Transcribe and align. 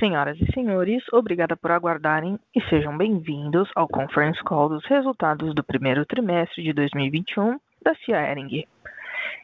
Senhoras 0.00 0.36
e 0.40 0.52
senhores, 0.52 1.04
obrigada 1.12 1.56
por 1.56 1.70
aguardarem 1.70 2.40
e 2.52 2.60
sejam 2.62 2.98
bem-vindos 2.98 3.70
ao 3.76 3.86
conference 3.86 4.42
call 4.42 4.68
dos 4.68 4.84
resultados 4.84 5.54
do 5.54 5.62
primeiro 5.62 6.04
trimestre 6.04 6.60
de 6.64 6.72
2021 6.72 7.56
da 7.80 7.94
CIA 7.94 8.32
Ering. 8.32 8.66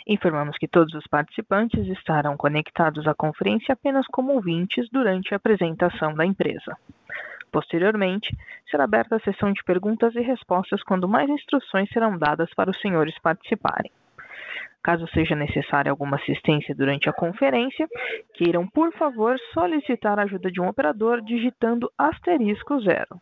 Informamos 0.04 0.58
que 0.58 0.66
todos 0.66 0.94
os 0.94 1.06
participantes 1.06 1.86
estarão 1.86 2.36
conectados 2.36 3.06
à 3.06 3.14
conferência 3.14 3.74
apenas 3.74 4.04
como 4.08 4.32
ouvintes 4.32 4.88
durante 4.90 5.32
a 5.32 5.36
apresentação 5.36 6.12
da 6.12 6.26
empresa. 6.26 6.76
Posteriormente, 7.52 8.36
será 8.68 8.82
aberta 8.82 9.14
a 9.14 9.20
sessão 9.20 9.52
de 9.52 9.62
perguntas 9.62 10.12
e 10.16 10.22
respostas 10.22 10.82
quando 10.82 11.08
mais 11.08 11.30
instruções 11.30 11.88
serão 11.90 12.18
dadas 12.18 12.52
para 12.52 12.68
os 12.68 12.80
senhores 12.80 13.16
participarem. 13.20 13.92
Caso 14.82 15.06
seja 15.08 15.36
necessária 15.36 15.90
alguma 15.90 16.16
assistência 16.16 16.74
durante 16.74 17.08
a 17.08 17.12
conferência, 17.12 17.88
queiram, 18.34 18.66
por 18.66 18.92
favor, 18.92 19.38
solicitar 19.54 20.18
a 20.18 20.22
ajuda 20.22 20.50
de 20.50 20.60
um 20.60 20.66
operador 20.66 21.20
digitando 21.22 21.90
asterisco 21.96 22.80
zero. 22.80 23.20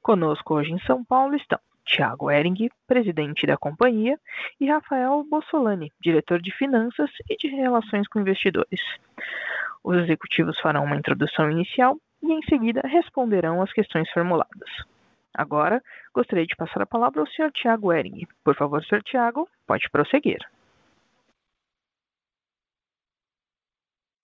Conosco 0.00 0.54
hoje 0.54 0.72
em 0.72 0.78
São 0.80 1.04
Paulo 1.04 1.34
estão 1.34 1.58
Tiago 1.84 2.30
Ering, 2.30 2.70
presidente 2.86 3.46
da 3.46 3.56
companhia, 3.56 4.18
e 4.60 4.68
Rafael 4.68 5.24
Bossolani, 5.28 5.92
diretor 6.00 6.40
de 6.40 6.52
finanças 6.52 7.10
e 7.28 7.36
de 7.36 7.48
relações 7.48 8.06
com 8.06 8.20
investidores. 8.20 8.80
Os 9.82 9.96
executivos 9.98 10.58
farão 10.60 10.84
uma 10.84 10.96
introdução 10.96 11.50
inicial 11.50 11.96
e, 12.22 12.32
em 12.32 12.42
seguida, 12.42 12.82
responderão 12.84 13.60
às 13.60 13.72
questões 13.72 14.08
formuladas. 14.10 14.70
Agora, 15.34 15.82
gostaria 16.14 16.46
de 16.46 16.54
passar 16.56 16.82
a 16.82 16.86
palavra 16.86 17.20
ao 17.20 17.26
Sr. 17.26 17.50
Tiago 17.52 17.92
Ering. 17.92 18.26
Por 18.44 18.54
favor, 18.54 18.84
Sr. 18.84 19.02
Tiago, 19.02 19.48
pode 19.66 19.88
prosseguir. 19.90 20.38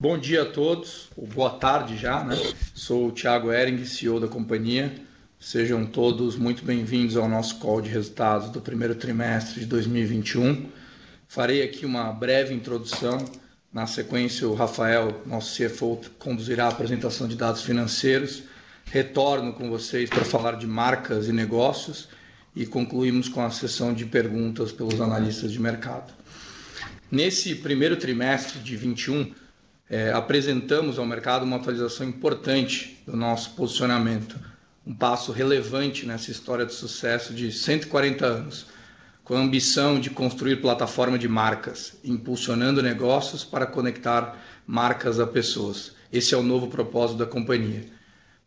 Bom 0.00 0.16
dia 0.16 0.42
a 0.42 0.52
todos, 0.52 1.10
ou 1.16 1.26
boa 1.26 1.58
tarde 1.58 1.96
já, 1.96 2.22
né? 2.22 2.36
Sou 2.74 3.08
o 3.08 3.12
Thiago 3.12 3.50
Ering, 3.52 3.84
CEO 3.84 4.20
da 4.20 4.28
companhia. 4.28 4.94
Sejam 5.40 5.86
todos 5.86 6.36
muito 6.36 6.64
bem-vindos 6.64 7.16
ao 7.16 7.28
nosso 7.28 7.58
call 7.58 7.80
de 7.80 7.88
resultados 7.88 8.50
do 8.50 8.60
primeiro 8.60 8.94
trimestre 8.94 9.60
de 9.60 9.66
2021. 9.66 10.70
Farei 11.26 11.62
aqui 11.62 11.84
uma 11.84 12.12
breve 12.12 12.54
introdução. 12.54 13.18
Na 13.72 13.86
sequência, 13.86 14.48
o 14.48 14.54
Rafael, 14.54 15.22
nosso 15.26 15.56
CFO, 15.56 16.00
conduzirá 16.18 16.66
a 16.66 16.68
apresentação 16.68 17.26
de 17.26 17.36
dados 17.36 17.62
financeiros. 17.62 18.44
Retorno 18.90 19.52
com 19.52 19.68
vocês 19.68 20.08
para 20.08 20.24
falar 20.24 20.52
de 20.52 20.66
marcas 20.66 21.28
e 21.28 21.32
negócios 21.32 22.08
e 22.56 22.64
concluímos 22.64 23.28
com 23.28 23.44
a 23.44 23.50
sessão 23.50 23.92
de 23.92 24.06
perguntas 24.06 24.72
pelos 24.72 24.98
analistas 24.98 25.52
de 25.52 25.60
mercado. 25.60 26.10
Nesse 27.10 27.54
primeiro 27.56 27.98
trimestre 27.98 28.60
de 28.60 28.78
2021, 28.78 29.34
é, 29.90 30.10
apresentamos 30.12 30.98
ao 30.98 31.04
mercado 31.04 31.42
uma 31.42 31.56
atualização 31.56 32.08
importante 32.08 32.98
do 33.06 33.14
nosso 33.14 33.50
posicionamento, 33.50 34.40
um 34.86 34.94
passo 34.94 35.32
relevante 35.32 36.06
nessa 36.06 36.30
história 36.30 36.64
de 36.64 36.72
sucesso 36.72 37.34
de 37.34 37.52
140 37.52 38.24
anos, 38.24 38.66
com 39.22 39.36
a 39.36 39.40
ambição 39.40 40.00
de 40.00 40.08
construir 40.08 40.62
plataforma 40.62 41.18
de 41.18 41.28
marcas, 41.28 41.98
impulsionando 42.02 42.82
negócios 42.82 43.44
para 43.44 43.66
conectar 43.66 44.42
marcas 44.66 45.20
a 45.20 45.26
pessoas. 45.26 45.92
Esse 46.10 46.32
é 46.32 46.38
o 46.38 46.42
novo 46.42 46.68
propósito 46.68 47.18
da 47.18 47.26
companhia, 47.26 47.97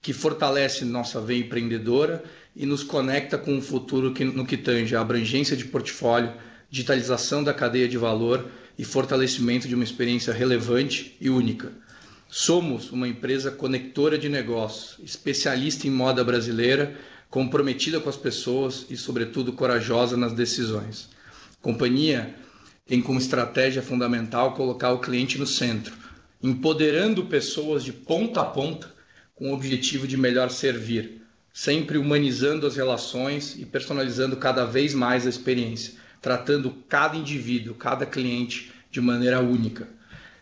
que 0.01 0.13
fortalece 0.13 0.83
nossa 0.83 1.21
veia 1.21 1.41
empreendedora 1.41 2.23
e 2.55 2.65
nos 2.65 2.83
conecta 2.83 3.37
com 3.37 3.53
um 3.53 3.61
futuro 3.61 4.13
que, 4.13 4.23
no 4.23 4.45
que 4.45 4.57
tange 4.57 4.95
a 4.95 5.01
abrangência 5.01 5.55
de 5.55 5.65
portfólio, 5.65 6.33
digitalização 6.69 7.43
da 7.43 7.53
cadeia 7.53 7.87
de 7.87 7.97
valor 7.97 8.49
e 8.77 8.83
fortalecimento 8.83 9.67
de 9.67 9.75
uma 9.75 9.83
experiência 9.83 10.33
relevante 10.33 11.15
e 11.21 11.29
única. 11.29 11.71
Somos 12.27 12.91
uma 12.91 13.07
empresa 13.07 13.51
conectora 13.51 14.17
de 14.17 14.27
negócios, 14.27 14.97
especialista 15.03 15.85
em 15.85 15.91
moda 15.91 16.23
brasileira, 16.23 16.97
comprometida 17.29 17.99
com 17.99 18.09
as 18.09 18.17
pessoas 18.17 18.87
e, 18.89 18.97
sobretudo, 18.97 19.53
corajosa 19.53 20.17
nas 20.17 20.33
decisões. 20.33 21.09
A 21.59 21.61
companhia 21.61 22.33
tem 22.87 23.01
como 23.01 23.19
estratégia 23.19 23.81
fundamental 23.83 24.53
colocar 24.55 24.91
o 24.93 24.99
cliente 24.99 25.37
no 25.37 25.45
centro, 25.45 25.93
empoderando 26.41 27.25
pessoas 27.25 27.83
de 27.83 27.93
ponta 27.93 28.41
a 28.41 28.45
ponta 28.45 29.00
com 29.41 29.49
o 29.49 29.55
objetivo 29.55 30.07
de 30.07 30.15
melhor 30.15 30.51
servir, 30.51 31.23
sempre 31.51 31.97
humanizando 31.97 32.67
as 32.67 32.75
relações 32.75 33.55
e 33.57 33.65
personalizando 33.65 34.37
cada 34.37 34.65
vez 34.65 34.93
mais 34.93 35.25
a 35.25 35.31
experiência 35.31 35.95
tratando 36.21 36.69
cada 36.87 37.17
indivíduo, 37.17 37.73
cada 37.73 38.05
cliente 38.05 38.71
de 38.91 39.01
maneira 39.01 39.39
única. 39.39 39.89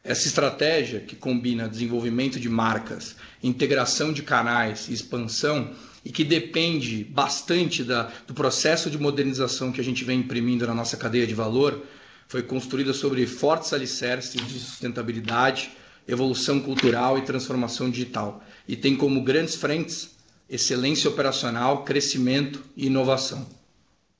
Essa 0.03 0.27
estratégia, 0.27 0.99
que 0.99 1.15
combina 1.15 1.69
desenvolvimento 1.69 2.41
de 2.41 2.49
marcas, 2.49 3.15
integração 3.41 4.11
de 4.11 4.21
canais 4.21 4.89
e 4.89 4.93
expansão, 4.93 5.73
e 6.03 6.11
que 6.11 6.25
depende 6.25 7.05
bastante 7.05 7.85
da, 7.85 8.11
do 8.27 8.33
processo 8.33 8.89
de 8.89 8.97
modernização 8.97 9.71
que 9.71 9.79
a 9.79 9.83
gente 9.83 10.03
vem 10.03 10.19
imprimindo 10.19 10.67
na 10.67 10.73
nossa 10.73 10.97
cadeia 10.97 11.25
de 11.25 11.33
valor, 11.33 11.85
foi 12.27 12.43
construída 12.43 12.91
sobre 12.91 13.25
fortes 13.25 13.71
alicerces 13.71 14.45
de 14.45 14.59
sustentabilidade, 14.59 15.71
evolução 16.05 16.59
cultural 16.59 17.17
e 17.17 17.21
transformação 17.21 17.89
digital, 17.89 18.43
e 18.69 18.75
tem 18.75 18.95
como 18.95 19.23
grandes 19.23 19.55
frentes 19.55 20.11
excelência 20.47 21.09
operacional, 21.09 21.83
crescimento 21.83 22.63
e 22.77 22.85
inovação. 22.85 23.47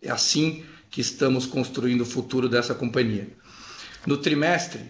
É 0.01 0.09
assim 0.09 0.63
que 0.89 1.01
estamos 1.01 1.45
construindo 1.45 2.01
o 2.01 2.05
futuro 2.05 2.49
dessa 2.49 2.73
companhia. 2.73 3.27
No 4.07 4.17
trimestre 4.17 4.81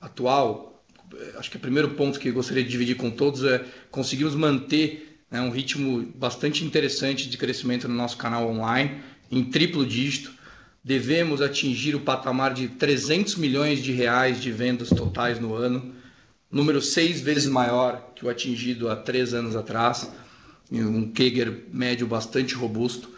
atual, 0.00 0.84
acho 1.38 1.48
que 1.48 1.56
o 1.56 1.60
primeiro 1.60 1.90
ponto 1.90 2.18
que 2.18 2.32
gostaria 2.32 2.64
de 2.64 2.68
dividir 2.68 2.96
com 2.96 3.08
todos 3.08 3.44
é 3.44 3.64
conseguimos 3.92 4.34
manter 4.34 5.20
né, 5.30 5.40
um 5.40 5.50
ritmo 5.50 6.04
bastante 6.16 6.64
interessante 6.64 7.28
de 7.28 7.38
crescimento 7.38 7.86
no 7.86 7.94
nosso 7.94 8.16
canal 8.16 8.50
online, 8.50 9.02
em 9.30 9.44
triplo 9.44 9.86
dígito. 9.86 10.32
Devemos 10.82 11.40
atingir 11.40 11.94
o 11.94 12.00
patamar 12.00 12.52
de 12.52 12.66
300 12.66 13.36
milhões 13.36 13.80
de 13.80 13.92
reais 13.92 14.42
de 14.42 14.50
vendas 14.50 14.88
totais 14.88 15.38
no 15.38 15.54
ano, 15.54 15.94
número 16.50 16.80
seis 16.80 17.20
vezes 17.20 17.46
maior 17.46 18.12
que 18.14 18.24
o 18.24 18.28
atingido 18.28 18.88
há 18.88 18.96
três 18.96 19.34
anos 19.34 19.56
atrás, 19.56 20.10
um 20.70 21.10
CAGR 21.10 21.52
médio 21.72 22.06
bastante 22.06 22.54
robusto. 22.54 23.10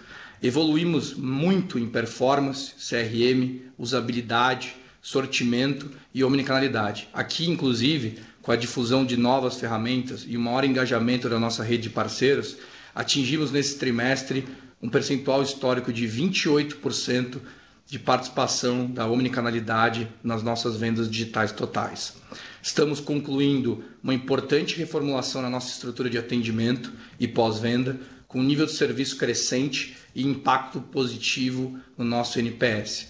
Evoluímos 0.42 1.14
muito 1.14 1.78
em 1.78 1.88
performance, 1.88 2.72
CRM, 2.78 3.60
usabilidade, 3.76 4.76
sortimento 5.00 5.90
e 6.14 6.22
omnicanalidade. 6.22 7.08
Aqui, 7.12 7.48
inclusive, 7.48 8.18
com 8.42 8.52
a 8.52 8.56
difusão 8.56 9.04
de 9.04 9.16
novas 9.16 9.58
ferramentas 9.58 10.24
e 10.26 10.36
o 10.36 10.40
maior 10.40 10.64
engajamento 10.64 11.28
da 11.28 11.38
nossa 11.38 11.62
rede 11.62 11.84
de 11.84 11.90
parceiros, 11.90 12.56
atingimos 12.94 13.50
nesse 13.50 13.78
trimestre 13.78 14.46
um 14.80 14.88
percentual 14.88 15.42
histórico 15.42 15.92
de 15.92 16.06
28% 16.06 17.40
de 17.88 17.98
participação 17.98 18.86
da 18.86 19.06
omnicanalidade 19.06 20.12
nas 20.22 20.42
nossas 20.42 20.76
vendas 20.76 21.10
digitais 21.10 21.50
totais. 21.50 22.14
Estamos 22.62 23.00
concluindo 23.00 23.82
uma 24.02 24.12
importante 24.12 24.76
reformulação 24.76 25.40
na 25.40 25.48
nossa 25.48 25.70
estrutura 25.70 26.10
de 26.10 26.18
atendimento 26.18 26.92
e 27.18 27.26
pós-venda, 27.26 27.98
com 28.26 28.42
nível 28.42 28.66
de 28.66 28.72
serviço 28.72 29.16
crescente 29.16 29.96
e 30.14 30.22
impacto 30.22 30.82
positivo 30.82 31.80
no 31.96 32.04
nosso 32.04 32.38
NPS. 32.38 33.08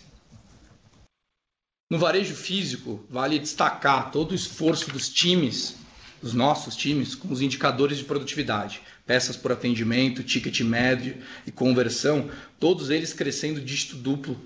No 1.91 1.99
varejo 1.99 2.37
físico, 2.37 3.05
vale 3.11 3.41
destacar 3.41 4.12
todo 4.12 4.31
o 4.31 4.34
esforço 4.37 4.93
dos 4.93 5.09
times, 5.09 5.75
dos 6.22 6.34
nossos 6.34 6.77
times, 6.77 7.17
com 7.17 7.33
os 7.33 7.43
indicadores 7.43 7.99
de 7.99 8.05
produtividade, 8.05 8.81
peças 9.05 9.37
por 9.37 9.50
atendimento, 9.50 10.22
ticket 10.22 10.61
médio 10.61 11.17
e 11.44 11.50
conversão, 11.50 12.31
todos 12.61 12.91
eles 12.91 13.12
crescendo 13.12 13.61
dígito 13.61 13.97
duplo 13.97 14.41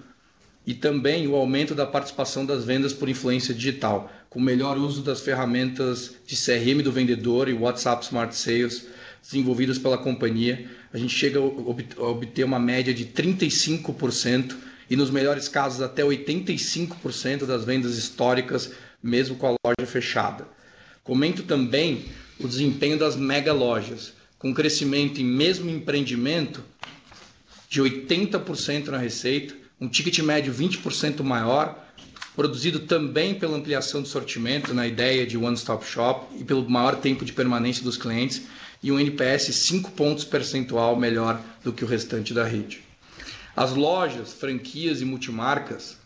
e 0.66 0.74
também 0.74 1.26
o 1.26 1.34
aumento 1.34 1.74
da 1.74 1.86
participação 1.86 2.46
das 2.46 2.64
vendas 2.64 2.92
por 2.92 3.08
influência 3.08 3.52
digital, 3.52 4.12
com 4.30 4.40
melhor 4.40 4.78
uso 4.78 5.02
das 5.02 5.20
ferramentas 5.20 6.14
de 6.26 6.36
CRM 6.36 6.82
do 6.82 6.92
vendedor 6.92 7.48
e 7.48 7.52
WhatsApp 7.52 8.04
Smart 8.04 8.34
Sales, 8.34 8.86
desenvolvidas 9.20 9.78
pela 9.78 9.98
companhia, 9.98 10.68
a 10.92 10.98
gente 10.98 11.14
chega 11.14 11.38
a 11.38 12.02
obter 12.02 12.44
uma 12.44 12.58
média 12.58 12.92
de 12.92 13.06
35% 13.06 14.56
e, 14.90 14.96
nos 14.96 15.10
melhores 15.10 15.48
casos, 15.48 15.80
até 15.80 16.02
85% 16.02 17.46
das 17.46 17.64
vendas 17.64 17.96
históricas, 17.96 18.72
mesmo 19.02 19.36
com 19.36 19.46
a 19.46 19.50
loja 19.64 19.90
fechada. 19.90 20.46
Comento 21.02 21.42
também 21.42 22.04
o 22.38 22.46
desempenho 22.46 22.98
das 22.98 23.16
mega 23.16 23.52
lojas, 23.52 24.12
com 24.38 24.52
crescimento 24.52 25.20
em 25.20 25.24
mesmo 25.24 25.70
empreendimento 25.70 26.62
de 27.68 27.80
80% 27.80 28.88
na 28.88 28.98
receita, 28.98 29.54
um 29.82 29.88
ticket 29.88 30.20
médio 30.20 30.54
20% 30.54 31.24
maior, 31.24 31.76
produzido 32.36 32.78
também 32.78 33.34
pela 33.34 33.56
ampliação 33.56 34.00
do 34.00 34.06
sortimento 34.06 34.72
na 34.72 34.86
ideia 34.86 35.26
de 35.26 35.36
one-stop 35.36 35.84
shop 35.84 36.38
e 36.38 36.44
pelo 36.44 36.70
maior 36.70 36.94
tempo 37.00 37.24
de 37.24 37.32
permanência 37.32 37.82
dos 37.82 37.96
clientes 37.96 38.42
e 38.80 38.92
um 38.92 39.00
NPS 39.00 39.52
5 39.52 39.90
pontos 39.90 40.24
percentual 40.24 40.94
melhor 40.94 41.42
do 41.64 41.72
que 41.72 41.82
o 41.82 41.86
restante 41.88 42.32
da 42.32 42.44
rede. 42.44 42.80
As 43.56 43.74
lojas, 43.74 44.32
franquias 44.32 45.00
e 45.00 45.04
multimarcas 45.04 45.98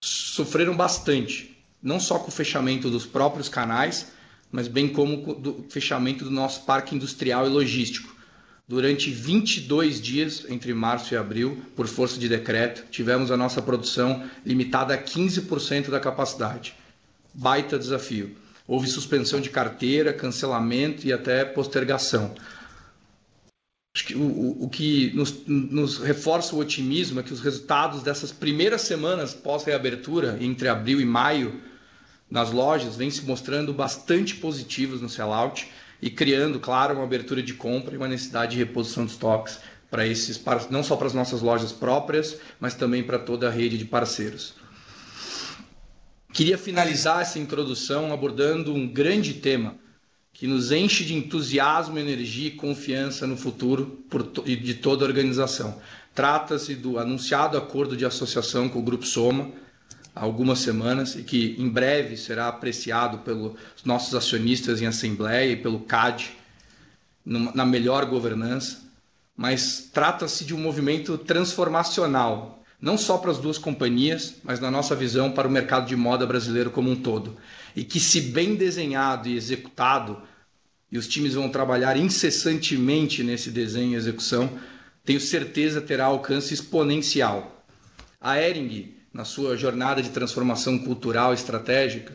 sofreram 0.00 0.76
bastante, 0.76 1.58
não 1.82 1.98
só 1.98 2.20
com 2.20 2.28
o 2.28 2.32
fechamento 2.32 2.88
dos 2.88 3.04
próprios 3.04 3.48
canais, 3.48 4.12
mas 4.52 4.68
bem 4.68 4.88
como 4.88 5.34
do 5.34 5.66
fechamento 5.68 6.24
do 6.24 6.30
nosso 6.30 6.62
parque 6.62 6.94
industrial 6.94 7.46
e 7.46 7.50
logístico. 7.50 8.11
Durante 8.66 9.10
22 9.10 10.00
dias, 10.00 10.46
entre 10.48 10.72
março 10.72 11.12
e 11.12 11.16
abril, 11.16 11.60
por 11.74 11.88
força 11.88 12.18
de 12.18 12.28
decreto, 12.28 12.84
tivemos 12.90 13.30
a 13.30 13.36
nossa 13.36 13.60
produção 13.60 14.24
limitada 14.46 14.94
a 14.94 15.02
15% 15.02 15.90
da 15.90 15.98
capacidade. 15.98 16.74
Baita 17.34 17.78
desafio. 17.78 18.36
Houve 18.66 18.88
suspensão 18.88 19.40
de 19.40 19.50
carteira, 19.50 20.12
cancelamento 20.12 21.06
e 21.06 21.12
até 21.12 21.44
postergação. 21.44 22.34
Acho 23.94 24.06
que 24.06 24.14
o, 24.14 24.22
o, 24.22 24.64
o 24.64 24.70
que 24.70 25.12
nos, 25.14 25.46
nos, 25.46 25.98
reforça 25.98 26.56
o 26.56 26.58
otimismo 26.58 27.20
é 27.20 27.22
que 27.22 27.32
os 27.32 27.40
resultados 27.40 28.02
dessas 28.02 28.32
primeiras 28.32 28.82
semanas 28.82 29.34
pós-reabertura, 29.34 30.38
entre 30.40 30.68
abril 30.68 31.00
e 31.00 31.04
maio, 31.04 31.60
nas 32.30 32.50
lojas, 32.50 32.96
vêm 32.96 33.10
se 33.10 33.22
mostrando 33.26 33.74
bastante 33.74 34.36
positivos 34.36 35.02
no 35.02 35.10
sellout 35.10 35.68
e 36.02 36.10
criando, 36.10 36.58
claro, 36.58 36.94
uma 36.96 37.04
abertura 37.04 37.40
de 37.40 37.54
compra 37.54 37.94
e 37.94 37.96
uma 37.96 38.08
necessidade 38.08 38.52
de 38.52 38.58
reposição 38.58 39.06
de 39.06 39.12
estoques 39.12 39.60
para 39.88 40.04
esses, 40.04 40.42
não 40.68 40.82
só 40.82 40.96
para 40.96 41.06
as 41.06 41.14
nossas 41.14 41.40
lojas 41.40 41.70
próprias, 41.70 42.38
mas 42.58 42.74
também 42.74 43.04
para 43.04 43.20
toda 43.20 43.46
a 43.46 43.50
rede 43.50 43.78
de 43.78 43.84
parceiros. 43.84 44.54
Queria 46.32 46.58
finalizar 46.58 47.20
essa 47.20 47.38
introdução 47.38 48.12
abordando 48.12 48.74
um 48.74 48.88
grande 48.88 49.34
tema 49.34 49.76
que 50.32 50.46
nos 50.46 50.72
enche 50.72 51.04
de 51.04 51.14
entusiasmo, 51.14 51.98
energia 51.98 52.48
e 52.48 52.52
confiança 52.52 53.26
no 53.26 53.36
futuro 53.36 54.02
de 54.44 54.74
toda 54.74 55.04
a 55.04 55.08
organização. 55.08 55.80
Trata-se 56.14 56.74
do 56.74 56.98
anunciado 56.98 57.56
acordo 57.56 57.96
de 57.96 58.04
associação 58.04 58.68
com 58.68 58.80
o 58.80 58.82
Grupo 58.82 59.06
Soma 59.06 59.52
há 60.14 60.22
algumas 60.22 60.60
semanas 60.60 61.14
e 61.14 61.22
que 61.22 61.56
em 61.58 61.68
breve 61.68 62.16
será 62.16 62.48
apreciado 62.48 63.18
pelos 63.18 63.54
nossos 63.84 64.14
acionistas 64.14 64.80
em 64.80 64.86
assembleia 64.86 65.52
e 65.52 65.56
pelo 65.56 65.80
CAD 65.80 66.32
na 67.24 67.64
melhor 67.64 68.06
governança. 68.06 68.80
Mas 69.36 69.90
trata-se 69.92 70.44
de 70.44 70.54
um 70.54 70.58
movimento 70.58 71.16
transformacional, 71.16 72.62
não 72.80 72.98
só 72.98 73.16
para 73.16 73.30
as 73.30 73.38
duas 73.38 73.56
companhias, 73.58 74.34
mas 74.42 74.60
na 74.60 74.70
nossa 74.70 74.94
visão 74.94 75.32
para 75.32 75.48
o 75.48 75.50
mercado 75.50 75.86
de 75.86 75.96
moda 75.96 76.26
brasileiro 76.26 76.70
como 76.70 76.90
um 76.90 76.96
todo 76.96 77.36
e 77.74 77.84
que, 77.84 77.98
se 77.98 78.20
bem 78.20 78.54
desenhado 78.54 79.28
e 79.28 79.36
executado, 79.36 80.20
e 80.90 80.98
os 80.98 81.08
times 81.08 81.34
vão 81.34 81.48
trabalhar 81.48 81.96
incessantemente 81.96 83.22
nesse 83.22 83.50
desenho 83.50 83.92
e 83.92 83.96
execução, 83.96 84.58
tenho 85.04 85.20
certeza 85.20 85.80
terá 85.80 86.04
alcance 86.04 86.52
exponencial. 86.52 87.64
A 88.20 88.38
Ering, 88.38 88.94
na 89.12 89.24
sua 89.24 89.56
jornada 89.56 90.02
de 90.02 90.10
transformação 90.10 90.78
cultural 90.78 91.34
estratégica, 91.34 92.14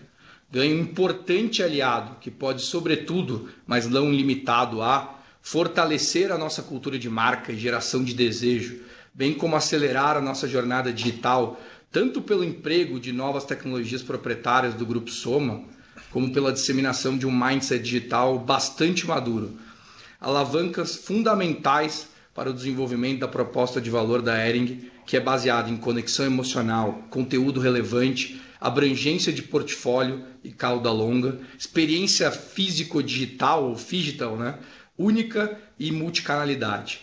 ganha 0.51 0.75
um 0.75 0.79
importante 0.79 1.61
aliado 1.61 2.17
que 2.19 2.31
pode, 2.31 2.61
sobretudo, 2.61 3.49
mas 3.65 3.87
não 3.87 4.11
limitado 4.11 4.81
a, 4.81 5.19
fortalecer 5.41 6.31
a 6.31 6.37
nossa 6.37 6.61
cultura 6.61 6.97
de 6.97 7.09
marca 7.09 7.51
e 7.51 7.57
geração 7.57 8.03
de 8.03 8.13
desejo, 8.13 8.81
bem 9.13 9.33
como 9.33 9.55
acelerar 9.55 10.17
a 10.17 10.21
nossa 10.21 10.47
jornada 10.47 10.91
digital 10.91 11.59
tanto 11.91 12.21
pelo 12.21 12.43
emprego 12.43 12.99
de 12.99 13.11
novas 13.11 13.45
tecnologias 13.45 14.03
proprietárias 14.03 14.73
do 14.73 14.85
Grupo 14.85 15.09
Soma, 15.09 15.63
como 16.11 16.31
pela 16.31 16.51
disseminação 16.51 17.17
de 17.17 17.25
um 17.25 17.31
mindset 17.31 17.81
digital 17.81 18.37
bastante 18.37 19.07
maduro. 19.07 19.57
Alavancas 20.19 20.95
fundamentais 20.95 22.07
para 22.33 22.49
o 22.49 22.53
desenvolvimento 22.53 23.19
da 23.19 23.27
proposta 23.27 23.79
de 23.79 23.89
valor 23.89 24.21
da 24.21 24.47
Ering, 24.47 24.89
que 25.07 25.15
é 25.15 25.21
baseada 25.21 25.69
em 25.69 25.77
conexão 25.77 26.25
emocional, 26.25 27.01
conteúdo 27.09 27.61
relevante, 27.61 28.41
abrangência 28.59 29.31
de 29.31 29.41
portfólio 29.41 30.25
e 30.43 30.51
cauda 30.51 30.91
longa, 30.91 31.39
experiência 31.57 32.29
físico-digital 32.29 33.69
ou 33.69 33.75
digital, 33.75 34.35
né? 34.35 34.59
única 34.97 35.57
e 35.79 35.93
multicanalidade. 35.93 36.99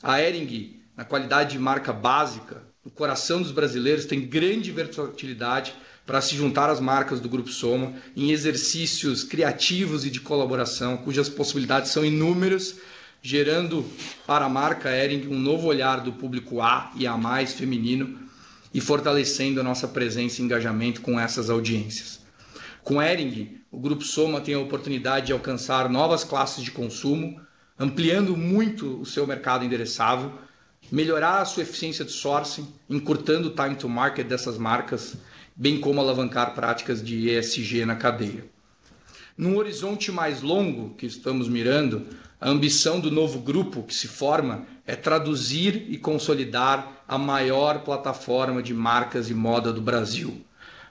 A 0.00 0.22
Ering, 0.22 0.80
na 0.96 1.04
qualidade 1.04 1.52
de 1.52 1.58
marca 1.58 1.92
básica, 1.92 2.62
no 2.84 2.92
coração 2.92 3.42
dos 3.42 3.50
brasileiros, 3.50 4.06
tem 4.06 4.20
grande 4.20 4.70
versatilidade 4.70 5.74
para 6.06 6.20
se 6.20 6.36
juntar 6.36 6.70
às 6.70 6.78
marcas 6.78 7.20
do 7.20 7.28
Grupo 7.28 7.50
Soma 7.50 7.92
em 8.16 8.30
exercícios 8.30 9.24
criativos 9.24 10.06
e 10.06 10.10
de 10.10 10.20
colaboração, 10.20 10.96
cujas 10.98 11.28
possibilidades 11.28 11.90
são 11.90 12.04
inúmeras, 12.04 12.76
gerando 13.28 13.84
para 14.26 14.46
a 14.46 14.48
marca 14.48 14.88
Ering 14.88 15.28
um 15.28 15.38
novo 15.38 15.68
olhar 15.68 16.00
do 16.00 16.14
público 16.14 16.62
A 16.62 16.90
e 16.96 17.06
A 17.06 17.14
mais 17.14 17.52
feminino 17.52 18.18
e 18.72 18.80
fortalecendo 18.80 19.60
a 19.60 19.62
nossa 19.62 19.86
presença 19.86 20.40
e 20.40 20.44
engajamento 20.46 21.02
com 21.02 21.20
essas 21.20 21.50
audiências. 21.50 22.22
Com 22.82 23.02
Ering, 23.02 23.60
o 23.70 23.78
Grupo 23.78 24.02
Soma 24.02 24.40
tem 24.40 24.54
a 24.54 24.58
oportunidade 24.58 25.26
de 25.26 25.34
alcançar 25.34 25.90
novas 25.90 26.24
classes 26.24 26.64
de 26.64 26.70
consumo, 26.70 27.38
ampliando 27.78 28.34
muito 28.34 28.98
o 28.98 29.04
seu 29.04 29.26
mercado 29.26 29.62
endereçável 29.62 30.32
melhorar 30.90 31.42
a 31.42 31.44
sua 31.44 31.64
eficiência 31.64 32.06
de 32.06 32.12
sourcing, 32.12 32.66
encurtando 32.88 33.48
o 33.48 33.54
time 33.54 33.74
to 33.74 33.90
market 33.90 34.26
dessas 34.26 34.56
marcas, 34.56 35.18
bem 35.54 35.78
como 35.78 36.00
alavancar 36.00 36.54
práticas 36.54 37.04
de 37.04 37.28
ESG 37.28 37.84
na 37.84 37.96
cadeia. 37.96 38.46
Num 39.38 39.56
horizonte 39.56 40.10
mais 40.10 40.42
longo 40.42 40.96
que 40.96 41.06
estamos 41.06 41.48
mirando, 41.48 42.08
a 42.40 42.50
ambição 42.50 42.98
do 42.98 43.08
novo 43.08 43.38
grupo 43.38 43.84
que 43.84 43.94
se 43.94 44.08
forma 44.08 44.66
é 44.84 44.96
traduzir 44.96 45.86
e 45.88 45.96
consolidar 45.96 47.04
a 47.06 47.16
maior 47.16 47.84
plataforma 47.84 48.60
de 48.60 48.74
marcas 48.74 49.30
e 49.30 49.34
moda 49.34 49.72
do 49.72 49.80
Brasil, 49.80 50.44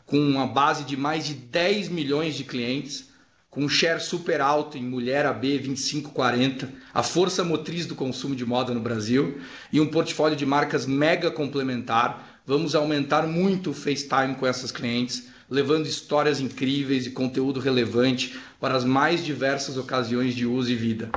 com 0.05 0.17
uma 0.17 0.47
base 0.47 0.85
de 0.85 0.95
mais 0.95 1.25
de 1.25 1.33
10 1.33 1.89
milhões 1.89 2.35
de 2.35 2.45
clientes 2.45 3.09
com 3.49 3.65
um 3.65 3.69
share 3.69 3.99
super 3.99 4.39
alto 4.39 4.77
em 4.77 4.83
mulher 4.83 5.25
AB 5.25 5.59
2540, 5.59 6.71
a 6.93 7.03
força 7.03 7.43
motriz 7.43 7.85
do 7.85 7.95
consumo 7.95 8.33
de 8.33 8.45
moda 8.45 8.73
no 8.73 8.79
Brasil 8.79 9.41
e 9.73 9.81
um 9.81 9.87
portfólio 9.87 10.37
de 10.37 10.45
marcas 10.45 10.85
mega 10.85 11.29
complementar, 11.29 12.39
vamos 12.45 12.75
aumentar 12.75 13.27
muito 13.27 13.71
o 13.71 13.73
FaceTime 13.73 14.35
com 14.35 14.47
essas 14.47 14.71
clientes, 14.71 15.27
levando 15.49 15.87
histórias 15.87 16.39
incríveis 16.39 17.05
e 17.05 17.11
conteúdo 17.11 17.59
relevante 17.59 18.37
para 18.59 18.75
as 18.75 18.83
mais 18.83 19.23
diversas 19.23 19.77
ocasiões 19.77 20.35
de 20.35 20.45
uso 20.45 20.71
e 20.71 20.75
vida. 20.75 21.09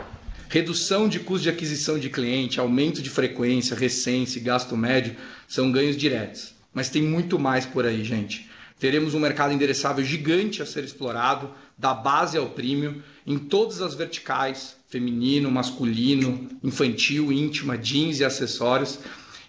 Redução 0.49 1.09
de 1.09 1.21
custo 1.21 1.45
de 1.45 1.51
aquisição 1.51 1.99
de 1.99 2.11
cliente, 2.11 2.59
aumento 2.59 3.01
de 3.01 3.09
frequência, 3.09 3.77
recência 3.77 4.39
e 4.39 4.43
gasto 4.43 4.77
médio 4.77 5.17
são 5.47 5.71
ganhos 5.71 5.97
diretos. 5.97 6.55
Mas 6.75 6.91
tem 6.91 7.03
muito 7.03 7.39
mais 7.39 7.67
por 7.67 7.87
aí, 7.87 8.05
gente. 8.05 8.49
Teremos 8.79 9.15
um 9.15 9.21
mercado 9.21 9.53
endereçável 9.53 10.05
gigante 10.05 10.63
a 10.63 10.67
ser 10.67 10.83
explorado, 10.85 11.51
da 11.77 11.93
base 11.93 12.39
ao 12.39 12.49
premium, 12.49 13.01
em 13.27 13.39
todas 13.39 13.81
as 13.81 13.95
verticais, 13.95 14.77
feminino, 14.89 15.51
masculino, 15.51 16.49
infantil, 16.65 17.31
íntima, 17.31 17.77
jeans 17.77 18.21
e 18.21 18.25
acessórios, 18.25 18.99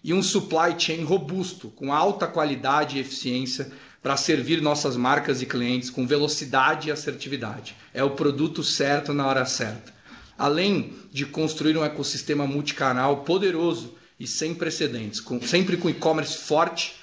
e 0.04 0.14
um 0.14 0.22
supply 0.22 0.78
chain 0.78 1.04
robusto, 1.04 1.70
com 1.70 1.94
alta 1.94 2.28
qualidade 2.28 2.98
e 2.98 3.00
eficiência 3.00 3.72
para 4.02 4.18
servir 4.18 4.62
nossas 4.62 4.98
marcas 4.98 5.42
e 5.42 5.46
clientes 5.46 5.90
com 5.90 6.08
velocidade 6.08 6.90
e 6.90 6.92
assertividade. 6.92 7.76
É 7.94 8.04
o 8.04 8.12
produto 8.12 8.64
certo 8.64 9.14
na 9.14 9.28
hora 9.28 9.46
certa. 9.46 9.94
Além 10.38 10.94
de 11.12 11.26
construir 11.26 11.78
um 11.78 11.84
ecossistema 11.84 12.48
multicanal 12.48 13.24
poderoso 13.24 13.96
e 14.20 14.26
sem 14.26 14.56
precedentes, 14.56 15.20
com, 15.20 15.40
sempre 15.42 15.78
com 15.78 15.90
e-commerce 15.90 16.38
forte, 16.38 16.96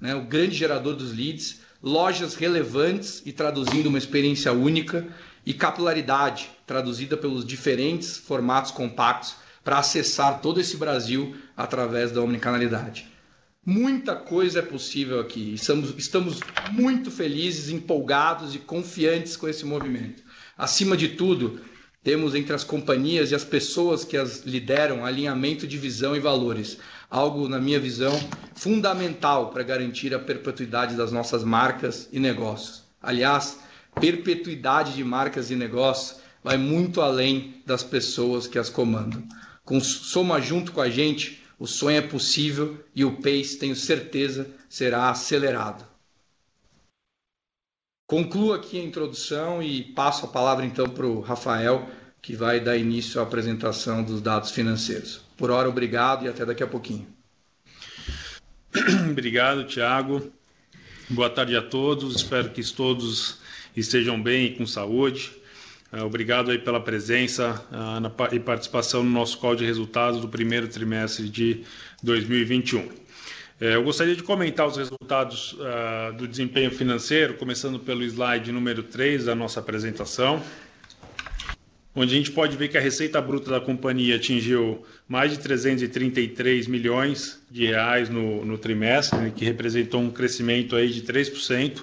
né, 0.00 0.14
o 0.14 0.22
grande 0.22 0.56
gerador 0.56 0.94
dos 0.94 1.16
leads, 1.16 1.60
lojas 1.82 2.34
relevantes 2.34 3.22
e 3.24 3.32
traduzindo 3.32 3.88
uma 3.88 3.98
experiência 3.98 4.52
única, 4.52 5.06
e 5.44 5.52
capilaridade, 5.52 6.50
traduzida 6.66 7.16
pelos 7.16 7.44
diferentes 7.44 8.16
formatos 8.16 8.70
compactos 8.70 9.34
para 9.64 9.78
acessar 9.78 10.40
todo 10.40 10.60
esse 10.60 10.76
Brasil 10.76 11.36
através 11.56 12.12
da 12.12 12.20
omnicanalidade. 12.20 13.11
Muita 13.64 14.16
coisa 14.16 14.58
é 14.58 14.62
possível 14.62 15.20
aqui. 15.20 15.54
Estamos, 15.54 15.94
estamos 15.96 16.40
muito 16.72 17.12
felizes, 17.12 17.68
empolgados 17.68 18.56
e 18.56 18.58
confiantes 18.58 19.36
com 19.36 19.48
esse 19.48 19.64
movimento. 19.64 20.24
Acima 20.58 20.96
de 20.96 21.10
tudo, 21.10 21.60
temos 22.02 22.34
entre 22.34 22.52
as 22.52 22.64
companhias 22.64 23.30
e 23.30 23.36
as 23.36 23.44
pessoas 23.44 24.04
que 24.04 24.16
as 24.16 24.40
lideram 24.40 25.04
alinhamento 25.04 25.64
de 25.64 25.78
visão 25.78 26.16
e 26.16 26.18
valores, 26.18 26.78
algo, 27.08 27.48
na 27.48 27.60
minha 27.60 27.78
visão, 27.78 28.18
fundamental 28.52 29.50
para 29.52 29.62
garantir 29.62 30.12
a 30.12 30.18
perpetuidade 30.18 30.96
das 30.96 31.12
nossas 31.12 31.44
marcas 31.44 32.08
e 32.10 32.18
negócios. 32.18 32.82
Aliás, 33.00 33.60
perpetuidade 33.94 34.94
de 34.94 35.04
marcas 35.04 35.52
e 35.52 35.54
negócios 35.54 36.20
vai 36.42 36.56
muito 36.56 37.00
além 37.00 37.62
das 37.64 37.84
pessoas 37.84 38.48
que 38.48 38.58
as 38.58 38.68
comandam. 38.68 39.22
Com 39.64 39.80
soma 39.80 40.40
junto 40.40 40.72
com 40.72 40.80
a 40.80 40.90
gente, 40.90 41.41
o 41.62 41.66
sonho 41.68 41.96
é 41.96 42.00
possível 42.00 42.84
e 42.92 43.04
o 43.04 43.18
pace, 43.18 43.56
tenho 43.56 43.76
certeza, 43.76 44.50
será 44.68 45.10
acelerado. 45.10 45.86
Concluo 48.04 48.52
aqui 48.52 48.80
a 48.80 48.82
introdução 48.82 49.62
e 49.62 49.84
passo 49.84 50.26
a 50.26 50.28
palavra 50.28 50.66
então 50.66 50.88
para 50.88 51.06
o 51.06 51.20
Rafael, 51.20 51.88
que 52.20 52.34
vai 52.34 52.58
dar 52.58 52.76
início 52.76 53.20
à 53.20 53.22
apresentação 53.22 54.02
dos 54.02 54.20
dados 54.20 54.50
financeiros. 54.50 55.20
Por 55.36 55.52
hora, 55.52 55.68
obrigado 55.68 56.24
e 56.24 56.28
até 56.28 56.44
daqui 56.44 56.64
a 56.64 56.66
pouquinho. 56.66 57.06
Obrigado, 59.08 59.64
Tiago. 59.64 60.32
Boa 61.08 61.30
tarde 61.30 61.54
a 61.54 61.62
todos. 61.62 62.16
Espero 62.16 62.50
que 62.50 62.64
todos 62.72 63.38
estejam 63.76 64.20
bem 64.20 64.46
e 64.46 64.56
com 64.56 64.66
saúde. 64.66 65.30
Obrigado 66.00 66.50
aí 66.50 66.58
pela 66.58 66.80
presença 66.80 67.62
e 68.32 68.40
participação 68.40 69.04
no 69.04 69.10
nosso 69.10 69.36
call 69.36 69.54
de 69.54 69.66
resultados 69.66 70.22
do 70.22 70.28
primeiro 70.28 70.66
trimestre 70.66 71.28
de 71.28 71.64
2021. 72.02 72.88
Eu 73.60 73.82
gostaria 73.84 74.16
de 74.16 74.22
comentar 74.22 74.66
os 74.66 74.78
resultados 74.78 75.54
do 76.16 76.26
desempenho 76.26 76.70
financeiro, 76.70 77.34
começando 77.34 77.78
pelo 77.78 78.02
slide 78.04 78.50
número 78.50 78.82
3 78.82 79.26
da 79.26 79.34
nossa 79.34 79.60
apresentação, 79.60 80.42
onde 81.94 82.14
a 82.14 82.16
gente 82.16 82.32
pode 82.32 82.56
ver 82.56 82.68
que 82.68 82.78
a 82.78 82.80
receita 82.80 83.20
bruta 83.20 83.50
da 83.50 83.60
companhia 83.60 84.16
atingiu 84.16 84.82
mais 85.06 85.30
de 85.30 85.40
333 85.40 86.68
milhões 86.68 87.38
de 87.50 87.66
reais 87.66 88.08
no 88.08 88.56
trimestre, 88.56 89.30
que 89.30 89.44
representou 89.44 90.00
um 90.00 90.10
crescimento 90.10 90.74
aí 90.74 90.88
de 90.88 91.02
3% 91.02 91.82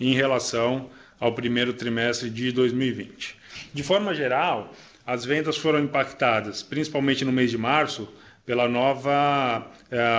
em 0.00 0.12
relação 0.12 0.90
ao 1.18 1.32
primeiro 1.32 1.72
trimestre 1.72 2.30
de 2.30 2.52
2020. 2.52 3.36
De 3.74 3.82
forma 3.82 4.14
geral, 4.14 4.72
as 5.06 5.24
vendas 5.24 5.56
foram 5.56 5.80
impactadas, 5.80 6.62
principalmente 6.62 7.24
no 7.24 7.32
mês 7.32 7.50
de 7.50 7.58
março, 7.58 8.08
pela 8.44 8.66
nova 8.68 9.66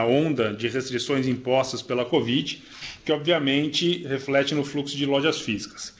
onda 0.07 0.53
de 0.53 0.67
restrições 0.67 1.27
impostas 1.27 1.81
pela 1.81 2.05
Covid, 2.05 2.61
que 3.03 3.11
obviamente 3.11 4.05
reflete 4.07 4.53
no 4.53 4.63
fluxo 4.63 4.95
de 4.95 5.05
lojas 5.05 5.41
físicas. 5.41 5.95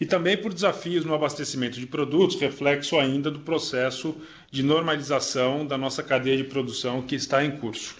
E 0.00 0.06
também 0.06 0.36
por 0.36 0.52
desafios 0.52 1.04
no 1.04 1.14
abastecimento 1.14 1.78
de 1.78 1.86
produtos, 1.86 2.40
reflexo 2.40 2.98
ainda 2.98 3.30
do 3.30 3.40
processo 3.40 4.16
de 4.50 4.62
normalização 4.62 5.66
da 5.66 5.76
nossa 5.76 6.02
cadeia 6.02 6.38
de 6.38 6.44
produção 6.44 7.02
que 7.02 7.14
está 7.14 7.44
em 7.44 7.50
curso. 7.50 7.96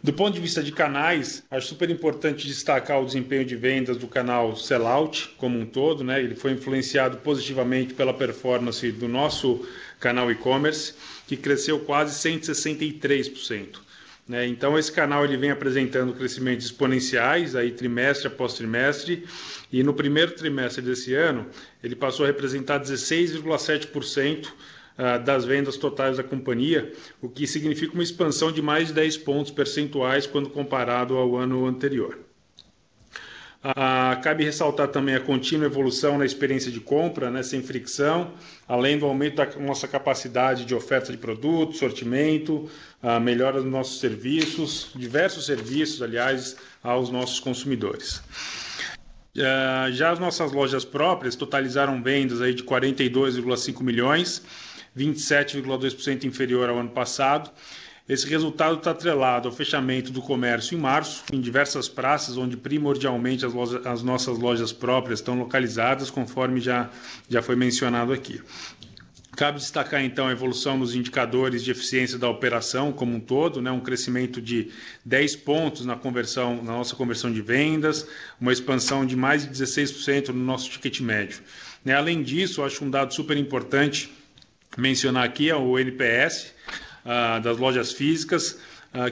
Do 0.00 0.12
ponto 0.14 0.32
de 0.32 0.40
vista 0.40 0.62
de 0.62 0.72
canais, 0.72 1.44
acho 1.50 1.66
super 1.66 1.90
importante 1.90 2.46
destacar 2.46 3.02
o 3.02 3.04
desempenho 3.04 3.44
de 3.44 3.54
vendas 3.54 3.98
do 3.98 4.06
canal 4.06 4.56
Sellout 4.56 5.34
como 5.36 5.58
um 5.58 5.66
todo, 5.66 6.02
né? 6.02 6.18
Ele 6.18 6.34
foi 6.34 6.52
influenciado 6.52 7.18
positivamente 7.18 7.92
pela 7.92 8.14
performance 8.14 8.90
do 8.90 9.06
nosso 9.06 9.68
canal 10.00 10.30
e-commerce, 10.30 10.94
que 11.28 11.36
cresceu 11.36 11.78
quase 11.80 12.18
163%. 12.26 13.80
Então, 14.48 14.78
esse 14.78 14.90
canal 14.90 15.26
ele 15.26 15.36
vem 15.36 15.50
apresentando 15.50 16.14
crescimentos 16.14 16.64
exponenciais 16.64 17.54
aí 17.54 17.70
trimestre 17.70 18.28
após 18.28 18.54
trimestre, 18.54 19.26
e 19.70 19.82
no 19.82 19.92
primeiro 19.92 20.32
trimestre 20.32 20.80
desse 20.80 21.12
ano, 21.12 21.46
ele 21.84 21.94
passou 21.94 22.24
a 22.24 22.28
representar 22.28 22.80
16,7% 22.80 24.48
das 25.24 25.44
vendas 25.44 25.76
totais 25.76 26.16
da 26.16 26.22
companhia, 26.22 26.92
o 27.20 27.28
que 27.28 27.46
significa 27.46 27.94
uma 27.94 28.02
expansão 28.02 28.52
de 28.52 28.60
mais 28.60 28.88
de 28.88 28.94
10 28.94 29.18
pontos 29.18 29.50
percentuais 29.50 30.26
quando 30.26 30.50
comparado 30.50 31.16
ao 31.16 31.36
ano 31.36 31.66
anterior. 31.66 32.18
Cabe 34.24 34.42
ressaltar 34.42 34.88
também 34.88 35.14
a 35.14 35.20
contínua 35.20 35.66
evolução 35.66 36.18
na 36.18 36.26
experiência 36.26 36.68
de 36.70 36.80
compra, 36.80 37.42
sem 37.44 37.62
fricção, 37.62 38.32
além 38.66 38.98
do 38.98 39.06
aumento 39.06 39.36
da 39.36 39.46
nossa 39.60 39.86
capacidade 39.86 40.64
de 40.64 40.74
oferta 40.74 41.12
de 41.12 41.18
produtos, 41.18 41.78
sortimento, 41.78 42.68
melhora 43.22 43.62
dos 43.62 43.70
nossos 43.70 44.00
serviços, 44.00 44.90
diversos 44.96 45.46
serviços, 45.46 46.02
aliás, 46.02 46.56
aos 46.82 47.08
nossos 47.08 47.38
consumidores. 47.38 48.20
Já 49.34 50.10
as 50.10 50.18
nossas 50.18 50.50
lojas 50.50 50.84
próprias 50.84 51.36
totalizaram 51.36 52.02
vendas 52.02 52.42
aí 52.42 52.52
de 52.52 52.64
42,5 52.64 53.80
milhões, 53.82 54.42
27,2% 54.96 56.24
inferior 56.24 56.68
ao 56.68 56.78
ano 56.78 56.90
passado. 56.90 57.50
Esse 58.08 58.28
resultado 58.28 58.78
está 58.78 58.90
atrelado 58.90 59.48
ao 59.48 59.54
fechamento 59.54 60.10
do 60.10 60.20
comércio 60.20 60.76
em 60.76 60.80
março, 60.80 61.24
em 61.32 61.40
diversas 61.40 61.88
praças, 61.88 62.36
onde 62.36 62.56
primordialmente 62.56 63.46
as 63.46 64.02
nossas 64.02 64.38
lojas 64.38 64.72
próprias 64.72 65.20
estão 65.20 65.38
localizadas, 65.38 66.10
conforme 66.10 66.60
já 66.60 66.90
foi 67.42 67.54
mencionado 67.54 68.12
aqui. 68.12 68.40
Cabe 69.34 69.58
destacar 69.60 70.04
então 70.04 70.28
a 70.28 70.32
evolução 70.32 70.76
nos 70.76 70.94
indicadores 70.94 71.64
de 71.64 71.70
eficiência 71.70 72.18
da 72.18 72.28
operação 72.28 72.92
como 72.92 73.16
um 73.16 73.20
todo, 73.20 73.60
um 73.72 73.80
crescimento 73.80 74.42
de 74.42 74.70
10 75.06 75.36
pontos 75.36 75.86
na 75.86 75.98
nossa 76.64 76.94
conversão 76.94 77.32
de 77.32 77.40
vendas, 77.40 78.06
uma 78.38 78.52
expansão 78.52 79.06
de 79.06 79.16
mais 79.16 79.44
de 79.44 79.64
16% 79.64 80.28
no 80.28 80.44
nosso 80.44 80.68
ticket 80.68 81.00
médio. 81.00 81.40
Além 81.96 82.22
disso, 82.22 82.62
acho 82.62 82.84
dado 82.90 83.14
super 83.14 83.38
importante 83.38 84.12
mencionar 84.76 85.24
aqui 85.24 85.50
é 85.50 85.56
o 85.56 85.78
NPS 85.78 86.52
das 87.42 87.58
lojas 87.58 87.92
físicas, 87.92 88.58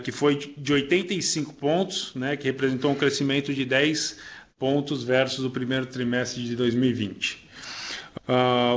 que 0.03 0.13
foi 0.13 0.55
de 0.57 0.73
85 0.73 1.55
pontos, 1.55 2.15
que 2.39 2.45
representou 2.45 2.93
um 2.93 2.95
crescimento 2.95 3.53
de 3.53 3.65
10 3.65 4.19
pontos 4.59 5.03
versus 5.03 5.45
o 5.45 5.51
primeiro 5.51 5.87
trimestre 5.87 6.43
de 6.43 6.55
2020. 6.55 7.49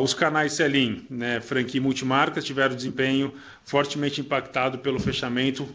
Os 0.02 0.14
canais 0.14 0.54
Sell-in, 0.54 1.06
franquia 1.42 1.80
e 1.80 1.82
multimarcas, 1.82 2.46
tiveram 2.46 2.76
desempenho 2.76 3.34
fortemente 3.64 4.22
impactado 4.22 4.80
pelo 4.80 5.00
fechamento 5.00 5.68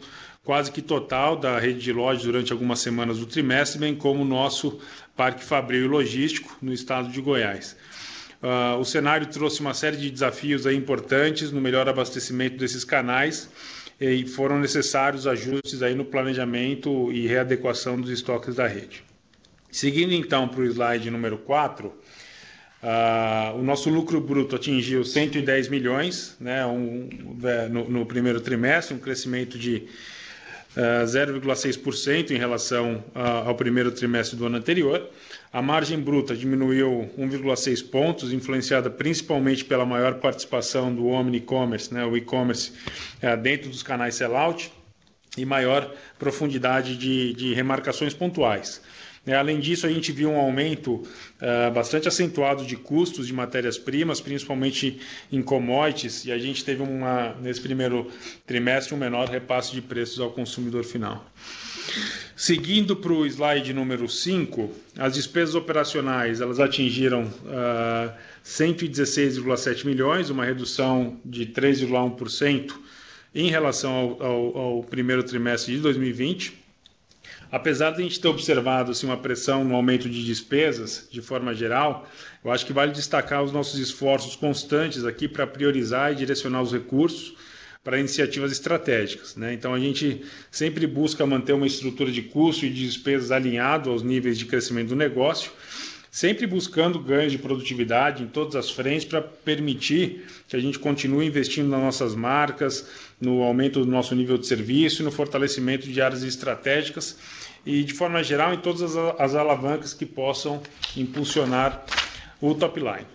quase 0.45 0.73
que 0.73 0.81
total 0.81 1.37
da 1.37 1.59
rede 1.59 1.81
de 1.81 1.93
lojas 1.93 2.23
durante 2.23 2.53
algumas 2.53 2.79
semanas 2.79 3.19
do 3.19 3.27
trimestre, 3.27 3.79
bem 3.79 3.95
como 3.95 4.23
o 4.23 4.25
nosso 4.25 4.81
parque 5.15 5.45
fabril 5.45 5.85
e 5.85 5.88
logístico 5.88 6.57
no 6.62 6.73
estado 6.73 7.11
de 7.11 7.21
Goiás. 7.21 7.77
O 8.78 8.85
cenário 8.85 9.26
trouxe 9.26 9.61
uma 9.61 9.75
série 9.75 9.97
de 9.97 10.11
desafios 10.11 10.64
importantes 10.66 11.50
no 11.50 11.61
melhor 11.61 11.88
abastecimento 11.88 12.57
desses 12.57 12.85
canais, 12.85 13.50
e 14.00 14.26
foram 14.26 14.61
necessários 14.61 15.26
ajustes 15.26 15.80
no 15.97 16.04
planejamento 16.04 17.11
e 17.11 17.26
readequação 17.26 18.00
dos 18.00 18.11
estoques 18.11 18.54
da 18.54 18.66
rede. 18.66 19.02
Seguindo 19.73 20.12
então 20.12 20.47
para 20.47 20.61
o 20.61 20.64
slide 20.64 21.11
número 21.11 21.37
4, 21.38 21.92
o 23.57 23.62
nosso 23.62 23.90
lucro 23.90 24.21
bruto 24.21 24.54
atingiu 24.54 25.04
110 25.04 25.68
milhões 25.68 26.38
no 27.90 28.07
primeiro 28.07 28.40
trimestre, 28.40 28.95
um 28.95 29.00
crescimento 29.00 29.59
de 29.59 29.88
0,6% 30.78 32.30
em 32.30 32.38
relação 32.38 33.02
ao 33.14 33.54
primeiro 33.54 33.90
trimestre 33.90 34.37
do 34.37 34.47
ano 34.47 34.56
anterior. 34.58 35.08
A 35.52 35.61
margem 35.61 35.99
bruta 35.99 36.37
diminuiu 36.37 37.11
1,6 37.18 37.90
pontos, 37.90 38.32
influenciada 38.32 38.88
principalmente 38.88 39.64
pela 39.64 39.85
maior 39.85 40.14
participação 40.14 40.94
do 40.94 41.06
omni-commerce, 41.06 41.92
o 41.94 42.16
e-commerce, 42.16 42.73
dentro 43.42 43.70
dos 43.70 43.82
canais 43.82 44.14
Sellout, 44.14 44.70
e 45.37 45.44
maior 45.44 45.92
profundidade 46.18 46.97
de 46.97 47.54
remarcações 47.54 48.14
pontuais. 48.14 48.80
Além 49.27 49.61
disso, 49.61 49.87
a 49.87 49.91
gente 49.91 50.11
viu 50.13 50.35
aumento 50.35 51.03
bastante 51.75 52.09
acentuado 52.09 52.65
de 52.65 52.77
custos 52.77 53.27
de 53.27 53.33
matérias-primas, 53.33 54.21
principalmente 54.21 55.01
em 55.31 55.43
commodities, 55.43 56.25
e 56.25 56.33
a 56.33 56.39
gente 56.39 56.65
teve, 56.65 56.83
nesse 57.41 57.61
primeiro 57.61 58.11
trimestre, 58.47 58.95
menor 58.97 59.29
repasse 59.29 59.73
de 59.73 59.83
preços 59.83 60.19
ao 60.21 60.31
consumidor 60.31 60.85
final. 60.85 61.25
Seguindo 62.37 62.95
para 62.95 63.13
o 63.13 63.27
slide 63.27 63.73
número 63.73 64.09
5, 64.09 64.71
as 64.97 65.15
despesas 65.15 65.55
operacionais 65.55 66.41
atingiram 66.41 67.25
R$ 67.25 68.13
116,7 68.45 69.85
milhões, 69.85 70.31
uma 70.31 70.45
redução 70.45 71.19
de 71.25 71.47
3,1% 71.47 72.73
em 73.35 73.51
relação 73.51 74.17
ao 74.21 74.85
primeiro 74.85 75.23
trimestre 75.23 75.75
de 75.75 75.81
2020. 75.81 76.68
Apesar 77.50 77.93
de 77.93 78.00
a 78.00 78.02
gente 78.02 78.21
ter 78.21 78.28
observado 78.28 78.93
uma 79.05 79.17
pressão 79.17 79.64
no 79.64 79.75
aumento 79.75 80.09
de 80.09 80.25
despesas, 80.25 81.09
de 81.11 81.23
forma 81.23 81.55
geral, 81.55 82.07
eu 82.45 82.50
acho 82.50 82.67
que 82.67 82.73
vale 82.73 82.93
destacar 82.93 83.43
os 83.43 83.52
nossos 83.52 83.78
esforços 83.81 84.37
constantes 84.37 85.05
aqui 85.05 85.26
para 85.26 85.47
priorizar 85.47 86.12
e 86.12 86.17
direcionar 86.17 86.61
os 86.61 86.73
recursos 86.73 87.35
para 87.83 87.99
iniciativas 87.99 88.52
estratégicas. 88.52 89.35
Então, 89.50 89.73
a 89.73 89.81
gente 89.81 90.23
sempre 90.50 90.87
busca 90.87 91.25
manter 91.25 91.55
uma 91.55 91.67
estrutura 91.67 92.12
de 92.12 92.21
custo 92.21 92.67
e 92.67 92.71
de 92.71 92.85
despesas 92.85 93.31
alinhado 93.31 93.88
aos 93.88 94.02
níveis 94.02 94.37
de 94.37 94.45
crescimento 94.45 94.88
do 94.88 94.97
negócio, 94.97 95.50
sempre 96.11 96.47
buscando 96.47 96.99
ganhos 96.99 97.33
de 97.33 97.38
produtividade 97.38 98.23
em 98.23 98.27
todas 98.27 98.57
as 98.57 98.71
frentes 98.71 99.05
para 99.05 99.21
permitir 99.21 100.25
que 100.49 100.57
a 100.57 100.61
gente 100.61 100.79
continue 100.79 101.27
investindo 101.27 101.69
nas 101.69 101.81
nossas 101.81 102.15
marcas, 102.15 102.87
no 103.21 103.43
aumento 103.43 103.85
do 103.85 103.91
nosso 103.91 104.15
nível 104.15 104.38
de 104.38 104.47
serviço 104.47 105.03
e 105.03 105.05
no 105.05 105.11
fortalecimento 105.11 105.88
de 105.88 106.00
áreas 106.00 106.23
estratégicas 106.23 107.17
e, 107.67 107.83
de 107.85 107.93
forma 107.93 108.23
geral, 108.23 108.55
em 108.55 108.59
todas 108.59 108.97
as 109.19 109.35
alavancas 109.35 109.93
que 109.93 110.07
possam 110.07 110.62
impulsionar 110.97 111.85
o 112.41 112.55
top 112.55 112.81
line. 112.81 113.07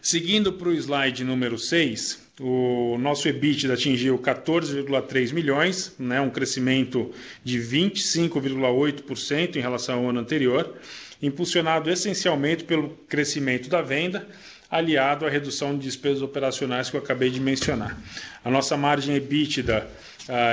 Seguindo 0.00 0.52
para 0.54 0.68
o 0.68 0.72
slide 0.72 1.22
número 1.22 1.56
6, 1.56 2.22
o 2.40 2.96
nosso 2.98 3.28
EBITDA 3.28 3.74
atingiu 3.74 4.16
R$ 4.16 4.22
14,3 4.22 5.32
milhões, 5.32 5.94
um 6.00 6.28
crescimento 6.30 7.12
de 7.44 7.60
25,8% 7.60 9.54
em 9.54 9.60
relação 9.60 10.00
ao 10.00 10.10
ano 10.10 10.18
anterior, 10.18 10.74
impulsionado 11.22 11.88
essencialmente 11.88 12.64
pelo 12.64 12.90
crescimento 13.08 13.68
da 13.68 13.80
venda, 13.80 14.26
aliado 14.68 15.24
à 15.24 15.30
redução 15.30 15.76
de 15.76 15.84
despesas 15.84 16.22
operacionais 16.22 16.90
que 16.90 16.96
eu 16.96 17.00
acabei 17.00 17.30
de 17.30 17.38
mencionar. 17.38 17.96
A 18.44 18.50
nossa 18.50 18.76
margem 18.76 19.14
EBITDA 19.14 19.88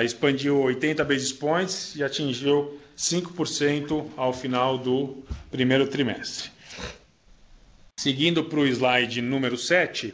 expandiu 0.05 0.61
80 0.61 1.03
basis 1.03 1.33
points 1.33 1.95
e 1.95 2.03
atingiu 2.03 2.79
5% 2.97 4.05
ao 4.15 4.33
final 4.33 4.77
do 4.77 5.23
primeiro 5.49 5.87
trimestre. 5.87 6.51
Seguindo 7.99 8.43
para 8.43 8.59
o 8.59 8.67
slide 8.67 9.21
número 9.21 9.57
7, 9.57 10.13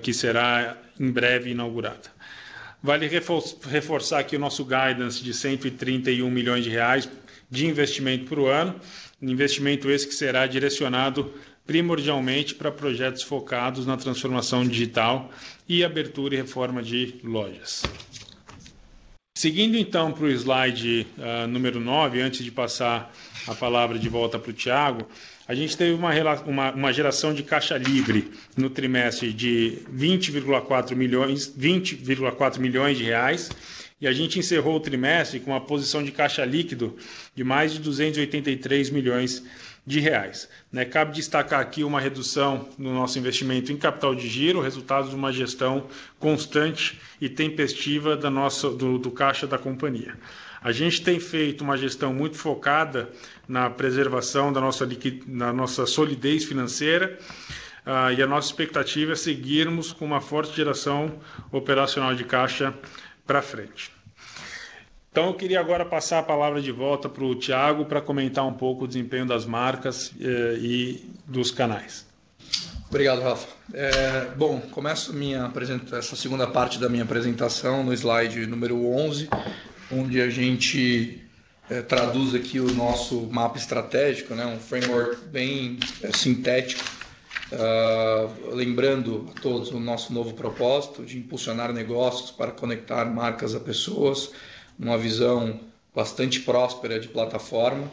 que 0.03 0.13
será 0.13 0.77
em 0.99 1.09
breve 1.09 1.49
inaugurada. 1.49 2.13
Vale 2.83 3.07
reforçar 3.07 4.19
aqui 4.19 4.35
o 4.35 4.39
nosso 4.39 4.63
guidance 4.63 5.23
de 5.23 5.33
131 5.33 6.29
milhões 6.29 6.63
de 6.63 6.69
reais 6.69 7.09
de 7.49 7.65
investimento 7.65 8.25
por 8.25 8.47
ano, 8.47 8.75
investimento 9.19 9.89
esse 9.89 10.07
que 10.07 10.13
será 10.13 10.45
direcionado 10.45 11.33
primordialmente 11.65 12.53
para 12.53 12.71
projetos 12.71 13.23
focados 13.23 13.85
na 13.87 13.97
transformação 13.97 14.63
digital 14.67 15.31
e 15.67 15.83
abertura 15.83 16.35
e 16.35 16.37
reforma 16.37 16.83
de 16.83 17.15
lojas. 17.23 17.81
Seguindo 19.37 19.75
então 19.75 20.13
para 20.13 20.23
o 20.23 20.29
slide 20.29 21.05
uh, 21.17 21.45
número 21.45 21.77
9, 21.77 22.21
antes 22.21 22.41
de 22.41 22.49
passar 22.49 23.13
a 23.45 23.53
palavra 23.53 23.99
de 23.99 24.07
volta 24.07 24.39
para 24.39 24.49
o 24.49 24.53
Tiago, 24.53 25.05
a 25.45 25.53
gente 25.53 25.75
teve 25.75 25.91
uma, 25.91 26.13
uma, 26.45 26.71
uma 26.71 26.93
geração 26.93 27.33
de 27.33 27.43
caixa 27.43 27.77
livre 27.77 28.31
no 28.55 28.69
trimestre 28.69 29.33
de 29.33 29.79
20,4 29.93 30.95
milhões, 30.95 31.53
20,4 31.53 32.59
milhões 32.59 32.97
de 32.97 33.03
reais 33.03 33.49
e 33.99 34.07
a 34.07 34.13
gente 34.13 34.39
encerrou 34.39 34.77
o 34.77 34.79
trimestre 34.79 35.41
com 35.41 35.51
uma 35.51 35.59
posição 35.59 36.01
de 36.01 36.13
caixa 36.13 36.45
líquido 36.45 36.95
de 37.35 37.43
mais 37.43 37.73
de 37.73 37.79
283 37.79 38.89
milhões 38.89 39.43
de 39.85 39.99
reais. 39.99 40.49
Né? 40.71 40.83
Cabe 40.83 41.13
destacar 41.13 41.59
aqui 41.59 41.83
uma 41.83 41.99
redução 41.99 42.67
no 42.77 42.93
nosso 42.93 43.19
investimento 43.19 43.71
em 43.71 43.77
capital 43.77 44.15
de 44.15 44.27
giro, 44.27 44.59
resultado 44.59 45.09
de 45.09 45.15
uma 45.15 45.31
gestão 45.31 45.87
constante 46.19 46.99
e 47.21 47.29
tempestiva 47.29 48.17
da 48.17 48.29
nossa, 48.29 48.69
do, 48.69 48.97
do 48.97 49.11
caixa 49.11 49.45
da 49.45 49.57
companhia. 49.57 50.17
A 50.61 50.71
gente 50.71 51.03
tem 51.03 51.19
feito 51.19 51.63
uma 51.63 51.77
gestão 51.77 52.11
muito 52.11 52.37
focada 52.37 53.09
na 53.47 53.69
preservação 53.69 54.51
da 54.51 54.59
nossa, 54.59 54.87
da 54.87 55.53
nossa 55.53 55.85
solidez 55.85 56.43
financeira 56.43 57.19
uh, 57.85 58.11
e 58.17 58.23
a 58.23 58.25
nossa 58.25 58.47
expectativa 58.47 59.11
é 59.11 59.15
seguirmos 59.15 59.93
com 59.93 60.05
uma 60.05 60.19
forte 60.19 60.55
geração 60.55 61.19
operacional 61.51 62.15
de 62.15 62.23
caixa 62.23 62.73
para 63.27 63.43
frente. 63.43 63.94
Então, 65.15 65.27
eu 65.27 65.33
queria 65.33 65.61
agora 65.61 65.85
passar 65.85 66.19
a 66.19 66.23
palavra 66.23 66.61
de 66.61 66.73
volta 66.73 67.07
para 67.07 67.23
o 67.23 67.33
Tiago 67.33 67.85
para 67.85 68.01
comentar 68.01 68.45
um 68.45 68.51
pouco 68.51 68.83
o 68.83 68.87
desempenho 68.87 69.25
das 69.25 69.45
marcas 69.45 70.11
eh, 70.19 70.57
e 70.59 71.09
dos 71.25 71.51
canais. 71.51 72.05
Obrigado, 72.89 73.21
Rafa. 73.21 73.47
É, 73.73 74.25
bom, 74.35 74.59
começo 74.59 75.13
minha 75.13 75.49
essa 75.93 76.17
segunda 76.17 76.45
parte 76.47 76.77
da 76.77 76.89
minha 76.89 77.03
apresentação 77.03 77.81
no 77.81 77.93
slide 77.93 78.45
número 78.45 78.85
11, 78.85 79.29
onde 79.89 80.19
a 80.19 80.29
gente 80.29 81.23
é, 81.69 81.81
traduz 81.81 82.35
aqui 82.35 82.59
o 82.59 82.73
nosso 82.73 83.21
mapa 83.31 83.57
estratégico, 83.57 84.35
né, 84.35 84.45
um 84.45 84.59
framework 84.59 85.23
bem 85.27 85.79
é, 86.03 86.11
sintético, 86.11 86.83
uh, 87.53 88.53
lembrando 88.53 89.31
a 89.33 89.39
todos 89.39 89.71
o 89.71 89.79
nosso 89.79 90.11
novo 90.11 90.33
propósito 90.33 91.05
de 91.05 91.17
impulsionar 91.17 91.71
negócios 91.71 92.31
para 92.31 92.51
conectar 92.51 93.05
marcas 93.05 93.55
a 93.55 93.61
pessoas, 93.61 94.29
uma 94.77 94.97
visão 94.97 95.59
bastante 95.93 96.41
próspera 96.41 96.99
de 96.99 97.07
plataforma, 97.07 97.89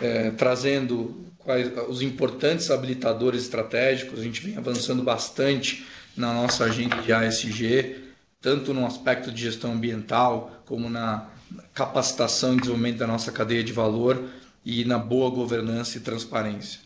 é, 0.00 0.30
trazendo 0.32 1.24
quais, 1.38 1.70
os 1.88 2.02
importantes 2.02 2.70
habilitadores 2.70 3.42
estratégicos. 3.42 4.18
A 4.18 4.22
gente 4.22 4.40
vem 4.40 4.56
avançando 4.56 5.02
bastante 5.02 5.86
na 6.16 6.32
nossa 6.34 6.64
agenda 6.64 6.96
de 6.96 7.12
ASG, 7.12 7.96
tanto 8.40 8.74
no 8.74 8.84
aspecto 8.84 9.30
de 9.30 9.42
gestão 9.42 9.72
ambiental, 9.72 10.62
como 10.66 10.88
na 10.88 11.28
capacitação 11.74 12.54
e 12.54 12.56
desenvolvimento 12.56 12.98
da 12.98 13.06
nossa 13.06 13.30
cadeia 13.30 13.62
de 13.62 13.72
valor 13.72 14.22
e 14.64 14.84
na 14.84 14.98
boa 14.98 15.30
governança 15.30 15.98
e 15.98 16.00
transparência. 16.00 16.80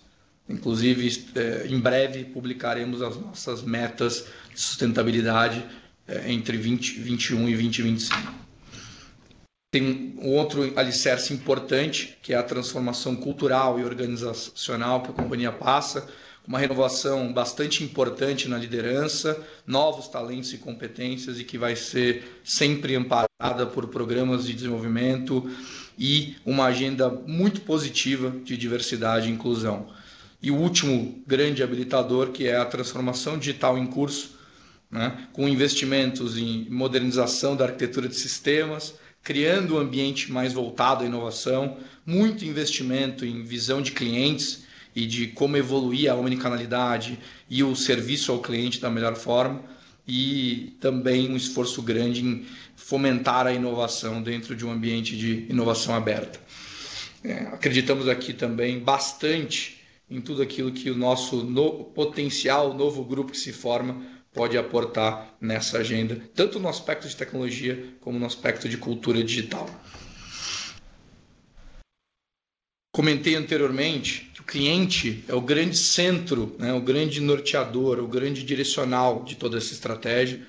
Inclusive, 0.49 1.25
é, 1.35 1.67
em 1.69 1.81
breve 1.81 2.25
publicaremos 2.25 3.01
as 3.01 3.17
nossas 3.17 3.63
metas 3.63 4.27
de 4.53 4.61
sustentabilidade 4.61 5.65
é, 6.07 6.31
entre 6.31 6.59
2021 6.59 7.49
e 7.49 7.53
2025. 7.53 8.44
Tem 9.75 10.15
um 10.23 10.29
outro 10.29 10.73
alicerce 10.79 11.35
importante, 11.35 12.17
que 12.23 12.33
é 12.33 12.37
a 12.37 12.45
transformação 12.45 13.17
cultural 13.17 13.81
e 13.81 13.83
organizacional 13.83 15.03
que 15.03 15.11
a 15.11 15.13
companhia 15.13 15.51
passa, 15.51 16.07
uma 16.47 16.61
renovação 16.61 17.33
bastante 17.33 17.83
importante 17.83 18.47
na 18.47 18.57
liderança, 18.57 19.37
novos 19.67 20.07
talentos 20.07 20.53
e 20.53 20.59
competências 20.59 21.41
e 21.41 21.45
que 21.45 21.59
vai 21.59 21.75
ser 21.75 22.41
sempre 22.45 22.95
amparada 22.95 23.67
por 23.67 23.89
programas 23.89 24.45
de 24.47 24.53
desenvolvimento 24.53 25.51
e 25.99 26.37
uma 26.47 26.67
agenda 26.67 27.11
muito 27.11 27.63
positiva 27.63 28.31
de 28.45 28.57
diversidade 28.57 29.29
e 29.29 29.33
inclusão. 29.33 29.89
E 30.41 30.53
o 30.53 30.57
último 30.57 31.21
grande 31.27 31.65
habilitador, 31.65 32.29
que 32.29 32.47
é 32.47 32.57
a 32.57 32.65
transformação 32.65 33.37
digital 33.37 33.77
em 33.77 33.89
curso, 33.89 34.39
né, 34.89 35.27
com 35.33 35.49
investimentos 35.49 36.39
em 36.39 36.69
modernização 36.71 37.57
da 37.57 37.65
arquitetura 37.65 38.07
de 38.07 38.15
sistemas, 38.15 38.95
criando 39.25 39.77
um 39.77 39.79
ambiente 39.79 40.31
mais 40.31 40.53
voltado 40.53 41.03
à 41.03 41.07
inovação, 41.07 41.79
muito 42.05 42.45
investimento 42.45 43.25
em 43.25 43.43
visão 43.43 43.81
de 43.81 43.91
clientes 43.91 44.65
e 44.95 45.07
de 45.07 45.29
como 45.29 45.57
evoluir 45.57 46.13
a 46.13 46.15
omnicanalidade 46.15 47.19
e 47.49 47.65
o 47.65 47.75
serviço 47.75 48.31
ao 48.31 48.41
cliente 48.41 48.79
da 48.79 48.91
melhor 48.91 49.17
forma 49.17 49.65
e 50.07 50.77
também 50.79 51.31
um 51.31 51.37
esforço 51.37 51.81
grande 51.81 52.23
em 52.23 52.47
fomentar 52.77 53.47
a 53.47 53.53
inovação 53.53 54.23
dentro 54.23 54.55
de 54.55 54.67
um 54.67 54.71
ambiente 54.71 55.17
de 55.17 55.47
inovação 55.49 55.95
aberta. 55.95 56.39
É, 57.25 57.39
acreditamos 57.47 58.07
aqui 58.07 58.35
também 58.35 58.79
bastante 58.79 59.81
em 60.11 60.21
tudo 60.21 60.43
aquilo 60.43 60.71
que 60.71 60.91
o 60.91 60.95
nosso 60.95 61.37
no, 61.37 61.85
potencial 61.85 62.75
novo 62.75 63.03
grupo 63.03 63.33
que 63.33 63.39
se 63.39 63.53
forma 63.53 64.05
pode 64.35 64.59
aportar 64.59 65.37
nessa 65.41 65.79
agenda, 65.79 66.21
tanto 66.35 66.59
no 66.59 66.69
aspecto 66.69 67.09
de 67.09 67.17
tecnologia 67.17 67.95
como 68.01 68.19
no 68.19 68.27
aspecto 68.27 68.69
de 68.69 68.77
cultura 68.77 69.23
digital. 69.23 69.71
Comentei 72.93 73.35
anteriormente 73.37 74.31
que 74.35 74.41
o 74.41 74.45
cliente 74.45 75.25
é 75.29 75.35
o 75.35 75.41
grande 75.41 75.77
centro, 75.77 76.55
né, 76.59 76.73
o 76.73 76.81
grande 76.81 77.21
norteador, 77.21 77.99
o 78.01 78.07
grande 78.07 78.43
direcional 78.45 79.25
de 79.25 79.37
toda 79.37 79.59
essa 79.59 79.73
estratégia, 79.73 80.47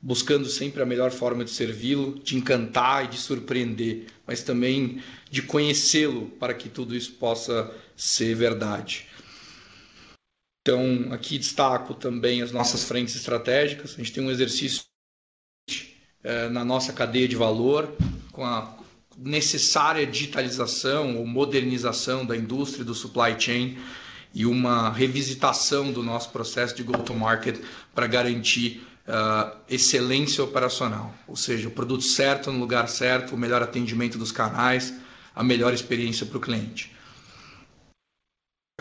buscando 0.00 0.46
sempre 0.46 0.82
a 0.82 0.86
melhor 0.86 1.10
forma 1.10 1.44
de 1.44 1.50
servi-lo, 1.50 2.18
de 2.22 2.36
encantar 2.36 3.04
e 3.04 3.08
de 3.08 3.18
surpreender, 3.18 4.06
mas 4.26 4.42
também 4.42 5.02
de 5.30 5.42
conhecê-lo 5.42 6.26
para 6.38 6.54
que 6.54 6.68
tudo 6.68 6.94
isso 6.94 7.12
possa 7.12 7.74
ser 7.96 8.34
verdade. 8.34 9.06
Então, 10.66 11.12
aqui 11.12 11.38
destaco 11.38 11.94
também 11.94 12.42
as 12.42 12.50
nossas 12.50 12.82
frentes 12.82 13.14
estratégicas. 13.14 13.94
A 13.94 13.98
gente 13.98 14.12
tem 14.12 14.24
um 14.24 14.32
exercício 14.32 14.82
é, 16.24 16.48
na 16.48 16.64
nossa 16.64 16.92
cadeia 16.92 17.28
de 17.28 17.36
valor, 17.36 17.88
com 18.32 18.44
a 18.44 18.76
necessária 19.16 20.04
digitalização 20.04 21.18
ou 21.18 21.24
modernização 21.24 22.26
da 22.26 22.36
indústria 22.36 22.84
do 22.84 22.96
supply 22.96 23.38
chain 23.38 23.78
e 24.34 24.44
uma 24.44 24.90
revisitação 24.90 25.92
do 25.92 26.02
nosso 26.02 26.30
processo 26.30 26.74
de 26.74 26.82
go-to-market 26.82 27.60
para 27.94 28.08
garantir 28.08 28.84
uh, 29.06 29.56
excelência 29.70 30.42
operacional, 30.42 31.14
ou 31.28 31.36
seja, 31.36 31.68
o 31.68 31.70
produto 31.70 32.02
certo 32.02 32.50
no 32.50 32.58
lugar 32.58 32.88
certo, 32.88 33.36
o 33.36 33.38
melhor 33.38 33.62
atendimento 33.62 34.18
dos 34.18 34.32
canais, 34.32 34.92
a 35.32 35.44
melhor 35.44 35.72
experiência 35.72 36.26
para 36.26 36.38
o 36.38 36.40
cliente. 36.40 36.95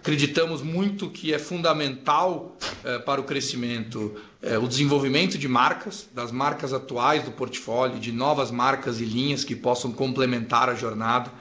Acreditamos 0.05 0.61
muito 0.61 1.09
que 1.09 1.33
é 1.33 1.39
fundamental 1.39 2.55
uh, 2.61 3.03
para 3.05 3.19
o 3.19 3.23
crescimento 3.23 4.15
uh, 4.43 4.63
o 4.63 4.67
desenvolvimento 4.67 5.35
de 5.35 5.47
marcas, 5.47 6.07
das 6.13 6.31
marcas 6.31 6.73
atuais 6.73 7.23
do 7.23 7.31
portfólio, 7.31 7.99
de 7.99 8.11
novas 8.11 8.51
marcas 8.51 9.01
e 9.01 9.03
linhas 9.03 9.43
que 9.43 9.55
possam 9.55 9.91
complementar 9.91 10.69
a 10.69 10.75
jornada, 10.75 11.31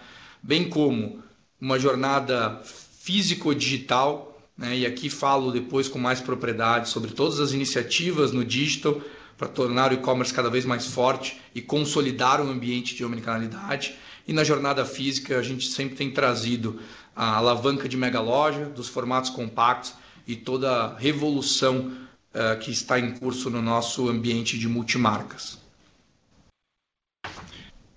bem 0.42 0.66
como 0.66 1.22
uma 1.60 1.78
jornada 1.78 2.62
físico-digital 2.64 4.34
né? 4.56 4.78
E 4.78 4.86
aqui 4.86 5.10
falo 5.10 5.50
depois 5.50 5.88
com 5.88 5.98
mais 5.98 6.20
propriedade 6.20 6.88
sobre 6.88 7.12
todas 7.12 7.40
as 7.40 7.52
iniciativas 7.52 8.32
no 8.32 8.44
digital 8.44 9.00
para 9.36 9.48
tornar 9.48 9.90
o 9.90 9.94
e-commerce 9.94 10.32
cada 10.32 10.48
vez 10.48 10.64
mais 10.64 10.86
forte 10.86 11.40
e 11.54 11.60
consolidar 11.60 12.40
um 12.40 12.50
ambiente 12.50 12.94
de 12.94 13.04
omnicanalidade. 13.04 13.94
E 14.26 14.32
na 14.32 14.44
jornada 14.44 14.84
física, 14.84 15.38
a 15.38 15.42
gente 15.42 15.68
sempre 15.68 15.96
tem 15.96 16.10
trazido 16.10 16.80
a 17.14 17.36
alavanca 17.36 17.88
de 17.88 17.96
mega 17.96 18.20
loja, 18.20 18.66
dos 18.66 18.88
formatos 18.88 19.30
compactos 19.30 19.94
e 20.26 20.34
toda 20.34 20.70
a 20.70 20.98
revolução 20.98 21.96
uh, 22.34 22.58
que 22.60 22.70
está 22.70 22.98
em 22.98 23.12
curso 23.12 23.50
no 23.50 23.62
nosso 23.62 24.08
ambiente 24.08 24.58
de 24.58 24.68
multimarcas. 24.68 25.58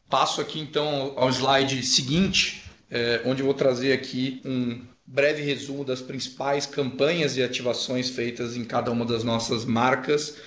Passo 0.09 0.39
aqui 0.39 0.59
então 0.59 1.13
ao 1.17 1.29
slide 1.29 1.83
seguinte, 1.83 2.63
eh, 2.89 3.21
onde 3.25 3.43
vou 3.43 3.53
trazer 3.53 3.91
aqui 3.91 4.41
um 4.45 4.81
breve 5.05 5.41
resumo 5.41 5.83
das 5.83 6.01
principais 6.01 6.65
campanhas 6.65 7.35
e 7.35 7.43
ativações 7.43 8.09
feitas 8.09 8.55
em 8.55 8.63
cada 8.63 8.89
uma 8.89 9.05
das 9.05 9.25
nossas 9.25 9.65
marcas. 9.65 10.37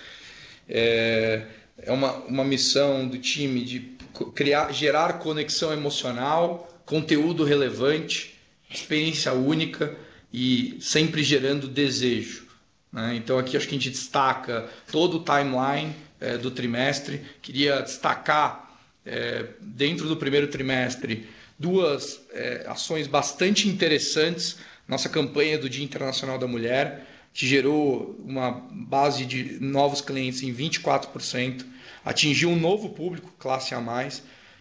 É, 0.67 1.47
é 1.77 1.93
uma, 1.93 2.13
uma 2.25 2.45
missão 2.45 3.07
do 3.07 3.19
time 3.19 3.63
de 3.63 3.81
criar, 4.35 4.73
gerar 4.73 5.15
conexão 5.15 5.73
emocional, 5.73 6.83
conteúdo 6.87 7.45
relevante, 7.45 8.39
experiência 8.71 9.33
única 9.33 9.97
e 10.33 10.79
sempre 10.81 11.23
gerando 11.23 11.67
desejo. 11.67 12.47
Né? 12.93 13.17
Então 13.17 13.39
aqui 13.39 13.57
acho 13.57 13.67
que 13.67 13.75
a 13.75 13.79
gente 13.79 13.91
destaca 13.91 14.69
todo 14.91 15.19
o 15.19 15.25
timeline 15.25 15.95
é, 16.21 16.37
do 16.37 16.51
trimestre. 16.51 17.23
Queria 17.43 17.81
destacar 17.81 18.79
é, 19.05 19.47
dentro 19.61 20.09
do 20.09 20.17
primeiro 20.17 20.49
trimestre 20.49 21.29
duas 21.59 22.21
é, 22.33 22.65
ações 22.67 23.07
bastante 23.07 23.69
interessantes. 23.69 24.57
Nossa 24.89 25.09
campanha 25.09 25.59
do 25.59 25.69
Dia 25.69 25.85
Internacional 25.85 26.39
da 26.39 26.47
Mulher, 26.47 27.07
que 27.35 27.47
gerou 27.47 28.19
uma 28.25 28.51
base 28.71 29.25
de 29.25 29.59
novos 29.61 30.01
clientes 30.01 30.43
em 30.43 30.53
24%, 30.53 31.65
atingiu 32.05 32.49
um 32.49 32.59
novo 32.59 32.89
público, 32.89 33.33
classe 33.39 33.75
A, 33.75 33.81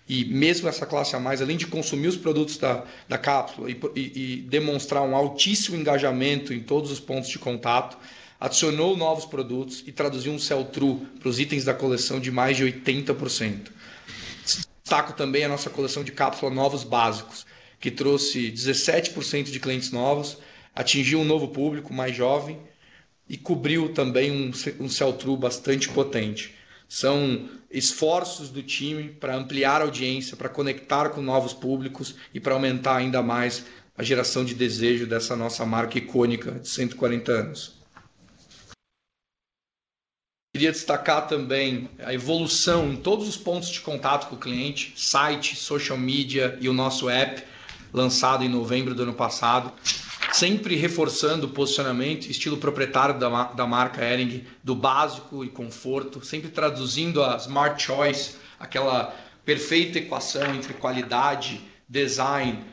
e 0.10 0.26
mesmo 0.26 0.68
essa 0.68 0.88
classe 0.88 1.16
A, 1.16 1.20
além 1.20 1.56
de 1.56 1.68
consumir 1.68 2.08
os 2.08 2.18
produtos 2.18 2.58
da, 2.58 2.84
da 3.08 3.18
cápsula 3.18 3.70
e, 3.70 3.80
e, 3.96 4.00
e 4.00 4.42
demonstrar 4.42 5.04
um 5.04 5.16
altíssimo 5.16 5.78
engajamento 5.78 6.52
em 6.52 6.60
todos 6.60 6.92
os 6.92 7.00
pontos 7.00 7.30
de 7.30 7.38
contato, 7.38 7.96
adicionou 8.40 8.98
novos 8.98 9.26
produtos 9.26 9.84
e 9.86 9.92
traduziu 9.92 10.34
um 10.34 10.40
sell-through 10.40 11.06
para 11.20 11.30
os 11.30 11.40
itens 11.40 11.64
da 11.64 11.76
coleção 11.76 12.20
de 12.20 12.32
mais 12.32 12.58
de 12.58 12.64
80%. 12.64 13.70
Destaco 14.82 15.14
também 15.14 15.44
a 15.44 15.50
nossa 15.50 15.70
coleção 15.70 16.04
de 16.04 16.12
cápsula 16.12 16.50
Novos 16.50 16.84
Básicos, 16.84 17.46
que 17.80 17.92
trouxe 17.92 18.52
17% 18.52 19.52
de 19.52 19.60
clientes 19.60 19.92
novos, 19.92 20.40
atingiu 20.74 21.20
um 21.20 21.26
novo 21.26 21.50
público 21.50 21.94
mais 21.94 22.16
jovem 22.16 22.58
e 23.30 23.38
cobriu 23.38 23.94
também 23.94 24.32
um, 24.32 24.52
um 24.80 24.90
sell-through 24.90 25.38
bastante 25.38 25.88
potente. 25.88 26.56
São 26.88 27.48
esforços 27.72 28.50
do 28.50 28.64
time 28.64 29.10
para 29.10 29.36
ampliar 29.36 29.82
a 29.82 29.86
audiência, 29.86 30.36
para 30.36 30.50
conectar 30.50 31.10
com 31.10 31.22
novos 31.22 31.54
públicos 31.54 32.16
e 32.34 32.40
para 32.40 32.54
aumentar 32.54 32.98
ainda 32.98 33.22
mais 33.22 33.66
a 33.98 34.04
geração 34.04 34.46
de 34.46 34.56
desejo 34.56 35.06
dessa 35.06 35.36
nossa 35.36 35.66
marca 35.66 35.98
icônica 35.98 36.54
de 36.54 36.68
140 36.68 37.32
anos. 37.32 37.80
Queria 40.54 40.72
destacar 40.72 41.28
também 41.28 41.90
a 42.00 42.14
evolução 42.14 42.92
em 42.92 42.96
todos 42.96 43.28
os 43.28 43.38
pontos 43.38 43.70
de 43.70 43.82
contato 43.82 44.28
com 44.30 44.36
o 44.36 44.40
cliente, 44.40 44.94
site, 44.96 45.56
social 45.56 45.98
media 45.98 46.58
e 46.60 46.68
o 46.68 46.74
nosso 46.74 47.08
app, 47.08 47.44
lançado 47.94 48.44
em 48.44 48.50
novembro 48.50 48.96
do 48.96 49.04
ano 49.04 49.14
passado, 49.14 49.72
sempre 50.34 50.76
reforçando 50.76 51.48
o 51.48 51.50
posicionamento, 51.50 52.30
estilo 52.30 52.58
proprietário 52.58 53.20
da, 53.20 53.46
da 53.46 53.66
marca 53.66 54.04
Ering, 54.04 54.46
do 54.64 54.76
básico 54.76 55.44
e 55.44 55.50
conforto, 55.50 56.24
sempre 56.24 56.50
traduzindo 56.50 57.24
a 57.24 57.36
Smart 57.38 57.82
Choice, 57.82 58.36
aquela 58.60 59.16
perfeita 59.44 59.98
equação 59.98 60.54
entre 60.54 60.74
qualidade, 60.74 61.62
design, 61.88 62.64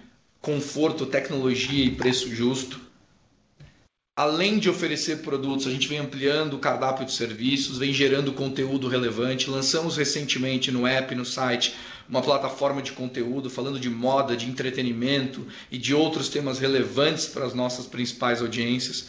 conforto, 0.40 1.06
tecnologia 1.06 1.84
e 1.84 1.90
preço 1.90 2.34
justo 2.34 2.86
além 4.16 4.58
de 4.58 4.70
oferecer 4.70 5.18
produtos, 5.18 5.66
a 5.66 5.70
gente 5.70 5.86
vem 5.86 5.98
ampliando 5.98 6.54
o 6.54 6.58
cardápio 6.58 7.04
de 7.04 7.12
serviços, 7.12 7.76
vem 7.76 7.92
gerando 7.92 8.32
conteúdo 8.32 8.88
relevante. 8.88 9.50
Lançamos 9.50 9.98
recentemente 9.98 10.72
no 10.72 10.86
app, 10.86 11.14
no 11.14 11.24
site, 11.26 11.74
uma 12.08 12.22
plataforma 12.22 12.80
de 12.80 12.92
conteúdo 12.92 13.50
falando 13.50 13.78
de 13.78 13.90
moda, 13.90 14.36
de 14.36 14.48
entretenimento 14.48 15.46
e 15.70 15.78
de 15.78 15.94
outros 15.94 16.28
temas 16.28 16.58
relevantes 16.58 17.26
para 17.26 17.44
as 17.44 17.54
nossas 17.54 17.86
principais 17.86 18.40
audiências. 18.40 19.08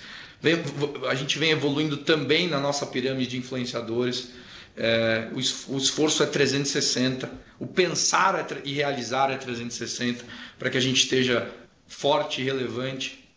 a 1.09 1.15
gente 1.15 1.37
vem 1.37 1.51
evoluindo 1.51 1.97
também 1.97 2.47
na 2.47 2.59
nossa 2.59 2.85
pirâmide 2.85 3.31
de 3.31 3.37
influenciadores. 3.37 4.29
É, 4.75 5.29
o, 5.33 5.77
esforço 5.77 6.21
é 6.21 6.27
360, 6.27 7.31
o 7.59 7.65
pensar 7.65 8.35
é, 8.35 8.61
e 8.63 8.73
realizar 8.73 9.31
é 9.31 9.37
360 9.37 10.23
para 10.59 10.69
que 10.69 10.77
a 10.77 10.81
gente 10.81 10.97
esteja 10.97 11.49
forte 11.87 12.41
e 12.41 12.43
relevante 12.43 13.27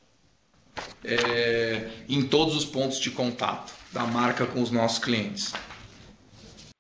é, 1.03 1.89
em 2.09 2.23
todos 2.23 2.55
os 2.55 2.65
pontos 2.65 3.01
de 3.01 3.11
contato 3.11 3.73
da 3.91 4.05
marca 4.07 4.47
com 4.47 4.61
os 4.61 4.71
nossos 4.71 4.99
clientes. 4.99 5.53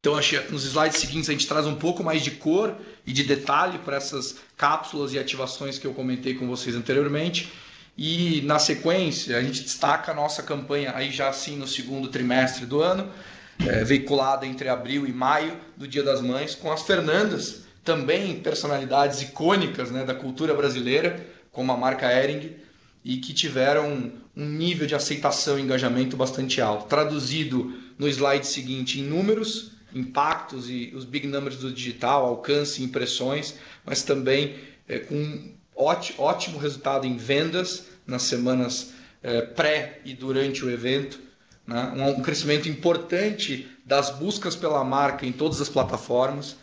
Então, 0.00 0.14
nos 0.48 0.64
slides 0.64 0.98
seguintes 0.98 1.28
a 1.28 1.32
gente 1.32 1.46
traz 1.46 1.66
um 1.66 1.74
pouco 1.74 2.02
mais 2.02 2.22
de 2.22 2.30
cor 2.30 2.74
e 3.06 3.12
de 3.12 3.22
detalhe 3.22 3.78
para 3.80 3.96
essas 3.96 4.36
cápsulas 4.56 5.12
e 5.12 5.18
ativações 5.18 5.78
que 5.78 5.86
eu 5.86 5.92
comentei 5.92 6.34
com 6.34 6.48
vocês 6.48 6.74
anteriormente. 6.74 7.52
E 7.98 8.40
na 8.46 8.58
sequência 8.58 9.36
a 9.36 9.42
gente 9.42 9.62
destaca 9.62 10.12
a 10.12 10.14
nossa 10.14 10.42
campanha 10.42 10.94
aí 10.96 11.10
já 11.10 11.28
assim 11.28 11.54
no 11.54 11.66
segundo 11.66 12.08
trimestre 12.08 12.64
do 12.64 12.80
ano, 12.80 13.12
é, 13.58 13.84
veiculada 13.84 14.46
entre 14.46 14.70
abril 14.70 15.06
e 15.06 15.12
maio 15.12 15.54
do 15.76 15.86
Dia 15.86 16.02
das 16.02 16.22
Mães, 16.22 16.54
com 16.54 16.72
as 16.72 16.80
Fernandas, 16.80 17.64
também 17.84 18.40
personalidades 18.40 19.20
icônicas 19.20 19.90
né, 19.90 20.02
da 20.02 20.14
cultura 20.14 20.54
brasileira, 20.54 21.26
como 21.52 21.72
a 21.72 21.76
marca 21.76 22.10
Ering, 22.10 22.56
e 23.04 23.18
que 23.18 23.34
tiveram 23.34 24.10
um 24.34 24.46
nível 24.46 24.86
de 24.86 24.94
aceitação 24.94 25.58
e 25.58 25.62
engajamento 25.62 26.16
bastante 26.16 26.58
alto. 26.58 26.86
Traduzido 26.86 27.78
no 27.98 28.08
slide 28.08 28.46
seguinte 28.46 28.98
em 28.98 29.02
números, 29.02 29.72
impactos 29.94 30.68
e 30.68 30.92
os 30.94 31.04
big 31.04 31.26
numbers 31.26 31.56
do 31.56 31.72
digital, 31.72 32.26
alcance, 32.26 32.82
impressões, 32.82 33.54
mas 33.84 34.02
também 34.02 34.56
é, 34.88 34.98
com 34.98 35.52
ótimo 35.76 36.58
resultado 36.58 37.06
em 37.06 37.16
vendas 37.16 37.86
nas 38.06 38.22
semanas 38.22 38.92
é, 39.22 39.40
pré 39.42 40.00
e 40.04 40.14
durante 40.14 40.64
o 40.64 40.70
evento. 40.70 41.20
Né? 41.66 41.92
Um, 41.96 42.20
um 42.20 42.22
crescimento 42.22 42.68
importante 42.68 43.68
das 43.84 44.10
buscas 44.10 44.56
pela 44.56 44.84
marca 44.84 45.26
em 45.26 45.32
todas 45.32 45.60
as 45.60 45.68
plataformas 45.68 46.56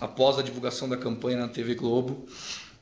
após 0.00 0.38
a 0.38 0.42
divulgação 0.42 0.88
da 0.88 0.96
campanha 0.96 1.38
na 1.38 1.48
TV 1.48 1.74
Globo 1.74 2.26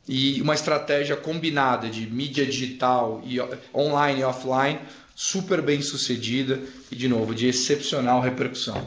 e 0.09 0.41
uma 0.41 0.55
estratégia 0.55 1.17
combinada 1.17 1.89
de 1.89 2.07
mídia 2.07 2.47
digital 2.47 3.23
e 3.25 3.39
online 3.75 4.21
e 4.21 4.25
offline 4.25 4.79
super 5.15 5.63
bem 5.63 5.81
sucedida 5.81 6.61
e 6.91 6.97
de 6.97 7.09
novo 7.09 7.35
de 7.35 7.49
excepcional 7.49 8.21
repercussão. 8.21 8.87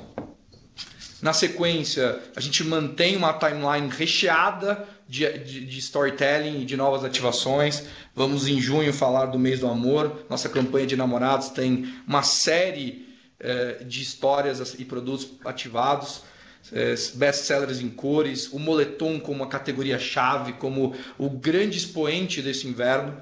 Na 1.21 1.33
sequência, 1.33 2.19
a 2.35 2.39
gente 2.39 2.63
mantém 2.63 3.17
uma 3.17 3.33
timeline 3.33 3.89
recheada 3.89 4.87
de, 5.07 5.27
de, 5.39 5.65
de, 5.65 5.79
storytelling 5.79 6.61
e 6.61 6.65
de 6.65 6.77
novas 6.77 7.03
ativações. 7.03 7.83
Vamos 8.15 8.47
em 8.47 8.61
junho 8.61 8.93
falar 8.93 9.25
do 9.25 9.37
mês 9.37 9.59
do 9.59 9.67
amor. 9.67 10.25
Nossa 10.29 10.47
campanha 10.47 10.87
de 10.87 10.95
namorados 10.95 11.49
tem 11.49 11.93
uma 12.07 12.23
série 12.23 13.07
eh, 13.39 13.83
de 13.85 14.01
histórias 14.01 14.75
e 14.79 14.85
produtos 14.85 15.31
ativados 15.43 16.21
é, 16.71 16.95
best-sellers 17.15 17.79
em 17.79 17.89
cores, 17.89 18.51
o 18.51 18.59
moletom 18.59 19.19
como 19.19 19.37
uma 19.37 19.47
categoria-chave, 19.47 20.53
como 20.53 20.95
o 21.17 21.29
grande 21.29 21.77
expoente 21.77 22.41
desse 22.41 22.67
inverno. 22.67 23.17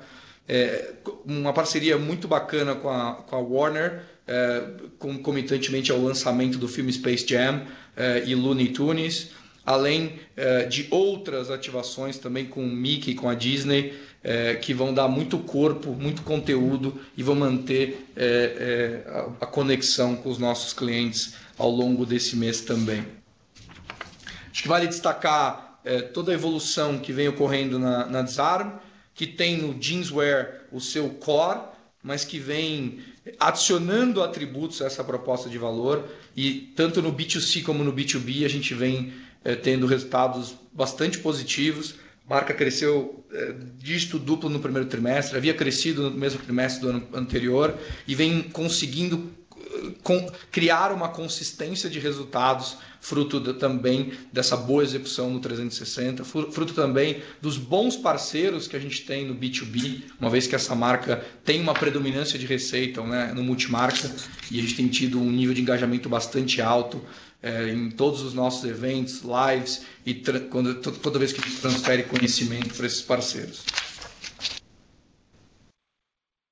É, 0.47 0.93
uma 1.25 1.53
parceria 1.53 1.97
muito 1.97 2.27
bacana 2.27 2.75
com 2.75 2.89
a, 2.89 3.15
com 3.15 3.35
a 3.35 3.39
Warner, 3.39 4.03
concomitantemente 4.99 5.91
ao 5.91 6.01
lançamento 6.01 6.57
do 6.57 6.67
filme 6.67 6.91
Space 6.91 7.25
Jam 7.27 7.61
é, 7.95 8.23
e 8.25 8.35
Looney 8.35 8.69
Tunes. 8.69 9.31
além 9.65 10.19
é, 10.35 10.63
de 10.63 10.87
outras 10.89 11.49
ativações 11.49 12.17
também 12.17 12.45
com 12.45 12.63
o 12.63 12.67
Mickey, 12.67 13.15
com 13.15 13.27
a 13.27 13.33
Disney, 13.33 13.93
é, 14.23 14.55
que 14.55 14.73
vão 14.73 14.93
dar 14.93 15.07
muito 15.07 15.37
corpo, 15.39 15.91
muito 15.91 16.21
conteúdo 16.21 16.99
e 17.17 17.23
vão 17.23 17.35
manter 17.35 18.07
é, 18.15 19.03
é 19.05 19.35
a, 19.41 19.45
conexão 19.45 20.15
com 20.15 20.29
os 20.29 20.37
nossos 20.37 20.73
clientes 20.73 21.35
ao 21.57 21.69
longo 21.69 22.05
desse 22.05 22.35
mês 22.35 22.61
também. 22.61 23.05
Acho 24.51 24.61
que 24.61 24.67
vale 24.67 24.87
destacar 24.87 25.79
é, 25.83 26.01
toda 26.01 26.31
a 26.31 26.35
evolução 26.35 26.97
que 26.97 27.11
vem 27.11 27.27
ocorrendo 27.27 27.77
na, 27.77 28.05
na 28.05 28.21
Disarm, 28.21 28.71
que 29.13 29.25
tem 29.25 29.57
no 29.57 29.81
Jeanswear 29.81 30.61
o 30.71 30.79
seu 30.79 31.09
core, 31.09 31.59
mas 32.03 32.23
que 32.23 32.39
vem 32.39 32.99
adicionando 33.39 34.23
atributos 34.23 34.81
a 34.81 34.85
essa 34.85 35.03
proposta 35.03 35.49
de 35.49 35.57
valor 35.57 36.07
e 36.35 36.71
tanto 36.75 37.01
no 37.01 37.13
B2C 37.13 37.63
como 37.63 37.83
no 37.83 37.93
B2B 37.93 38.45
a 38.45 38.49
gente 38.49 38.73
vem 38.73 39.13
é, 39.43 39.55
tendo 39.55 39.87
resultados 39.87 40.55
bastante 40.73 41.19
positivos. 41.19 41.95
A 42.25 42.33
marca 42.33 42.53
cresceu 42.53 43.25
é, 43.31 43.55
dígito 43.77 44.19
duplo 44.19 44.49
no 44.49 44.59
primeiro 44.59 44.87
trimestre, 44.87 45.37
havia 45.37 45.53
crescido 45.53 46.09
no 46.09 46.17
mesmo 46.17 46.39
trimestre 46.39 46.81
do 46.81 46.89
ano 46.89 47.07
anterior 47.13 47.77
e 48.07 48.13
vem 48.13 48.41
conseguindo 48.41 49.31
com, 50.03 50.29
criar 50.51 50.91
uma 50.91 51.09
consistência 51.09 51.89
de 51.89 51.99
resultados, 51.99 52.77
fruto 52.99 53.39
de, 53.39 53.53
também 53.53 54.11
dessa 54.31 54.57
boa 54.57 54.83
execução 54.83 55.29
no 55.29 55.39
360, 55.39 56.23
fruto 56.23 56.73
também 56.73 57.21
dos 57.41 57.57
bons 57.57 57.95
parceiros 57.95 58.67
que 58.67 58.75
a 58.75 58.79
gente 58.79 59.05
tem 59.05 59.25
no 59.25 59.35
B2B, 59.35 60.03
uma 60.19 60.29
vez 60.29 60.47
que 60.47 60.55
essa 60.55 60.75
marca 60.75 61.25
tem 61.43 61.61
uma 61.61 61.73
predominância 61.73 62.37
de 62.37 62.45
receita 62.45 63.01
né, 63.03 63.31
no 63.33 63.43
multimarca 63.43 64.11
e 64.51 64.59
a 64.59 64.61
gente 64.61 64.75
tem 64.75 64.87
tido 64.87 65.19
um 65.19 65.31
nível 65.31 65.53
de 65.53 65.61
engajamento 65.61 66.09
bastante 66.09 66.61
alto 66.61 67.01
é, 67.41 67.69
em 67.69 67.89
todos 67.91 68.21
os 68.21 68.33
nossos 68.33 68.67
eventos, 68.69 69.21
lives 69.21 69.83
e 70.05 70.13
quando, 70.49 70.75
toda 70.75 71.19
vez 71.19 71.31
que 71.31 71.39
a 71.39 71.43
gente 71.43 71.61
transfere 71.61 72.03
conhecimento 72.03 72.73
para 72.73 72.85
esses 72.85 73.01
parceiros. 73.01 73.63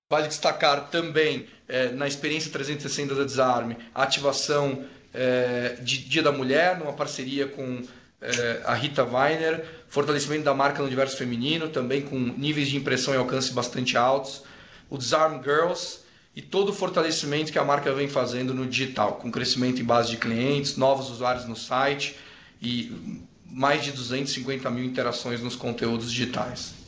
Vale 0.07 0.27
destacar 0.27 0.91
também 0.91 1.47
é, 1.67 1.89
na 1.89 2.07
experiência 2.07 2.51
360 2.51 3.15
da 3.15 3.23
Desarme 3.23 3.75
a 3.93 4.03
ativação 4.03 4.85
é, 5.11 5.77
de 5.81 5.97
Dia 5.97 6.21
da 6.21 6.31
Mulher, 6.31 6.77
numa 6.77 6.93
parceria 6.93 7.47
com 7.47 7.81
é, 8.21 8.61
a 8.65 8.75
Rita 8.75 9.03
Weiner, 9.03 9.65
fortalecimento 9.89 10.43
da 10.43 10.53
marca 10.53 10.77
no 10.77 10.85
universo 10.85 11.17
feminino, 11.17 11.69
também 11.69 12.03
com 12.03 12.19
níveis 12.19 12.67
de 12.67 12.77
impressão 12.77 13.15
e 13.15 13.17
alcance 13.17 13.51
bastante 13.51 13.97
altos, 13.97 14.43
o 14.91 14.97
Desarm 14.99 15.41
Girls 15.41 16.01
e 16.35 16.41
todo 16.43 16.69
o 16.69 16.73
fortalecimento 16.73 17.51
que 17.51 17.57
a 17.57 17.63
marca 17.63 17.91
vem 17.91 18.07
fazendo 18.07 18.53
no 18.53 18.67
digital, 18.67 19.13
com 19.13 19.31
crescimento 19.31 19.81
em 19.81 19.85
base 19.85 20.11
de 20.11 20.17
clientes, 20.17 20.77
novos 20.77 21.09
usuários 21.09 21.45
no 21.45 21.55
site 21.55 22.15
e 22.61 22.95
mais 23.43 23.83
de 23.83 23.91
250 23.91 24.69
mil 24.69 24.85
interações 24.85 25.41
nos 25.41 25.55
conteúdos 25.55 26.11
digitais. 26.11 26.84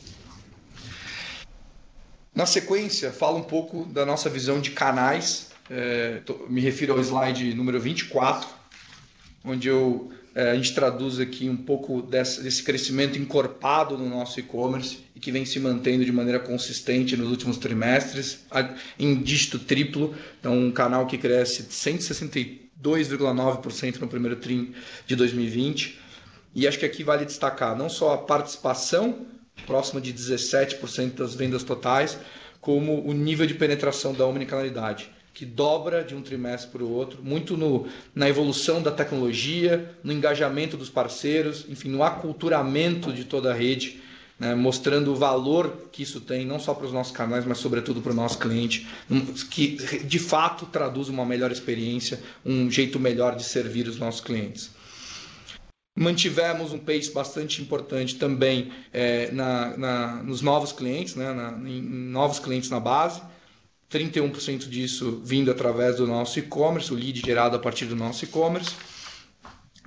Na 2.38 2.46
sequência, 2.46 3.10
fala 3.10 3.36
um 3.36 3.42
pouco 3.42 3.84
da 3.86 4.06
nossa 4.06 4.30
visão 4.30 4.60
de 4.60 4.70
canais. 4.70 5.48
É, 5.68 6.20
tô, 6.24 6.46
me 6.48 6.60
refiro 6.60 6.92
ao 6.92 7.00
slide 7.00 7.52
número 7.52 7.80
24, 7.80 8.48
onde 9.44 9.66
eu, 9.66 10.12
é, 10.36 10.52
a 10.52 10.54
gente 10.54 10.72
traduz 10.72 11.18
aqui 11.18 11.50
um 11.50 11.56
pouco 11.56 12.00
desse, 12.00 12.62
crescimento 12.62 13.18
encorpado 13.18 13.98
no 13.98 14.08
nosso 14.08 14.38
e-commerce 14.38 14.98
e 15.16 15.20
que 15.20 15.32
vem 15.32 15.44
se 15.44 15.58
mantendo 15.58 16.04
de 16.04 16.12
maneira 16.12 16.38
consistente 16.38 17.16
nos 17.16 17.28
últimos 17.28 17.56
trimestres, 17.56 18.46
em 18.96 19.20
dígito 19.20 19.58
triplo. 19.58 20.14
Então, 20.38 20.56
um 20.56 20.70
canal 20.70 21.08
que 21.08 21.18
cresce 21.18 21.64
162,9% 21.64 23.98
no 23.98 24.06
primeiro 24.06 24.36
trim 24.36 24.72
de 25.08 25.16
2020. 25.16 25.98
E 26.54 26.68
acho 26.68 26.78
que 26.78 26.86
aqui 26.86 27.02
vale 27.02 27.24
destacar 27.24 27.76
não 27.76 27.88
só 27.88 28.14
a 28.14 28.18
participação 28.18 29.26
próxima 29.66 30.00
de 30.00 30.12
17% 30.12 31.14
das 31.14 31.34
vendas 31.34 31.62
totais, 31.62 32.18
como 32.60 33.02
o 33.06 33.12
nível 33.12 33.46
de 33.46 33.54
penetração 33.54 34.12
da 34.12 34.26
omnicanalidade, 34.26 35.10
que 35.32 35.46
dobra 35.46 36.02
de 36.02 36.14
um 36.14 36.22
trimestre 36.22 36.70
para 36.70 36.82
o 36.82 36.90
outro, 36.90 37.22
muito 37.22 37.56
no, 37.56 37.86
na 38.14 38.28
evolução 38.28 38.82
da 38.82 38.90
tecnologia, 38.90 39.94
no 40.02 40.12
engajamento 40.12 40.76
dos 40.76 40.90
parceiros, 40.90 41.64
enfim, 41.68 41.88
no 41.88 42.02
aculturamento 42.02 43.12
de 43.12 43.24
toda 43.24 43.52
a 43.52 43.54
rede, 43.54 44.00
né, 44.38 44.54
mostrando 44.54 45.12
o 45.12 45.16
valor 45.16 45.88
que 45.90 46.02
isso 46.02 46.20
tem, 46.20 46.46
não 46.46 46.60
só 46.60 46.72
para 46.72 46.86
os 46.86 46.92
nossos 46.92 47.12
canais, 47.12 47.44
mas 47.44 47.58
sobretudo 47.58 48.00
para 48.00 48.12
o 48.12 48.14
nosso 48.14 48.38
cliente, 48.38 48.86
que 49.50 49.76
de 50.04 50.18
fato 50.18 50.66
traduz 50.66 51.08
uma 51.08 51.24
melhor 51.24 51.50
experiência, 51.50 52.20
um 52.44 52.70
jeito 52.70 53.00
melhor 53.00 53.34
de 53.36 53.44
servir 53.44 53.88
os 53.88 53.98
nossos 53.98 54.20
clientes. 54.20 54.70
Mantivemos 55.98 56.72
um 56.72 56.78
pace 56.78 57.10
bastante 57.12 57.60
importante 57.60 58.14
também 58.16 58.72
é, 58.92 59.30
na, 59.32 59.76
na, 59.76 60.22
nos 60.22 60.40
novos 60.40 60.70
clientes, 60.72 61.16
né, 61.16 61.32
na, 61.32 61.50
em 61.68 61.82
novos 61.82 62.38
clientes 62.38 62.70
na 62.70 62.78
base. 62.78 63.20
31% 63.90 64.68
disso 64.68 65.20
vindo 65.24 65.50
através 65.50 65.96
do 65.96 66.06
nosso 66.06 66.38
e-commerce, 66.38 66.92
o 66.92 66.96
lead 66.96 67.20
gerado 67.24 67.56
a 67.56 67.58
partir 67.58 67.86
do 67.86 67.96
nosso 67.96 68.24
e-commerce. 68.24 68.74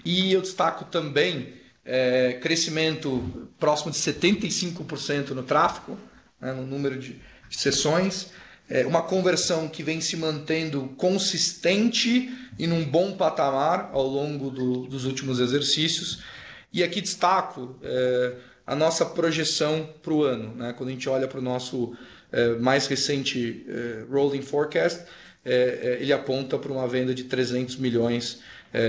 E 0.04 0.34
eu 0.34 0.42
destaco 0.42 0.86
também 0.86 1.54
é, 1.86 2.34
crescimento 2.42 3.50
próximo 3.60 3.92
de 3.92 3.98
75% 3.98 5.30
no 5.30 5.44
tráfego, 5.44 5.98
né, 6.40 6.52
no 6.52 6.66
número 6.66 7.00
de, 7.00 7.14
de 7.50 7.58
sessões 7.58 8.32
é, 8.72 8.86
uma 8.86 9.02
conversão 9.02 9.68
que 9.68 9.84
vem 9.84 10.00
se 10.00 10.16
mantendo 10.16 10.94
consistente 10.96 12.32
e 12.58 12.66
num 12.66 12.86
bom 12.86 13.12
patamar 13.12 13.90
ao 13.92 14.08
longo 14.08 14.50
do, 14.50 14.88
dos 14.88 15.04
últimos 15.04 15.42
exercícios. 15.42 16.24
E 16.72 16.82
aqui 16.82 17.02
destaco 17.02 17.76
é, 17.84 18.36
a 18.66 18.74
nossa 18.74 19.06
projeção 19.06 19.90
para 20.02 20.14
o 20.14 20.24
ano. 20.24 20.56
Né? 20.56 20.74
Quando 20.78 20.90
a 20.90 20.94
gente 20.94 21.10
olha 21.10 21.28
para 21.28 21.40
o 21.40 21.42
nosso 21.42 21.94
é, 22.32 22.56
mais 22.56 22.88
recente 22.88 23.66
é, 23.68 24.06
Rolling 24.10 24.42
Forecast, 24.42 25.04
é, 25.44 25.54
é, 25.54 25.98
ele 26.02 26.14
aponta 26.14 26.58
para 26.58 26.72
uma 26.72 26.88
venda 26.88 27.14
de 27.14 27.26
300 27.26 27.76
milhões 27.76 28.40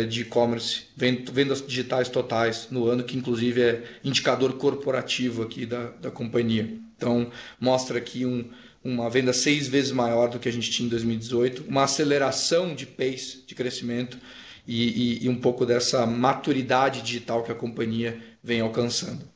de 0.09 0.21
e-commerce, 0.21 0.85
vendas 0.97 1.61
digitais 1.61 2.09
totais 2.09 2.69
no 2.71 2.87
ano, 2.87 3.03
que 3.03 3.17
inclusive 3.17 3.61
é 3.61 3.83
indicador 4.05 4.53
corporativo 4.53 5.43
aqui 5.43 5.67
da, 5.67 5.91
da 6.01 6.09
companhia. 6.09 6.79
Então, 6.97 7.33
mostra 7.59 7.99
aqui 7.99 8.25
um, 8.25 8.49
uma 8.85 9.09
venda 9.09 9.33
seis 9.33 9.69
vezes 9.69 9.93
maior 9.93 10.29
do 10.29 10.39
que 10.39 10.49
a 10.49 10.53
gente 10.53 10.71
tinha 10.71 10.87
em 10.87 10.91
2018, 10.91 11.65
uma 11.69 11.85
aceleração 11.85 12.75
de 12.75 12.87
pace 12.87 13.45
de 13.47 13.55
crescimento 13.55 14.19
e, 14.67 15.21
e, 15.21 15.25
e 15.25 15.29
um 15.29 15.41
pouco 15.41 15.65
dessa 15.65 16.07
maturidade 16.07 17.03
digital 17.03 17.43
que 17.43 17.53
a 17.53 17.55
companhia 17.55 18.21
vem 18.43 18.61
alcançando. 18.61 19.31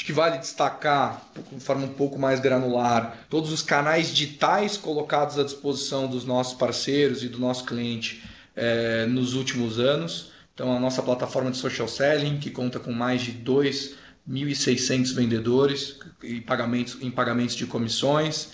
Acho 0.00 0.06
que 0.06 0.12
vale 0.12 0.38
destacar, 0.38 1.26
de 1.52 1.60
forma 1.60 1.84
um 1.84 1.92
pouco 1.92 2.18
mais 2.18 2.40
granular, 2.40 3.26
todos 3.28 3.52
os 3.52 3.62
canais 3.62 4.08
digitais 4.08 4.76
colocados 4.76 5.38
à 5.38 5.44
disposição 5.44 6.06
dos 6.06 6.24
nossos 6.24 6.54
parceiros 6.54 7.22
e 7.22 7.28
do 7.28 7.38
nosso 7.38 7.64
cliente 7.64 8.22
é, 8.54 9.06
nos 9.06 9.34
últimos 9.34 9.78
anos. 9.78 10.30
Então, 10.54 10.72
a 10.74 10.80
nossa 10.80 11.02
plataforma 11.02 11.50
de 11.50 11.56
social 11.56 11.86
selling, 11.86 12.38
que 12.38 12.50
conta 12.50 12.80
com 12.80 12.92
mais 12.92 13.22
de 13.22 13.32
2 13.32 13.94
1.600 14.28 15.14
vendedores 15.14 15.98
em 16.22 16.40
pagamentos, 16.40 16.98
em 17.00 17.10
pagamentos 17.10 17.54
de 17.54 17.66
comissões. 17.66 18.52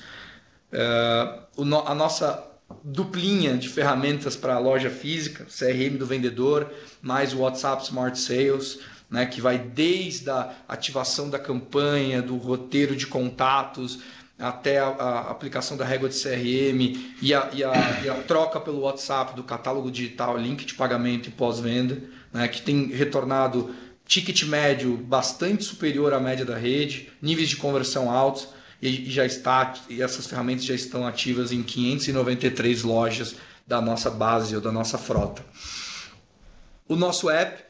Uh, 0.72 1.84
a 1.86 1.94
nossa 1.94 2.52
duplinha 2.82 3.56
de 3.56 3.68
ferramentas 3.68 4.36
para 4.36 4.54
a 4.54 4.58
loja 4.58 4.90
física, 4.90 5.44
CRM 5.44 5.96
do 5.96 6.06
vendedor, 6.06 6.70
mais 7.02 7.32
o 7.32 7.38
WhatsApp 7.38 7.82
Smart 7.84 8.18
Sales, 8.18 8.78
né, 9.10 9.26
que 9.26 9.40
vai 9.40 9.58
desde 9.58 10.30
a 10.30 10.54
ativação 10.66 11.28
da 11.28 11.38
campanha, 11.38 12.22
do 12.22 12.36
roteiro 12.36 12.96
de 12.96 13.06
contatos, 13.06 14.00
até 14.38 14.78
a, 14.78 14.88
a 14.88 15.30
aplicação 15.30 15.76
da 15.76 15.84
régua 15.84 16.08
de 16.08 16.20
CRM 16.20 17.14
e 17.22 17.32
a, 17.32 17.50
e, 17.52 17.62
a, 17.62 18.00
e 18.04 18.08
a, 18.08 18.14
troca 18.26 18.58
pelo 18.58 18.80
WhatsApp 18.80 19.36
do 19.36 19.44
catálogo 19.44 19.90
digital, 19.90 20.36
link 20.36 20.64
de 20.64 20.74
pagamento 20.74 21.28
e 21.28 21.32
pós-venda, 21.32 22.02
né, 22.32 22.48
que 22.48 22.60
tem 22.60 22.86
retornado 22.88 23.72
ticket 24.06 24.42
médio 24.44 24.96
bastante 24.96 25.64
superior 25.64 26.12
à 26.12 26.20
média 26.20 26.44
da 26.44 26.56
rede, 26.56 27.08
níveis 27.20 27.48
de 27.48 27.56
conversão 27.56 28.10
altos 28.10 28.48
e 28.80 29.10
já 29.10 29.24
está 29.24 29.74
e 29.88 30.02
essas 30.02 30.26
ferramentas 30.26 30.64
já 30.64 30.74
estão 30.74 31.06
ativas 31.06 31.52
em 31.52 31.62
593 31.62 32.82
lojas 32.82 33.36
da 33.66 33.80
nossa 33.80 34.10
base 34.10 34.54
ou 34.54 34.60
da 34.60 34.70
nossa 34.70 34.98
frota. 34.98 35.44
O 36.86 36.96
nosso 36.96 37.30
app 37.30 37.64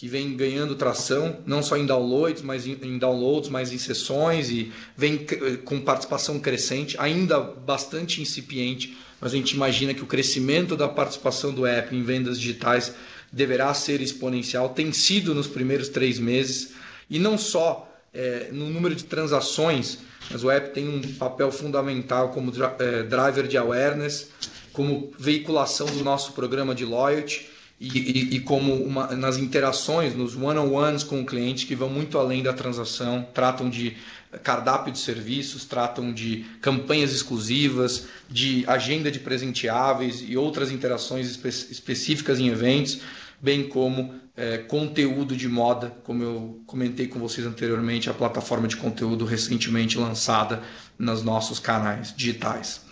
que 0.00 0.08
vem 0.08 0.34
ganhando 0.34 0.76
tração, 0.76 1.40
não 1.44 1.62
só 1.62 1.76
em 1.76 1.84
downloads, 1.84 2.40
mas 2.40 2.66
em, 2.66 2.78
em 2.80 2.96
downloads, 2.96 3.50
mas 3.50 3.70
em 3.70 3.76
sessões 3.76 4.48
e 4.48 4.72
vem 4.96 5.26
com 5.64 5.78
participação 5.80 6.40
crescente, 6.40 6.96
ainda 6.98 7.38
bastante 7.38 8.22
incipiente, 8.22 8.96
mas 9.20 9.34
a 9.34 9.36
gente 9.36 9.50
imagina 9.50 9.92
que 9.92 10.02
o 10.02 10.06
crescimento 10.06 10.74
da 10.74 10.88
participação 10.88 11.52
do 11.52 11.66
app 11.66 11.94
em 11.94 12.02
vendas 12.02 12.40
digitais 12.40 12.94
deverá 13.32 13.72
ser 13.74 14.00
exponencial, 14.00 14.70
tem 14.70 14.92
sido 14.92 15.34
nos 15.34 15.46
primeiros 15.46 15.88
três 15.88 16.18
meses, 16.18 16.72
e 17.08 17.18
não 17.18 17.38
só 17.38 17.88
é, 18.12 18.48
no 18.52 18.68
número 18.70 18.94
de 18.94 19.04
transações, 19.04 19.98
mas 20.30 20.42
o 20.44 20.50
app 20.50 20.72
tem 20.74 20.88
um 20.88 21.00
papel 21.14 21.50
fundamental 21.50 22.30
como 22.30 22.52
é, 22.78 23.02
driver 23.02 23.46
de 23.46 23.56
awareness, 23.56 24.28
como 24.72 25.12
veiculação 25.18 25.86
do 25.86 26.04
nosso 26.04 26.32
programa 26.32 26.74
de 26.74 26.84
loyalty 26.84 27.48
e, 27.80 27.88
e, 27.88 28.36
e 28.36 28.40
como 28.40 28.74
uma, 28.74 29.08
nas 29.16 29.38
interações, 29.38 30.14
nos 30.14 30.36
one-on-ones 30.36 31.02
com 31.02 31.22
o 31.22 31.26
cliente 31.26 31.66
que 31.66 31.74
vão 31.74 31.88
muito 31.88 32.18
além 32.18 32.42
da 32.42 32.52
transação, 32.52 33.26
tratam 33.32 33.70
de 33.70 33.96
cardápio 34.42 34.92
de 34.92 34.98
serviços, 34.98 35.64
tratam 35.64 36.12
de 36.12 36.44
campanhas 36.60 37.12
exclusivas, 37.12 38.06
de 38.28 38.64
agenda 38.66 39.10
de 39.10 39.18
presenteáveis 39.18 40.22
e 40.26 40.36
outras 40.36 40.70
interações 40.70 41.30
espe 41.30 41.48
específicas 41.48 42.38
em 42.38 42.48
eventos, 42.48 43.00
bem 43.40 43.68
como 43.68 44.14
é, 44.36 44.58
conteúdo 44.58 45.36
de 45.36 45.48
moda, 45.48 45.90
como 46.04 46.22
eu 46.22 46.62
comentei 46.66 47.06
com 47.06 47.18
vocês 47.18 47.46
anteriormente, 47.46 48.08
a 48.08 48.14
plataforma 48.14 48.68
de 48.68 48.76
conteúdo 48.76 49.24
recentemente 49.24 49.98
lançada 49.98 50.62
nos 50.98 51.22
nossos 51.22 51.58
canais 51.58 52.14
digitais. 52.14 52.82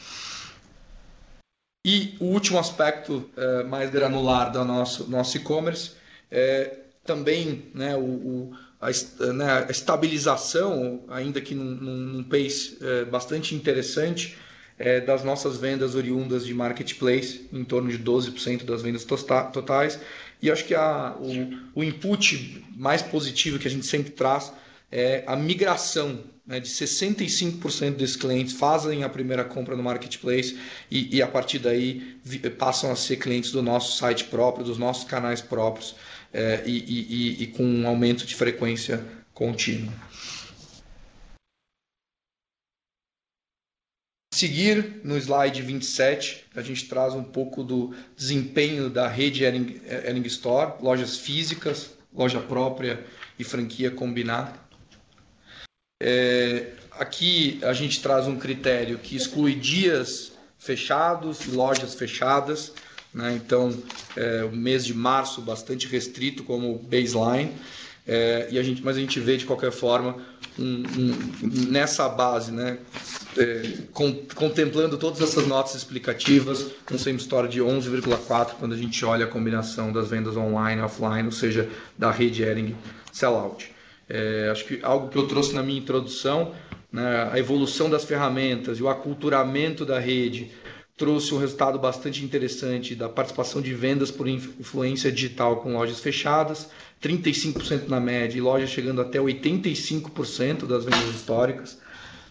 E 1.87 2.17
o 2.21 2.27
último 2.27 2.59
aspecto 2.59 3.29
é, 3.37 3.63
mais 3.65 3.91
granular 3.91 4.53
do 4.53 4.65
nosso 4.65 5.09
nosso 5.09 5.37
e-commerce 5.37 5.93
é 6.31 6.77
também 7.05 7.71
né, 7.75 7.97
o, 7.97 8.01
o 8.01 8.57
a, 8.81 8.91
né, 9.33 9.67
a 9.67 9.71
estabilização, 9.71 11.05
ainda 11.09 11.41
que 11.41 11.55
num, 11.55 11.75
num 11.75 12.23
pace 12.25 12.79
é, 12.81 13.05
bastante 13.05 13.55
interessante, 13.55 14.37
é, 14.79 15.01
das 15.01 15.25
nossas 15.25 15.57
vendas 15.57 15.95
oriundas 15.95 16.47
de 16.47 16.55
marketplace, 16.55 17.49
em 17.53 17.65
torno 17.65 17.91
de 17.91 17.99
12% 17.99 18.65
das 18.65 18.83
vendas 18.83 19.05
totais. 19.05 19.99
E 20.40 20.51
acho 20.51 20.64
que 20.64 20.74
a, 20.74 21.16
o, 21.18 21.81
o 21.81 21.85
input 21.85 22.64
mais 22.77 23.03
positivo 23.03 23.59
que 23.59 23.66
a 23.66 23.70
gente 23.70 23.87
sempre 23.87 24.12
traz 24.12 24.53
é 24.90 25.24
a 25.27 25.37
migração 25.37 26.20
né, 26.46 26.59
de 26.59 26.68
65% 26.68 27.96
desses 27.96 28.16
clientes 28.16 28.55
fazem 28.55 29.05
a 29.05 29.09
primeira 29.09 29.44
compra 29.44 29.77
no 29.77 29.83
marketplace 29.83 30.59
e, 30.90 31.16
e, 31.16 31.20
a 31.22 31.27
partir 31.27 31.59
daí 31.59 32.18
passam 32.57 32.90
a 32.90 32.96
ser 32.96 33.16
clientes 33.16 33.53
do 33.53 33.62
nosso 33.62 33.98
site 33.98 34.24
próprio, 34.24 34.64
dos 34.64 34.79
nossos 34.79 35.05
canais 35.05 35.42
próprios 35.42 35.94
é, 36.33 36.62
e, 36.64 36.79
e, 36.79 37.42
e, 37.42 37.46
com 37.48 37.62
um 37.62 37.87
aumento 37.87 38.24
de 38.24 38.35
frequência 38.35 39.05
contínua. 39.35 39.92
Seguir 44.38 45.01
no 45.03 45.16
slide 45.18 45.61
27, 45.61 46.44
a 46.55 46.62
gente 46.62 46.88
traz 46.88 47.12
um 47.12 47.24
pouco 47.24 47.64
do 47.64 47.92
desempenho 48.16 48.88
da 48.88 49.09
rede 49.09 49.42
Ering, 49.42 49.81
Store, 50.27 50.74
lojas 50.81 51.16
físicas, 51.16 51.90
loja 52.14 52.38
própria 52.38 53.05
e 53.37 53.42
franquia 53.42 53.90
combinada. 53.90 54.55
É, 56.01 56.70
aqui 56.92 57.59
a 57.64 57.72
gente 57.72 58.01
traz 58.01 58.29
um 58.29 58.38
critério 58.38 59.01
que 59.01 59.16
exclui 59.16 59.57
dias 59.57 60.31
fechados 60.57 61.44
e 61.44 61.51
lojas 61.51 61.96
fechadas 61.96 62.72
né? 63.12 63.33
Então, 63.35 63.77
é, 64.16 64.44
o 64.44 64.53
mês 64.53 64.85
de 64.85 64.94
março 64.94 65.40
bastante 65.40 65.87
restrito 65.87 66.44
como 66.44 66.79
baseline, 66.79 67.53
é, 68.09 68.49
e 68.51 68.59
a 68.59 68.62
gente, 68.62 68.83
mas 68.83 68.97
a 68.97 69.01
gente 69.01 69.21
vê 69.21 69.37
de 69.37 69.44
qualquer 69.44 69.71
forma 69.71 70.16
um, 70.59 70.83
um, 70.99 71.68
nessa 71.68 72.09
base, 72.09 72.51
né, 72.51 72.79
é, 73.37 73.62
com, 73.92 74.14
contemplando 74.35 74.97
todas 74.97 75.21
essas 75.21 75.47
notas 75.47 75.75
explicativas, 75.75 76.71
um 76.90 76.97
same 76.97 77.18
store 77.18 77.49
de 77.49 77.61
11,4 77.61 78.53
quando 78.59 78.73
a 78.73 78.79
gente 78.79 79.05
olha 79.05 79.27
a 79.27 79.29
combinação 79.29 79.92
das 79.92 80.09
vendas 80.09 80.38
online 80.38 80.81
e 80.81 80.85
offline, 80.85 81.25
ou 81.25 81.33
seja, 81.33 81.68
da 81.99 82.11
rede 82.11 82.42
Ering 82.42 82.75
sellout. 83.12 83.71
É, 84.09 84.49
acho 84.51 84.64
que 84.64 84.81
algo 84.83 85.11
que 85.11 85.18
eu 85.18 85.29
trouxe 85.29 85.55
na 85.55 85.62
minha 85.62 85.79
introdução, 85.79 86.55
né, 86.90 87.29
a 87.31 87.38
evolução 87.38 87.90
das 87.90 88.07
ferramentas 88.07 88.79
e 88.79 88.83
o 88.83 88.88
aculturamento 88.88 89.85
da 89.85 89.99
rede 89.99 90.51
trouxe 90.99 91.33
um 91.33 91.39
resultado 91.39 91.79
bastante 91.79 92.25
interessante 92.25 92.97
da 92.97 93.09
participação 93.09 93.63
de 93.63 93.73
vendas 93.73 94.11
por 94.11 94.27
influência 94.27 95.13
digital 95.13 95.59
com 95.59 95.73
lojas 95.73 96.01
fechadas, 96.01 96.69
35% 97.01 97.87
na 97.87 98.01
média 98.01 98.37
e 98.37 98.41
lojas 98.41 98.69
chegando 98.69 99.01
até 99.01 99.21
85% 99.21 100.67
das 100.67 100.85
vendas 100.85 101.15
históricas. 101.15 101.79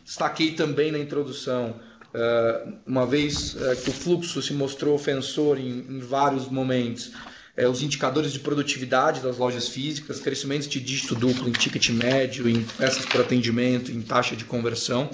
Destaquei 0.04 0.52
também 0.52 0.92
na 0.92 1.00
introdução, 1.00 1.76
eh, 2.14 2.68
uma 2.86 3.06
vez 3.06 3.56
eh, 3.56 3.76
que 3.76 3.90
o 3.90 3.94
fluxo 3.94 4.42
se 4.42 4.54
mostrou 4.54 4.96
ofensor 4.96 5.58
em 5.58 6.00
vários 6.00 6.50
momentos, 6.50 7.12
eh, 7.56 7.70
os 7.70 7.82
indicadores 7.82 8.34
de 8.34 8.40
produtividade 8.40 9.22
das 9.22 9.38
lojas 9.38 9.70
físicas, 9.70 10.20
crescimentos 10.20 10.68
de 10.68 10.82
dígito 10.82 11.16
duplo 11.16 11.48
em 11.48 11.54
ticket 11.54 11.90
médio, 11.90 12.50
em 12.50 12.64
peças 12.64 13.06
por 13.06 13.22
atendimento, 13.22 13.92
em 13.92 14.02
taxa 14.02 14.36
de 14.36 14.44
conversão. 14.44 15.10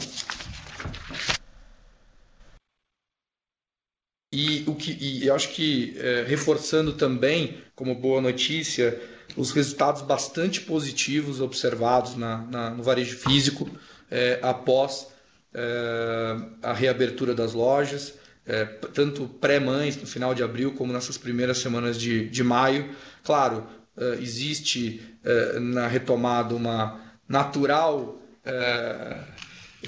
E, 4.34 4.64
o 4.66 4.74
que, 4.74 4.98
e 5.00 5.28
eu 5.28 5.36
acho 5.36 5.50
que, 5.50 5.96
é, 5.96 6.26
reforçando 6.28 6.94
também, 6.94 7.60
como 7.76 7.94
boa 7.94 8.20
notícia, 8.20 9.00
os 9.38 9.52
resultados 9.52 10.02
bastante 10.02 10.60
positivos 10.62 11.40
observados 11.40 12.16
na, 12.16 12.40
na 12.50 12.70
no 12.72 12.82
varejo 12.82 13.16
físico 13.16 13.70
é, 14.10 14.40
após 14.42 15.08
é, 15.54 16.36
a 16.64 16.74
reabertura 16.74 17.36
das 17.36 17.54
lojas, 17.54 18.16
é, 18.44 18.66
tanto 18.66 19.28
pré-mães, 19.28 19.98
no 19.98 20.08
final 20.08 20.34
de 20.34 20.42
abril, 20.42 20.74
como 20.74 20.92
nessas 20.92 21.16
primeiras 21.16 21.60
semanas 21.60 21.96
de, 21.96 22.28
de 22.28 22.44
maio. 22.44 22.90
Claro, 23.24 23.68
é, 23.96 24.18
existe 24.20 25.00
é, 25.24 25.60
na 25.60 25.86
retomada 25.86 26.56
uma 26.56 27.00
natural 27.30 28.20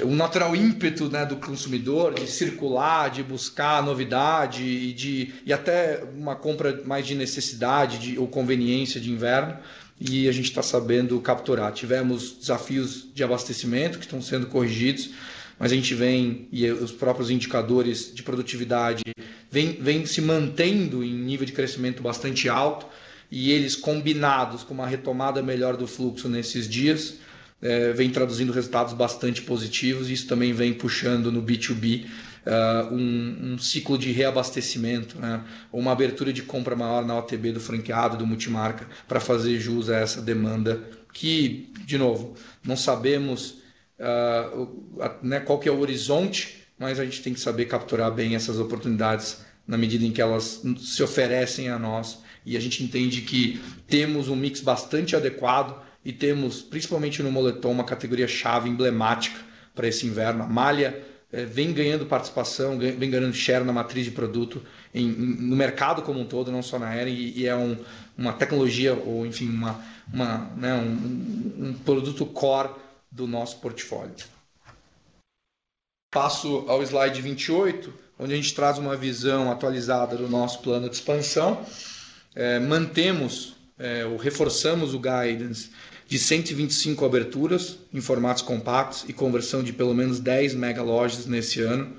um 0.03 0.15
natural 0.15 0.55
ímpeto 0.55 1.09
né, 1.09 1.25
do 1.25 1.37
consumidor 1.37 2.13
de 2.13 2.27
circular, 2.27 3.09
de 3.09 3.23
buscar 3.23 3.81
novidade 3.81 4.63
e, 4.63 4.93
de, 4.93 5.33
e 5.45 5.53
até 5.53 6.03
uma 6.15 6.35
compra 6.35 6.81
mais 6.85 7.07
de 7.07 7.15
necessidade 7.15 7.99
de, 7.99 8.19
ou 8.19 8.27
conveniência 8.27 8.99
de 8.99 9.09
inverno 9.09 9.57
e 9.99 10.27
a 10.27 10.31
gente 10.31 10.49
está 10.49 10.61
sabendo 10.61 11.19
capturar. 11.21 11.71
Tivemos 11.71 12.33
desafios 12.39 13.07
de 13.13 13.23
abastecimento 13.23 13.97
que 13.97 14.05
estão 14.05 14.21
sendo 14.21 14.47
corrigidos, 14.47 15.11
mas 15.57 15.71
a 15.71 15.75
gente 15.75 15.93
vem 15.93 16.49
e 16.51 16.69
os 16.69 16.91
próprios 16.91 17.29
indicadores 17.29 18.13
de 18.13 18.21
produtividade 18.21 19.03
vêm 19.49 19.77
vem 19.79 20.05
se 20.05 20.19
mantendo 20.19 21.01
em 21.01 21.13
nível 21.13 21.45
de 21.45 21.53
crescimento 21.53 22.03
bastante 22.03 22.49
alto 22.49 22.85
e 23.31 23.51
eles 23.51 23.75
combinados 23.77 24.63
com 24.63 24.73
uma 24.73 24.85
retomada 24.85 25.41
melhor 25.41 25.77
do 25.77 25.87
fluxo 25.87 26.27
nesses 26.27 26.67
dias 26.67 27.15
é, 27.65 27.91
vem 27.93 28.11
traduzindo 28.11 28.53
resultados 28.53 28.93
bastante 28.93 29.41
positivos. 29.41 30.07
Isso 30.11 30.27
também 30.27 30.53
vem 30.53 30.71
puxando 30.71 31.31
no 31.31 31.41
B2B 31.41 32.05
uh, 32.05 32.09
é, 32.45 32.83
um, 32.91 33.53
um, 33.53 33.57
ciclo 33.57 33.97
de 33.97 34.11
reabastecimento, 34.11 35.17
né? 35.19 35.43
uma 35.73 35.91
abertura 35.91 36.31
de 36.31 36.43
compra 36.43 36.75
maior 36.75 37.03
na 37.03 37.17
OTB 37.17 37.53
do 37.53 37.59
franqueado, 37.59 38.17
do 38.17 38.27
multimarca, 38.27 38.87
para 39.07 39.19
fazer 39.19 39.59
jus 39.59 39.89
a 39.89 39.97
essa 39.97 40.21
demanda 40.21 40.79
que, 41.11 41.73
de 41.85 41.97
novo, 41.97 42.35
não 42.63 42.77
sabemos 42.77 43.63
uh, 43.99 44.69
né, 45.23 45.39
qual 45.39 45.57
que 45.57 45.67
é 45.67 45.71
o 45.71 45.79
horizonte, 45.79 46.67
mas 46.77 46.99
a 46.99 47.05
gente 47.05 47.23
tem 47.23 47.33
que 47.33 47.39
saber 47.39 47.65
capturar 47.65 48.11
bem 48.11 48.35
essas 48.35 48.59
oportunidades 48.59 49.43
na 49.65 49.75
medida 49.75 50.05
em 50.05 50.11
que 50.11 50.21
elas 50.21 50.61
se 50.77 51.01
oferecem 51.01 51.69
a 51.69 51.79
nós 51.79 52.19
e 52.45 52.55
a 52.55 52.59
gente 52.59 52.83
entende 52.83 53.21
que 53.21 53.59
temos 53.87 54.27
um 54.27 54.35
mix 54.35 54.61
bastante 54.61 55.15
adequado 55.15 55.83
e 56.05 56.13
temos, 56.13 56.61
principalmente 56.61 57.23
no 57.23 57.31
moletom, 57.31 57.71
uma 57.71 57.83
categoria 57.83 58.27
chave 58.27 58.69
emblemática 58.69 59.39
para 59.73 59.87
esse 59.87 60.05
inverno. 60.05 60.43
A 60.43 60.47
malha 60.47 61.03
é, 61.33 61.43
vem 61.43 61.73
ganhando 61.73 62.05
participação, 62.05 62.77
vem 62.77 63.09
ganhando 63.09 63.33
share 63.33 63.65
na 63.65 63.73
matriz 63.73 64.05
de 64.05 64.11
produto 64.11 64.61
em, 64.93 65.07
em, 65.07 65.35
no 65.41 65.55
mercado 65.55 66.03
como 66.03 66.19
um 66.19 66.25
todo, 66.25 66.51
não 66.51 66.61
só 66.61 66.77
na 66.77 66.93
Eren, 66.95 67.11
e, 67.11 67.39
e 67.39 67.47
é 67.47 67.55
um, 67.55 67.75
uma 68.15 68.33
tecnologia 68.33 68.93
ou, 68.93 69.25
enfim, 69.25 69.49
uma, 69.49 69.83
uma, 70.13 70.51
né, 70.55 70.75
um, 70.75 71.69
um 71.69 71.73
produto 71.73 72.23
core 72.27 72.69
do 73.11 73.25
nosso 73.25 73.57
portfólio. 73.57 74.13
Passo 76.13 76.65
ao 76.67 76.83
slide 76.83 77.19
28, 77.19 77.91
onde 78.19 78.31
a 78.31 78.35
gente 78.35 78.53
traz 78.53 78.77
uma 78.77 78.95
visão 78.95 79.51
atualizada 79.51 80.15
do 80.15 80.29
nosso 80.29 80.61
plano 80.61 80.87
de 80.87 80.95
expansão. 80.95 81.65
É, 82.35 82.59
mantemos 82.59 83.55
é, 83.77 84.03
reforçamos 84.19 84.93
o 84.93 84.99
guidance 84.99 85.71
de 86.07 86.19
125 86.19 87.03
aberturas 87.03 87.79
em 87.93 87.99
formatos 87.99 88.43
compactos 88.43 89.05
e 89.07 89.13
conversão 89.13 89.63
de 89.63 89.73
pelo 89.73 89.93
menos 89.93 90.19
10 90.19 90.53
mega 90.53 90.83
lojas 90.83 91.25
nesse 91.25 91.61
ano. 91.61 91.95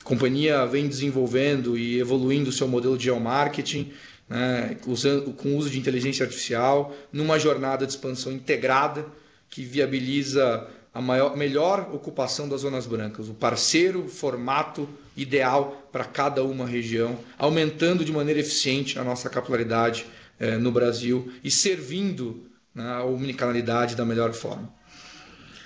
A 0.00 0.04
companhia 0.04 0.66
vem 0.66 0.88
desenvolvendo 0.88 1.78
e 1.78 1.98
evoluindo 1.98 2.50
seu 2.50 2.66
modelo 2.66 2.98
de 2.98 3.04
geomarketing, 3.04 3.92
né, 4.28 4.76
usando, 4.86 5.32
com 5.32 5.50
o 5.50 5.56
uso 5.56 5.70
de 5.70 5.78
inteligência 5.78 6.24
artificial, 6.24 6.94
numa 7.12 7.38
jornada 7.38 7.86
de 7.86 7.92
expansão 7.92 8.32
integrada 8.32 9.06
que 9.48 9.62
viabiliza 9.62 10.66
a 10.92 11.00
maior, 11.00 11.36
melhor 11.36 11.90
ocupação 11.92 12.48
das 12.48 12.62
zonas 12.62 12.86
brancas, 12.86 13.28
o 13.28 13.34
parceiro, 13.34 14.08
formato 14.08 14.88
ideal 15.16 15.88
para 15.92 16.04
cada 16.04 16.42
uma 16.42 16.66
região, 16.66 17.18
aumentando 17.38 18.04
de 18.04 18.12
maneira 18.12 18.40
eficiente 18.40 18.98
a 18.98 19.04
nossa 19.04 19.30
capilaridade 19.30 20.06
eh, 20.38 20.56
no 20.56 20.72
Brasil 20.72 21.32
e 21.42 21.50
servindo 21.50 22.46
né, 22.74 22.84
a 22.92 23.04
omnicanalidade 23.04 23.94
da 23.94 24.04
melhor 24.04 24.32
forma. 24.32 24.72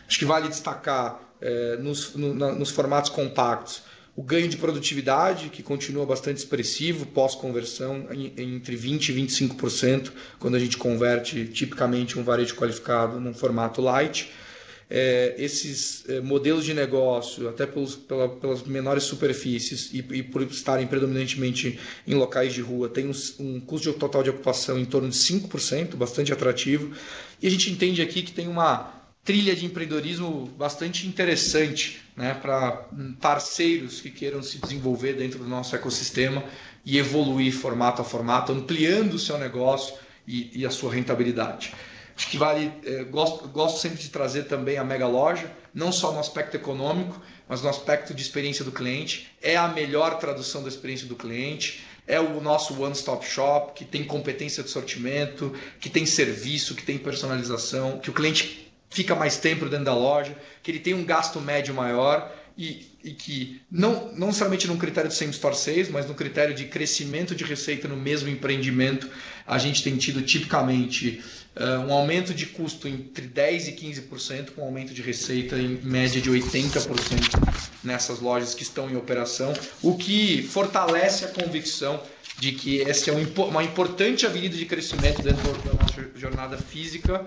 Acho 0.07 0.19
que 0.19 0.25
vale 0.25 0.49
destacar 0.49 1.21
é, 1.41 1.77
nos, 1.77 2.15
no, 2.15 2.35
na, 2.35 2.53
nos 2.53 2.71
formatos 2.71 3.11
compactos 3.11 3.83
o 4.19 4.23
ganho 4.25 4.49
de 4.49 4.57
produtividade, 4.57 5.49
que 5.49 5.63
continua 5.63 6.05
bastante 6.05 6.39
expressivo 6.39 7.07
pós-conversão, 7.07 8.09
entre 8.37 8.77
20% 8.77 9.11
e 9.11 9.13
25%, 9.13 10.11
quando 10.41 10.57
a 10.57 10.59
gente 10.59 10.77
converte 10.77 11.47
tipicamente 11.47 12.19
um 12.19 12.25
varejo 12.25 12.57
qualificado 12.57 13.21
num 13.21 13.33
formato 13.33 13.81
light. 13.81 14.29
É, 14.91 15.35
esses 15.37 16.09
é, 16.09 16.21
modelos 16.21 16.65
de 16.65 16.73
negócio, 16.73 17.47
até 17.49 17.67
pelos, 17.67 17.95
pela, 17.95 18.29
pelas 18.29 18.63
menores 18.63 19.05
superfícies 19.05 19.93
e, 19.93 19.99
e, 19.99 20.23
por 20.23 20.43
estarem 20.43 20.87
predominantemente 20.87 21.79
em 22.07 22.15
locais 22.15 22.55
de 22.55 22.63
rua, 22.63 22.89
tem 22.89 23.07
um, 23.07 23.13
um 23.39 23.61
custo 23.61 23.93
total 23.93 24.23
de 24.23 24.31
ocupação 24.31 24.79
em 24.79 24.87
torno 24.87 25.11
de 25.11 25.17
5%, 25.17 25.95
bastante 25.95 26.33
atrativo. 26.33 26.95
E 27.43 27.47
a 27.47 27.51
gente 27.51 27.71
entende 27.71 28.01
aqui 28.01 28.23
que 28.23 28.33
tem 28.33 28.49
uma 28.49 28.99
trilha 29.29 29.55
de 29.55 29.67
empreendedorismo 29.67 30.47
bastante 30.57 31.07
interessante 31.07 32.01
né, 32.17 32.33
para 32.33 32.89
parceiros 33.21 34.01
que 34.01 34.11
queiram 34.11 34.43
se 34.43 34.57
desenvolver 34.57 35.13
dentro 35.13 35.41
do 35.41 35.47
nosso 35.47 35.77
ecossistema 35.77 36.43
e 36.83 36.97
evoluir 36.97 37.53
formato 37.53 38.01
a 38.01 38.05
formato, 38.07 38.53
ampliando 38.53 39.13
o 39.13 39.19
seu 39.19 39.37
negócio 39.37 39.95
e, 40.27 40.51
e 40.61 40.65
a 40.65 40.71
sua 40.71 40.95
rentabilidade. 40.95 41.75
Acho 42.19 42.31
que 42.31 42.37
vale, 42.37 42.73
é, 42.85 43.05
gosto, 43.05 43.47
gosto 43.47 43.79
sempre 43.79 43.99
de 43.99 44.09
trazer 44.09 44.43
também 44.49 44.77
a 44.77 44.83
mega 44.83 45.07
loja, 45.07 45.49
não 45.73 45.93
só 45.93 46.11
no 46.11 46.19
aspecto 46.19 46.57
econômico, 46.57 47.23
mas 47.49 47.63
no 47.63 47.69
aspecto 47.69 48.13
de 48.13 48.21
experiência 48.21 48.65
do 48.65 48.73
cliente. 48.73 49.31
É 49.41 49.57
a 49.57 49.69
melhor 49.69 50.19
tradução 50.19 50.61
da 50.61 50.69
experiência 50.69 51.07
do 51.07 51.15
cliente, 51.15 51.81
é 52.09 52.19
o 52.19 52.41
nosso 52.41 52.83
one-stop 52.83 53.25
shop, 53.25 53.73
que 53.73 53.85
tem 53.85 54.03
competência 54.03 54.65
de 54.65 54.69
sortimento, 54.69 55.55
que 55.79 55.89
tem 55.89 56.05
serviço, 56.05 56.75
que 56.75 56.83
tem 56.83 56.99
personalização, 56.99 58.01
que 58.01 58.11
o 58.11 58.13
cliente 58.13 58.69
fica 58.91 59.15
mais 59.15 59.37
tempo 59.37 59.67
dentro 59.67 59.85
da 59.85 59.95
loja, 59.95 60.37
que 60.61 60.73
ele 60.73 60.81
tem 60.81 60.95
um 60.95 61.05
gasto 61.05 61.41
médio 61.41 61.73
maior 61.73 62.35
e, 62.59 62.91
e 63.05 63.13
que 63.13 63.63
não, 63.71 64.13
não 64.15 64.27
necessariamente 64.27 64.67
num 64.67 64.77
critério 64.77 65.09
de 65.09 65.17
same 65.17 65.31
store 65.31 65.57
mas 65.93 66.09
no 66.09 66.15
critério 66.15 66.53
de 66.53 66.65
crescimento 66.65 67.33
de 67.33 67.45
receita 67.45 67.87
no 67.87 67.97
mesmo 67.97 68.29
empreendimento, 68.29 69.09
a 69.47 69.57
gente 69.59 69.85
tem 69.85 69.97
tido 69.97 70.21
tipicamente 70.23 71.23
uh, 71.57 71.87
um 71.87 71.93
aumento 71.93 72.35
de 72.35 72.47
custo 72.47 72.89
entre 72.89 73.29
10% 73.29 73.69
e 73.69 73.73
15%, 73.73 74.51
com 74.51 74.63
um 74.63 74.65
aumento 74.65 74.93
de 74.93 75.01
receita 75.01 75.57
em 75.57 75.79
média 75.85 76.21
de 76.21 76.29
80% 76.29 77.69
nessas 77.85 78.19
lojas 78.19 78.57
que 78.57 78.65
estão 78.65 78.91
em 78.91 78.97
operação, 78.97 79.55
o 79.81 79.97
que 79.97 80.43
fortalece 80.43 81.25
a 81.25 81.29
convicção 81.29 82.03
de 82.41 82.53
que 82.53 82.83
essa 82.83 83.11
é 83.11 83.15
uma 83.15 83.63
importante 83.63 84.27
avenida 84.27 84.57
de 84.57 84.67
crescimento 84.67 85.23
dentro 85.23 85.43
da 85.59 85.75
nossa 85.75 86.11
jornada 86.17 86.57
física 86.57 87.25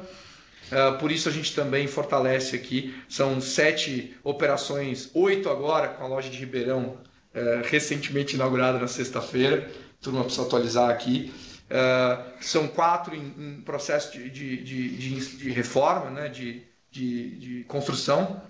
por 0.99 1.11
isso 1.11 1.27
a 1.27 1.31
gente 1.31 1.53
também 1.53 1.87
fortalece 1.87 2.55
aqui. 2.55 2.95
São 3.09 3.41
sete 3.41 4.15
operações, 4.23 5.09
oito 5.13 5.49
agora 5.49 5.89
com 5.89 6.03
a 6.03 6.07
loja 6.07 6.29
de 6.29 6.37
Ribeirão, 6.37 6.97
uh, 7.35 7.67
recentemente 7.67 8.35
inaugurada 8.35 8.79
na 8.79 8.87
sexta-feira. 8.87 9.69
Turma 9.99 10.23
precisa 10.23 10.45
atualizar 10.45 10.89
aqui. 10.89 11.33
Uh, 11.69 12.41
são 12.41 12.67
quatro 12.67 13.15
em, 13.15 13.33
em 13.37 13.61
processo 13.61 14.13
de, 14.13 14.29
de, 14.29 14.63
de, 14.63 15.37
de, 15.37 15.51
reforma, 15.51 16.09
né, 16.09 16.29
de, 16.29 16.63
de, 16.89 17.63
construção, 17.67 18.41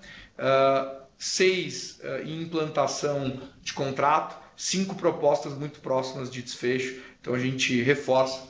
seis 1.18 2.00
em 2.26 2.42
implantação 2.42 3.40
de 3.62 3.74
contrato, 3.74 4.36
cinco 4.56 4.96
propostas 4.96 5.54
muito 5.54 5.80
próximas 5.82 6.32
de 6.32 6.42
desfecho. 6.42 7.00
Então 7.20 7.36
a 7.36 7.40
gente 7.40 7.80
reforça 7.84 8.42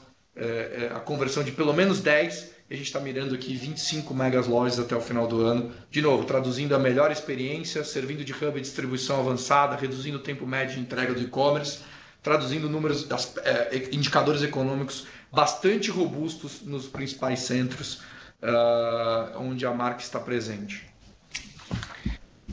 a 0.96 1.00
conversão 1.02 1.44
de 1.44 1.52
pelo 1.52 1.74
menos 1.74 2.00
10 2.00 2.52
a 2.72 2.76
gente 2.76 2.86
está 2.86 3.02
mirando 3.02 3.36
aqui 3.36 3.54
25 3.54 4.14
megas 4.14 4.48
lojas 4.48 4.80
até 4.80 4.96
o 4.96 5.02
final 5.02 5.28
do 5.28 5.42
ano. 5.42 5.74
De 5.90 6.02
novo, 6.02 6.24
traduzindo 6.24 6.74
a 6.74 6.80
melhor 6.80 7.12
experiência, 7.12 7.84
servindo 7.84 8.24
de 8.24 8.32
hub 8.32 8.54
de 8.54 8.62
distribuição 8.62 9.20
avançada, 9.20 9.76
reduzindo 9.76 10.18
o 10.18 10.22
tempo 10.22 10.48
médio 10.48 10.76
de 10.76 10.82
entrega 10.82 11.14
do 11.14 11.22
e-commerce, 11.22 11.80
traduzindo 12.24 12.70
números, 12.70 13.06
é, 13.44 13.90
indicadores 13.92 14.42
econômicos 14.42 15.06
bastante 15.30 15.92
robustos 15.92 16.62
nos 16.62 16.88
principais 16.88 17.42
centros 17.42 17.96
uh, 18.42 19.38
onde 19.38 19.66
a 19.66 19.72
marca 19.72 20.02
está 20.02 20.20
presente. 20.20 20.86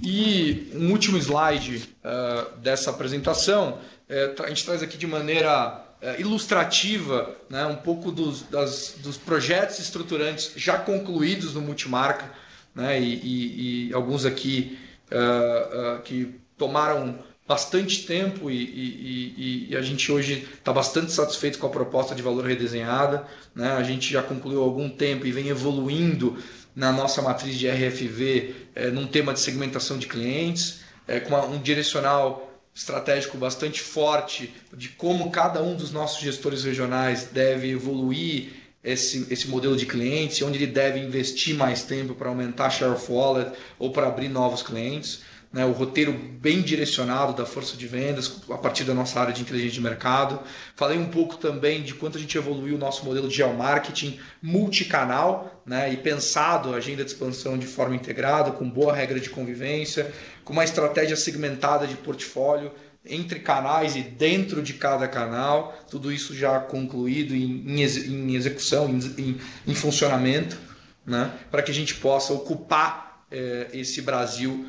E 0.03 0.69
um 0.75 0.91
último 0.91 1.17
slide 1.17 1.95
uh, 2.05 2.57
dessa 2.59 2.91
apresentação, 2.91 3.79
uh, 4.09 4.43
a 4.43 4.49
gente 4.49 4.65
traz 4.65 4.83
aqui 4.83 4.99
de 4.99 5.07
maneira 5.07 5.85
é, 5.85 5.88
ilustrativa, 6.19 7.37
né, 7.51 7.67
um 7.67 7.77
pouco 7.77 8.13
dos, 8.13 8.43
das, 8.43 8.95
dos 8.99 9.17
projetos 9.17 9.79
estruturantes 9.79 10.53
já 10.57 10.79
concluídos 10.79 11.55
no 11.55 11.61
multimarca, 11.61 12.31
né, 12.75 13.01
e, 13.01 13.15
e, 13.15 13.89
e 13.89 13.95
alguns 13.95 14.25
aqui 14.25 14.79
uh, 15.11 15.97
uh, 15.97 16.03
que 16.03 16.35
tomaram 16.57 17.19
bastante 17.49 18.07
tempo 18.07 18.51
e, 18.51 19.69
e 19.71 19.77
a 19.77 19.81
gente 19.81 20.13
hoje 20.13 20.47
está 20.59 20.71
bastante 20.71 21.11
satisfeito 21.11 21.59
com 21.59 21.67
a 21.67 21.71
proposta 21.71 22.15
de 22.15 22.21
valor 22.21 22.45
redesenhada. 22.45 23.27
Né, 23.55 23.73
a 23.73 23.83
gente 23.83 24.13
já 24.13 24.23
concluiu 24.23 24.63
algum 24.63 24.91
tempo 24.91 25.27
e 25.27 25.33
vem 25.33 25.49
evoluindo 25.49 26.37
na 26.77 26.93
nossa 26.93 27.23
matriz 27.23 27.59
de 27.59 27.67
RFV 27.69 28.55
é, 28.75 28.91
num 28.91 29.07
tema 29.07 29.33
de 29.33 29.41
segmentação 29.41 29.99
de 29.99 30.07
clientes, 30.07 30.81
é, 31.07 31.19
com 31.19 31.31
uma, 31.31 31.45
um 31.47 31.59
direcional 31.59 32.48
estratégico 32.79 33.37
bastante 33.37 33.81
forte 33.81 34.55
de 34.73 34.91
como 34.91 35.33
cada 35.33 35.61
um 35.61 35.75
dos 35.75 35.91
nossos 35.91 36.23
gestores 36.23 36.63
regionais 36.63 37.25
deve 37.25 37.69
evoluir 37.71 38.53
esse, 38.85 39.27
esse 39.31 39.49
modelo 39.49 39.77
de 39.77 39.85
clientes, 39.85 40.41
onde 40.43 40.59
ele 40.59 40.73
deve 40.73 41.01
investir 41.01 41.57
mais 41.57 41.83
tempo 41.83 42.15
para 42.15 42.29
aumentar 42.29 42.71
share 42.71 42.93
of 42.93 43.11
wallet 43.11 43.51
ou 43.81 43.91
para 43.91 44.07
abrir 44.07 44.29
novos 44.29 44.63
clientes 44.63 45.23
né, 45.53 45.65
o 45.65 45.73
roteiro 45.73 46.13
bem 46.13 46.61
direcionado 46.61 47.33
da 47.33 47.47
força 47.47 47.77
de 47.77 47.87
vendas 47.87 48.43
a 48.51 48.59
partir 48.59 48.85
da 48.85 48.93
nossa 48.93 49.19
área 49.19 49.33
de 49.33 49.41
inteligência 49.41 49.75
de 49.75 49.81
mercado. 49.81 50.41
Falei 50.77 50.99
um 50.99 51.07
pouco 51.07 51.37
também 51.37 51.83
de 51.83 51.95
quanto 51.95 52.19
a 52.19 52.21
gente 52.21 52.37
evoluiu 52.37 52.75
o 52.75 52.79
nosso 52.79 53.05
modelo 53.05 53.29
de 53.29 53.37
geomarketing 53.37 54.19
multicanal 54.43 55.63
né, 55.65 55.93
e 55.93 55.97
pensado 55.97 56.75
a 56.75 56.77
agenda 56.77 57.03
de 57.03 57.11
expansão 57.11 57.57
de 57.57 57.67
forma 57.67 57.97
integrada, 57.97 58.51
com 58.51 58.69
boa 58.69 58.95
regra 58.95 59.19
de 59.19 59.31
convivência, 59.31 60.13
com 60.49 60.55
uma 60.55 60.65
estratégia 60.65 61.15
segmentada 61.15 61.87
de 61.87 61.95
portfólio 61.95 62.73
entre 63.05 63.39
canais 63.39 63.95
e 63.97 64.01
dentro 64.01 64.63
de 64.63 64.73
cada 64.73 65.07
canal, 65.07 65.79
tudo 65.91 66.11
isso 66.11 66.35
já 66.35 66.59
concluído 66.59 67.35
em, 67.35 67.83
em 67.83 68.35
execução, 68.35 68.89
em, 68.89 69.39
em 69.67 69.75
funcionamento, 69.75 70.59
né, 71.05 71.31
para 71.51 71.63
que 71.63 71.71
a 71.71 71.75
gente 71.75 71.97
possa 71.97 72.33
ocupar 72.33 73.27
eh, 73.31 73.69
esse 73.75 74.01
Brasil 74.01 74.67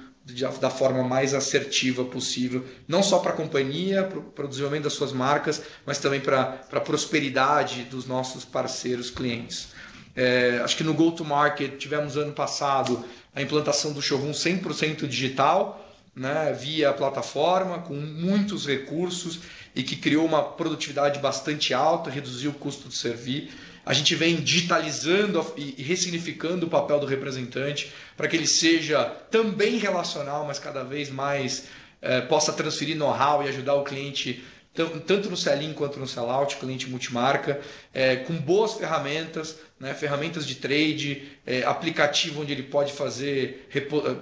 da 0.59 0.69
forma 0.69 1.01
mais 1.01 1.33
assertiva 1.33 2.03
possível, 2.03 2.65
não 2.85 3.01
só 3.01 3.19
para 3.19 3.31
a 3.31 3.35
companhia, 3.35 4.03
para 4.03 4.45
o 4.45 4.49
desenvolvimento 4.49 4.83
das 4.83 4.93
suas 4.93 5.13
marcas, 5.13 5.61
mas 5.85 5.97
também 5.97 6.19
para 6.19 6.61
a 6.73 6.79
prosperidade 6.81 7.83
dos 7.83 8.05
nossos 8.05 8.43
parceiros 8.43 9.09
clientes. 9.09 9.69
É, 10.15 10.59
acho 10.63 10.75
que 10.75 10.83
no 10.83 10.93
go-to-market 10.93 11.77
tivemos 11.77 12.17
ano 12.17 12.33
passado 12.33 13.05
a 13.33 13.41
implantação 13.41 13.93
do 13.93 14.01
showroom 14.01 14.31
100% 14.31 15.07
digital, 15.07 15.85
né, 16.15 16.51
via 16.59 16.91
plataforma, 16.91 17.79
com 17.79 17.93
muitos 17.93 18.65
recursos 18.65 19.39
e 19.75 19.83
que 19.83 19.95
criou 19.95 20.25
uma 20.25 20.43
produtividade 20.43 21.19
bastante 21.19 21.73
alta, 21.73 22.09
reduziu 22.09 22.51
o 22.51 22.55
custo 22.55 22.89
de 22.89 22.95
servir. 22.95 23.51
A 23.85 23.93
gente 23.93 24.13
vem 24.15 24.35
digitalizando 24.35 25.45
e 25.55 25.81
ressignificando 25.81 26.65
o 26.65 26.69
papel 26.69 26.99
do 26.99 27.05
representante 27.05 27.91
para 28.17 28.27
que 28.27 28.35
ele 28.35 28.47
seja 28.47 29.05
também 29.31 29.77
relacional, 29.77 30.45
mas 30.45 30.59
cada 30.59 30.83
vez 30.83 31.09
mais 31.09 31.67
é, 32.01 32.21
possa 32.21 32.53
transferir 32.53 32.97
know-how 32.97 33.43
e 33.43 33.47
ajudar 33.47 33.75
o 33.75 33.83
cliente 33.83 34.43
tanto 34.73 35.29
no 35.29 35.35
sell-in 35.35 35.73
quanto 35.73 35.99
no 35.99 36.07
sell-out, 36.07 36.57
cliente 36.57 36.89
multimarca, 36.89 37.59
é, 37.93 38.17
com 38.17 38.33
boas 38.35 38.75
ferramentas, 38.75 39.57
né, 39.79 39.93
ferramentas 39.93 40.45
de 40.45 40.55
trade, 40.55 41.23
é, 41.45 41.63
aplicativo 41.63 42.41
onde 42.41 42.51
ele 42.51 42.63
pode 42.63 42.93
fazer, 42.93 43.67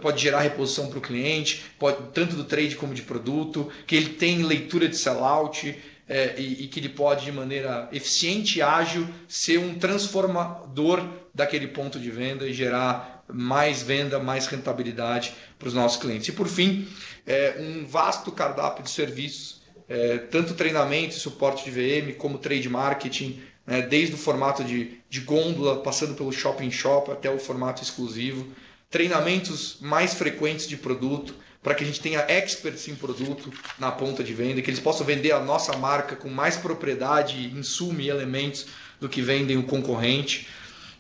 pode 0.02 0.22
gerar 0.22 0.42
reposição 0.42 0.90
para 0.90 1.00
o 1.00 1.02
cliente, 1.02 1.64
pode, 1.78 2.12
tanto 2.14 2.36
do 2.36 2.44
trade 2.44 2.76
como 2.76 2.94
de 2.94 3.02
produto, 3.02 3.70
que 3.86 3.96
ele 3.96 4.10
tem 4.10 4.44
leitura 4.44 4.88
de 4.88 4.98
sell-out, 4.98 5.78
é, 6.10 6.36
e, 6.38 6.64
e, 6.64 6.68
que 6.68 6.80
ele 6.80 6.90
pode, 6.90 7.26
de 7.26 7.32
maneira 7.32 7.90
eficiente 7.92 8.60
e 8.60 8.62
ágil, 8.62 9.08
ser 9.28 9.60
um 9.60 9.76
transformador 9.76 11.06
daquele 11.34 11.68
ponto 11.68 12.00
de 12.00 12.10
venda 12.10 12.48
e 12.48 12.54
gerar 12.54 13.26
mais 13.28 13.84
venda, 13.84 14.18
mais 14.18 14.48
rentabilidade 14.48 15.34
para 15.60 15.68
os 15.68 15.74
nossos 15.74 16.02
clientes. 16.02 16.30
E 16.30 16.32
por 16.32 16.48
fim, 16.48 16.88
é, 17.26 17.58
um 17.60 17.86
vasto 17.86 18.32
cardápio 18.32 18.84
de 18.84 18.90
serviços, 18.90 19.62
é, 19.90 20.18
tanto 20.18 20.54
treinamento 20.54 21.16
e 21.16 21.20
suporte 21.20 21.70
de 21.70 21.72
VM, 21.72 22.14
como 22.18 22.38
trade 22.38 22.68
marketing, 22.70 23.42
né, 23.66 23.82
desde 23.82 24.16
o 24.16 24.18
formato 24.18 24.64
de, 24.64 25.00
de 25.10 25.20
gôndola, 25.22 25.82
passando 25.82 26.14
pelo 26.14 26.32
shopping 26.32 26.72
shop 26.72 27.12
até 27.12 27.30
o 27.30 27.40
formato 27.40 27.82
exclusivo, 27.82 28.48
treinamentos 28.90 29.78
mais 29.82 30.14
frequentes 30.14 30.68
de 30.68 30.78
produto, 30.78 31.34
para 31.62 31.76
que 31.76 31.84
a 31.84 31.88
gente 31.88 32.00
tenha 32.00 32.26
experts 32.30 32.88
em 32.88 32.96
produto 32.96 33.52
na 33.78 33.92
ponta 33.92 34.24
de 34.24 34.34
venda, 34.34 34.62
que 34.62 34.70
eles 34.70 34.80
possam 34.80 35.06
vender 35.06 35.32
a 35.32 35.40
nossa 35.40 35.76
marca 35.76 36.16
com 36.16 36.30
mais 36.30 36.56
propriedade, 36.56 37.48
insumo 37.48 38.00
e 38.00 38.10
elementos 38.10 38.68
do 39.00 39.10
que 39.10 39.22
vendem 39.22 39.58
o 39.58 39.64
concorrente. 39.64 40.48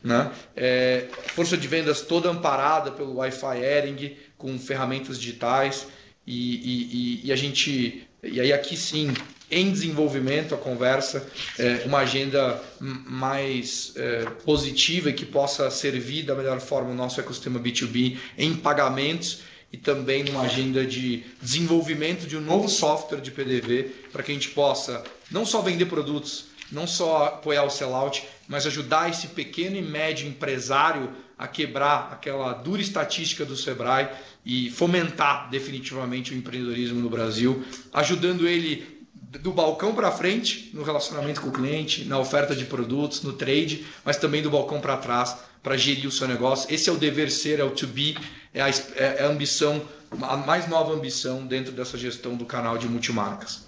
Né? 0.03 0.31
É, 0.55 1.05
força 1.33 1.57
de 1.57 1.67
vendas 1.67 2.01
toda 2.01 2.29
amparada 2.29 2.91
pelo 2.91 3.15
Wi-Fi 3.15 3.57
Ering, 3.57 4.17
com 4.37 4.57
ferramentas 4.59 5.19
digitais 5.19 5.87
e, 6.25 7.21
e, 7.23 7.27
e, 7.27 7.31
a 7.31 7.35
gente. 7.35 8.06
E 8.31 8.41
aí 8.41 8.51
aqui 8.51 8.75
sim, 8.75 9.13
em 9.49 9.71
desenvolvimento 9.71 10.53
a 10.53 10.57
conversa, 10.57 11.25
é, 11.57 11.83
uma 11.85 11.99
agenda 11.99 12.61
mais 12.79 13.93
é, 13.95 14.25
positiva 14.43 15.09
e 15.09 15.13
que 15.13 15.25
possa 15.25 15.69
servir 15.71 16.23
da 16.23 16.35
melhor 16.35 16.59
forma 16.59 16.91
o 16.91 16.95
nosso 16.95 17.19
ecossistema 17.19 17.59
B2B 17.59 18.17
em 18.37 18.53
pagamentos 18.55 19.41
e 19.71 19.77
também 19.77 20.23
numa 20.23 20.43
agenda 20.43 20.85
de 20.85 21.23
desenvolvimento 21.41 22.27
de 22.27 22.37
um 22.37 22.41
novo 22.41 22.69
software 22.69 23.21
de 23.21 23.31
PDV 23.31 23.91
para 24.11 24.23
que 24.23 24.31
a 24.31 24.33
gente 24.33 24.49
possa 24.49 25.03
não 25.31 25.45
só 25.45 25.61
vender 25.61 25.85
produtos, 25.85 26.45
não 26.71 26.87
só 26.87 27.25
apoiar 27.25 27.63
o 27.63 27.69
sellout, 27.69 28.23
mas 28.47 28.65
ajudar 28.65 29.09
esse 29.09 29.27
pequeno 29.27 29.75
e 29.77 29.81
médio 29.81 30.27
empresário 30.27 31.13
a 31.37 31.47
quebrar 31.47 32.09
aquela 32.11 32.53
dura 32.53 32.81
estatística 32.81 33.45
do 33.45 33.55
Sebrae 33.55 34.09
e 34.45 34.69
fomentar 34.71 35.49
definitivamente 35.49 36.33
o 36.33 36.37
empreendedorismo 36.37 36.99
no 36.99 37.09
Brasil, 37.09 37.63
ajudando 37.93 38.47
ele 38.47 38.97
do 39.13 39.51
balcão 39.51 39.93
para 39.93 40.11
frente 40.11 40.71
no 40.73 40.83
relacionamento 40.83 41.41
com 41.41 41.49
o 41.49 41.51
cliente, 41.51 42.05
na 42.05 42.17
oferta 42.17 42.55
de 42.55 42.65
produtos, 42.65 43.21
no 43.21 43.33
trade, 43.33 43.85
mas 44.05 44.17
também 44.17 44.41
do 44.41 44.49
balcão 44.49 44.79
para 44.79 44.97
trás 44.97 45.37
para 45.61 45.75
gerir 45.75 46.07
o 46.07 46.11
seu 46.11 46.27
negócio. 46.27 46.73
Esse 46.73 46.89
é 46.89 46.93
o 46.93 46.97
dever 46.97 47.29
ser, 47.29 47.59
é 47.59 47.63
o 47.63 47.71
to 47.71 47.87
be, 47.87 48.17
é 48.53 48.61
a, 48.61 48.69
é 48.95 49.23
a 49.23 49.27
ambição, 49.27 49.85
a 50.21 50.37
mais 50.37 50.67
nova 50.67 50.93
ambição 50.93 51.45
dentro 51.45 51.73
dessa 51.73 51.97
gestão 51.97 52.35
do 52.35 52.45
canal 52.45 52.77
de 52.77 52.87
multimarcas. 52.87 53.67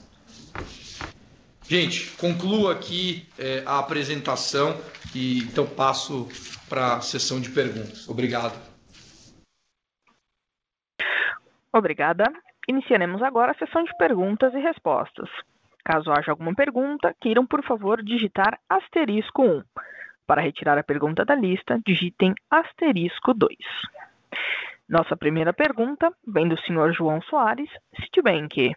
Gente, 1.69 2.17
concluo 2.17 2.67
aqui 2.67 3.29
é, 3.37 3.61
a 3.63 3.77
apresentação 3.77 4.75
e 5.13 5.43
então 5.43 5.67
passo 5.67 6.27
para 6.67 6.95
a 6.95 7.01
sessão 7.01 7.39
de 7.39 7.51
perguntas. 7.51 8.09
Obrigado. 8.09 8.59
Obrigada. 11.71 12.23
Iniciaremos 12.67 13.21
agora 13.21 13.51
a 13.51 13.55
sessão 13.55 13.83
de 13.83 13.95
perguntas 13.97 14.51
e 14.55 14.57
respostas. 14.57 15.29
Caso 15.85 16.11
haja 16.11 16.31
alguma 16.31 16.55
pergunta, 16.55 17.15
queiram, 17.21 17.45
por 17.45 17.63
favor, 17.63 18.01
digitar 18.01 18.59
asterisco 18.67 19.43
1. 19.43 19.61
Para 20.25 20.41
retirar 20.41 20.75
a 20.79 20.83
pergunta 20.83 21.23
da 21.23 21.35
lista, 21.35 21.79
digitem 21.85 22.33
asterisco 22.49 23.31
2. 23.31 23.55
Nossa 24.89 25.15
primeira 25.15 25.53
pergunta 25.53 26.11
vem 26.27 26.47
do 26.47 26.59
senhor 26.61 26.91
João 26.93 27.21
Soares, 27.21 27.69
Citibank. 28.01 28.73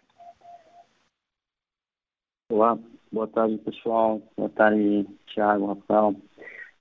Olá, 2.53 2.77
boa 3.11 3.27
tarde 3.27 3.57
pessoal, 3.57 4.21
boa 4.37 4.47
tarde 4.47 5.07
Thiago, 5.25 5.65
Rafael. 5.65 6.15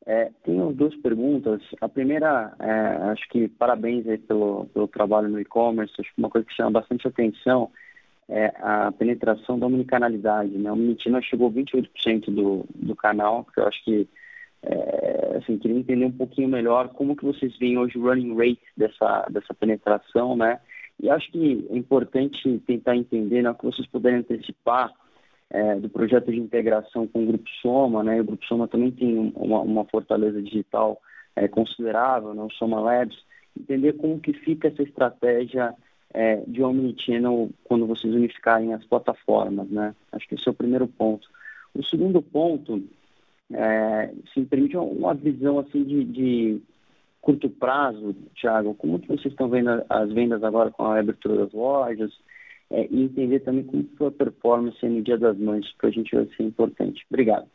É, 0.05 0.31
tenho 0.45 0.70
duas 0.70 0.95
perguntas. 0.97 1.62
A 1.81 1.89
primeira, 1.89 2.55
é, 2.59 2.70
acho 3.11 3.27
que 3.31 3.49
parabéns 3.49 4.05
pelo, 4.29 4.66
pelo 4.66 4.87
trabalho 4.87 5.31
no 5.31 5.41
e-commerce. 5.41 5.95
Acho 5.99 6.14
que 6.14 6.18
uma 6.18 6.29
coisa 6.29 6.47
que 6.47 6.53
chama 6.53 6.73
bastante 6.73 7.09
atenção 7.09 7.70
é 8.29 8.53
a 8.61 8.93
penetração 8.93 9.59
da 9.59 9.64
omnicanalidade. 9.66 10.51
Né? 10.59 10.70
O 10.70 10.75
Omnitina 10.75 11.23
chegou 11.23 11.49
a 11.49 11.53
28% 11.53 12.27
do, 12.27 12.66
do 12.75 12.95
canal, 12.95 13.47
que 13.47 13.59
eu 13.59 13.66
acho 13.66 13.83
que 13.83 14.07
é, 14.62 15.39
assim, 15.39 15.57
queria 15.57 15.79
entender 15.79 16.05
um 16.05 16.12
pouquinho 16.12 16.51
melhor 16.51 16.91
como 16.91 17.16
que 17.16 17.25
vocês 17.25 17.57
veem 17.57 17.79
hoje 17.79 17.97
o 17.97 18.03
running 18.03 18.37
rate 18.37 18.61
dessa, 18.77 19.27
dessa 19.31 19.55
penetração, 19.55 20.37
né? 20.37 20.61
E 21.01 21.09
acho 21.09 21.33
que 21.33 21.66
é 21.70 21.77
importante 21.79 22.59
tentar 22.66 22.95
entender, 22.95 23.41
né, 23.41 23.55
que 23.59 23.64
vocês 23.64 23.89
puderem 23.89 24.18
antecipar 24.18 24.93
é, 25.53 25.75
do 25.75 25.89
projeto 25.91 26.33
de 26.33 26.41
integração 26.41 27.07
com 27.07 27.23
o 27.23 27.27
Grupo 27.27 27.49
Soma, 27.61 28.03
né? 28.03 28.19
O 28.21 28.25
Grupo 28.25 28.45
Soma 28.47 28.67
também 28.67 28.91
tem 28.91 29.33
uma, 29.37 29.61
uma 29.61 29.85
fortaleza 29.85 30.43
digital 30.43 30.99
é, 31.37 31.47
considerável, 31.47 32.33
né? 32.33 32.43
o 32.43 32.51
Soma 32.53 32.81
Labs, 32.81 33.19
entender 33.59 33.93
como 33.93 34.19
que 34.19 34.33
fica 34.33 34.69
essa 34.69 34.83
estratégia 34.83 35.75
é, 36.15 36.37
de 36.47 36.63
omnichannel 36.63 37.51
quando 37.65 37.87
vocês 37.87 38.15
unificarem 38.15 38.73
as 38.73 38.83
plataformas, 38.87 39.69
né? 39.69 39.95
Acho 40.11 40.27
que 40.27 40.37
esse 40.37 40.49
é 40.49 40.51
o 40.51 40.55
primeiro 40.55 40.89
ponto. 40.89 41.29
O 41.75 41.85
segundo 41.85 42.23
ponto 42.23 42.83
é, 43.53 44.11
se 44.33 44.43
permite 44.47 44.75
uma 44.79 45.13
visão 45.13 45.59
assim 45.59 45.85
de, 45.85 46.03
de 46.05 46.63
curto 47.21 47.51
prazo, 47.51 48.15
Thiago, 48.41 48.75
como 48.75 48.99
que 48.99 49.09
vocês 49.09 49.33
estão 49.33 49.51
vendo 49.51 49.85
as 49.89 50.11
vendas 50.13 50.43
agora 50.43 50.71
com 50.71 50.85
a 50.85 50.99
abertura 50.99 51.45
das 51.45 51.53
lojas 51.53 52.11
é, 52.73 52.89
e 52.91 53.03
entender 53.03 53.41
também 53.41 53.64
como 53.64 53.89
foi 53.97 54.09
a 54.09 54.11
performance 54.11 54.85
no 54.85 55.03
Dia 55.03 55.18
das 55.18 55.37
Mães, 55.37 55.70
para 55.79 55.89
a 55.91 55.93
gente 55.93 56.14
vai 56.14 56.27
ser 56.37 56.43
importante. 56.43 57.05
Obrigado. 57.11 57.47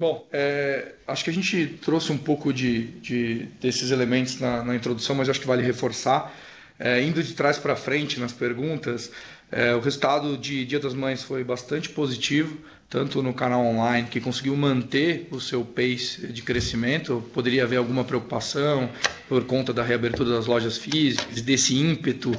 Bom, 0.00 0.28
é, 0.30 0.94
acho 1.08 1.24
que 1.24 1.30
a 1.30 1.32
gente 1.32 1.78
trouxe 1.78 2.12
um 2.12 2.18
pouco 2.18 2.52
de, 2.52 3.00
de 3.00 3.46
desses 3.60 3.90
elementos 3.90 4.38
na, 4.38 4.62
na, 4.62 4.76
introdução, 4.76 5.16
mas 5.16 5.28
acho 5.28 5.40
que 5.40 5.46
vale 5.46 5.62
reforçar. 5.62 6.32
É, 6.78 7.02
indo 7.02 7.20
de 7.20 7.34
trás 7.34 7.58
para 7.58 7.74
frente 7.74 8.20
nas 8.20 8.32
perguntas, 8.32 9.12
é, 9.50 9.74
o 9.74 9.80
resultado 9.80 10.36
de 10.36 10.64
Dia 10.66 10.78
das 10.78 10.92
Mães 10.92 11.22
foi 11.22 11.42
bastante 11.42 11.88
positivo, 11.88 12.58
tanto 12.88 13.22
no 13.22 13.32
canal 13.32 13.64
online, 13.64 14.08
que 14.08 14.20
conseguiu 14.20 14.54
manter 14.56 15.26
o 15.30 15.40
seu 15.40 15.64
pace 15.64 16.26
de 16.26 16.42
crescimento. 16.42 17.22
Poderia 17.32 17.64
haver 17.64 17.76
alguma 17.76 18.04
preocupação 18.04 18.90
por 19.26 19.44
conta 19.44 19.72
da 19.72 19.82
reabertura 19.82 20.30
das 20.30 20.46
lojas 20.46 20.76
físicas, 20.76 21.40
desse 21.40 21.76
ímpeto 21.76 22.32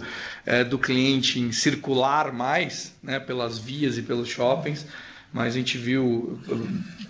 é, 0.45 0.64
do 0.64 0.78
cliente 0.78 1.39
em 1.39 1.51
circular 1.51 2.32
mais 2.32 2.95
né, 3.01 3.20
pelas 3.20 3.57
vias 3.57 3.97
e 3.97 4.03
pelos 4.03 4.30
shoppings, 4.30 4.86
mas 5.34 5.53
a 5.53 5.57
gente 5.57 5.78
viu 5.78 6.39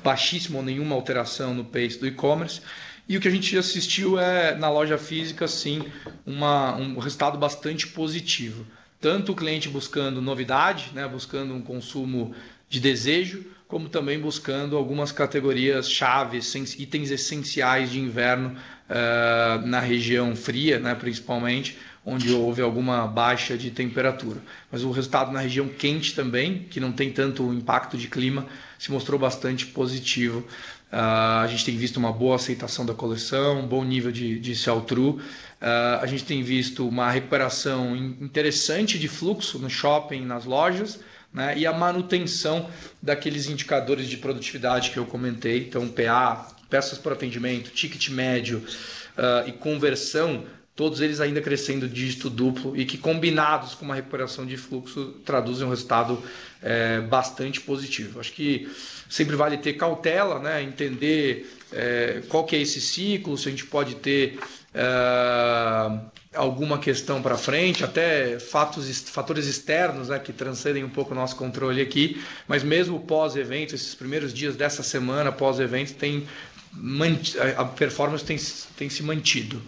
baixíssima 0.04 0.60
ou 0.60 0.64
nenhuma 0.64 0.96
alteração 0.96 1.54
no 1.54 1.66
pace 1.66 2.00
do 2.00 2.08
e-commerce. 2.08 2.62
E 3.08 3.18
o 3.18 3.20
que 3.20 3.28
a 3.28 3.32
gente 3.32 3.58
assistiu 3.58 4.20
é, 4.20 4.56
na 4.56 4.70
loja 4.70 4.98
física, 4.98 5.48
sim, 5.48 5.84
uma, 6.26 6.76
um 6.76 7.00
resultado 7.00 7.38
bastante 7.38 7.88
positivo. 7.88 8.66
Tanto 9.00 9.32
o 9.32 9.36
cliente 9.36 9.70
buscando 9.70 10.22
novidade, 10.22 10.92
né, 10.94 11.08
buscando 11.08 11.54
um 11.54 11.62
consumo 11.62 12.36
de 12.70 12.80
desejo, 12.80 13.46
como 13.68 13.88
também 13.88 14.20
buscando 14.20 14.76
algumas 14.76 15.12
categorias 15.12 15.90
chaves, 15.90 16.56
itens 16.56 17.12
essenciais 17.12 17.92
de 17.92 18.00
inverno 18.00 18.58
uh, 18.90 19.66
na 19.66 19.80
região 19.80 20.36
fria, 20.36 20.80
né, 20.80 20.96
principalmente, 20.96 21.78
onde 22.06 22.34
houve 22.34 22.62
alguma 22.62 23.08
baixa 23.08 23.58
de 23.58 23.70
temperatura. 23.72 24.42
Mas 24.72 24.84
o 24.84 24.92
resultado 24.92 25.32
na 25.32 25.40
região 25.40 25.68
quente 25.68 26.16
também, 26.16 26.66
que 26.70 26.80
não 26.80 26.92
tem 26.92 27.12
tanto 27.12 27.54
impacto 27.54 27.98
de 27.98 28.08
clima, 28.08 28.48
se 28.80 28.92
mostrou 28.92 29.20
bastante 29.20 29.68
positivo. 29.68 30.46
Uh, 30.92 31.44
a 31.44 31.48
gente 31.48 31.66
tem 31.66 31.78
visto 31.78 31.98
uma 31.98 32.12
boa 32.12 32.36
aceitação 32.36 32.84
da 32.86 32.96
coleção, 32.96 33.60
um 33.60 33.68
bom 33.68 33.84
nível 33.84 34.12
de, 34.12 34.40
de 34.40 34.56
sell-through. 34.56 35.18
Uh, 35.18 36.02
a 36.02 36.06
gente 36.08 36.26
tem 36.26 36.42
visto 36.42 36.88
uma 36.88 37.12
recuperação 37.12 37.96
interessante 37.96 38.98
de 38.98 39.08
fluxo 39.08 39.60
no 39.60 39.70
shopping, 39.70 40.26
nas 40.26 40.46
lojas, 40.46 41.00
né? 41.32 41.56
e 41.58 41.68
a 41.68 41.74
manutenção 41.74 42.68
daqueles 43.02 43.48
indicadores 43.48 44.08
de 44.08 44.18
produtividade 44.18 44.90
que 44.90 44.98
eu 44.98 45.06
comentei. 45.06 45.60
Então, 45.60 45.88
PA, 45.88 46.48
peças 46.70 46.98
por 46.98 47.12
atendimento, 47.12 47.70
ticket 47.70 48.10
médio 48.10 48.58
uh, 49.18 49.48
e 49.48 49.52
conversão 49.52 50.44
todos 50.80 51.02
eles 51.02 51.20
ainda 51.20 51.42
crescendo 51.42 51.90
dígito 51.90 52.30
duplo 52.30 52.74
e 52.74 52.86
que 52.86 52.98
combinados 52.98 53.76
com 53.76 53.84
uma 53.84 53.96
recuperação 53.96 54.46
de 54.46 54.56
fluxo 54.56 55.14
traduzem 55.26 55.68
um 55.68 55.70
resultado 55.72 56.24
é, 56.64 57.02
bastante 57.02 57.60
positivo. 57.60 58.18
Acho 58.18 58.32
que 58.32 58.72
sempre 59.10 59.36
vale 59.36 59.58
ter 59.58 59.74
cautela, 59.74 60.40
né? 60.40 60.64
entender 60.64 61.54
é, 61.74 62.22
qual 62.30 62.46
que 62.46 62.56
é 62.56 62.62
esse 62.62 62.80
ciclo, 62.80 63.38
se 63.38 63.50
a 63.50 63.52
gente 63.52 63.66
pode 63.66 63.96
ter 63.96 64.40
é, 64.74 66.00
alguma 66.34 66.80
questão 66.80 67.22
para 67.22 67.38
frente, 67.38 67.84
até 67.84 68.40
fatos, 68.40 69.02
fatores 69.10 69.48
externos 69.48 70.08
né, 70.08 70.18
que 70.18 70.32
transcendem 70.32 70.86
um 70.86 70.90
pouco 70.90 71.12
o 71.12 71.16
nosso 71.16 71.36
controle 71.36 71.82
aqui, 71.82 72.24
mas 72.48 72.64
mesmo 72.64 73.02
pós-evento, 73.02 73.76
esses 73.76 73.94
primeiros 73.96 74.34
dias 74.34 74.56
dessa 74.56 74.82
semana 74.82 75.30
pós-evento, 75.30 75.96
tem 75.96 76.26
a 77.58 77.66
performance 77.66 78.24
tem, 78.24 78.38
tem 78.78 78.90
se 78.90 79.04
mantido. 79.04 79.62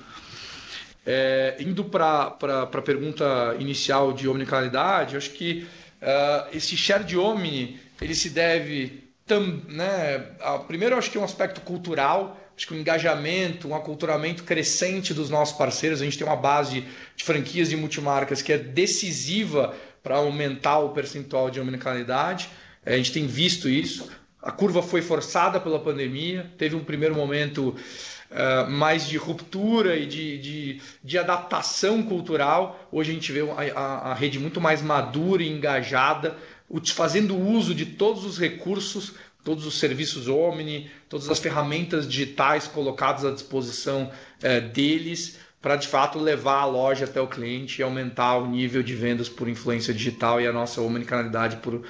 É, 1.05 1.57
indo 1.59 1.83
para 1.83 2.37
a 2.37 2.81
pergunta 2.81 3.55
inicial 3.59 4.13
de 4.13 4.29
omnicanalidade, 4.29 5.17
acho 5.17 5.31
que 5.31 5.67
uh, 6.01 6.55
esse 6.55 6.77
share 6.77 7.03
de 7.03 7.17
omni 7.17 7.79
ele 7.99 8.13
se 8.13 8.29
deve 8.29 9.03
tam, 9.25 9.61
né, 9.67 10.25
a, 10.41 10.59
primeiro 10.59 10.97
acho 10.97 11.09
que 11.09 11.17
um 11.17 11.23
aspecto 11.23 11.61
cultural, 11.61 12.39
acho 12.57 12.67
que 12.67 12.73
um 12.73 12.77
engajamento, 12.77 13.67
um 13.67 13.75
aculturamento 13.75 14.43
crescente 14.43 15.13
dos 15.13 15.29
nossos 15.29 15.57
parceiros, 15.57 16.01
a 16.01 16.05
gente 16.05 16.17
tem 16.17 16.27
uma 16.27 16.35
base 16.35 16.83
de 17.15 17.23
franquias 17.23 17.69
de 17.69 17.77
multimarcas 17.77 18.41
que 18.41 18.51
é 18.51 18.57
decisiva 18.57 19.73
para 20.03 20.17
aumentar 20.17 20.79
o 20.79 20.89
percentual 20.89 21.49
de 21.49 21.59
omnicanalidade, 21.59 22.49
é, 22.85 22.95
a 22.95 22.97
gente 22.97 23.11
tem 23.11 23.25
visto 23.25 23.69
isso, 23.69 24.09
a 24.41 24.51
curva 24.51 24.81
foi 24.81 25.01
forçada 25.01 25.59
pela 25.59 25.79
pandemia, 25.79 26.51
teve 26.57 26.75
um 26.75 26.83
primeiro 26.83 27.15
momento 27.15 27.75
uh, 28.31 28.69
mais 28.69 29.07
de 29.07 29.17
ruptura 29.17 29.95
e 29.97 30.05
de, 30.05 30.37
de, 30.37 30.81
de, 31.03 31.17
adaptação 31.17 32.01
cultural. 32.01 32.87
Hoje 32.91 33.11
a 33.11 33.13
gente 33.13 33.31
vê 33.31 33.41
a, 33.41 33.79
a, 33.79 34.11
a 34.11 34.13
rede 34.13 34.39
muito 34.39 34.59
mais 34.59 34.81
madura 34.81 35.43
e 35.43 35.49
engajada, 35.49 36.37
fazendo 36.85 37.37
uso 37.37 37.75
de 37.75 37.85
todos 37.85 38.25
os 38.25 38.39
recursos 38.39 39.13
todos 39.43 39.65
os 39.65 39.79
serviços 39.79 40.27
Omni, 40.27 40.91
todas 41.09 41.27
as 41.27 41.39
ferramentas 41.39 42.07
digitais 42.07 42.67
colocadas 42.67 43.25
à 43.25 43.31
disposição 43.31 44.11
é, 44.39 44.61
deles 44.61 45.39
para 45.61 45.75
de 45.75 45.87
fato 45.87 46.17
levar 46.17 46.61
a 46.61 46.65
loja 46.65 47.05
até 47.05 47.21
o 47.21 47.27
cliente 47.27 47.79
e 47.79 47.83
aumentar 47.83 48.37
o 48.37 48.47
nível 48.47 48.81
de 48.81 48.95
vendas 48.95 49.29
por 49.29 49.47
influência 49.47 49.93
digital 49.93 50.41
e 50.41 50.47
a 50.47 50.51
nossa 50.51 50.81
omnicanalidade 50.81 51.57
por 51.57 51.83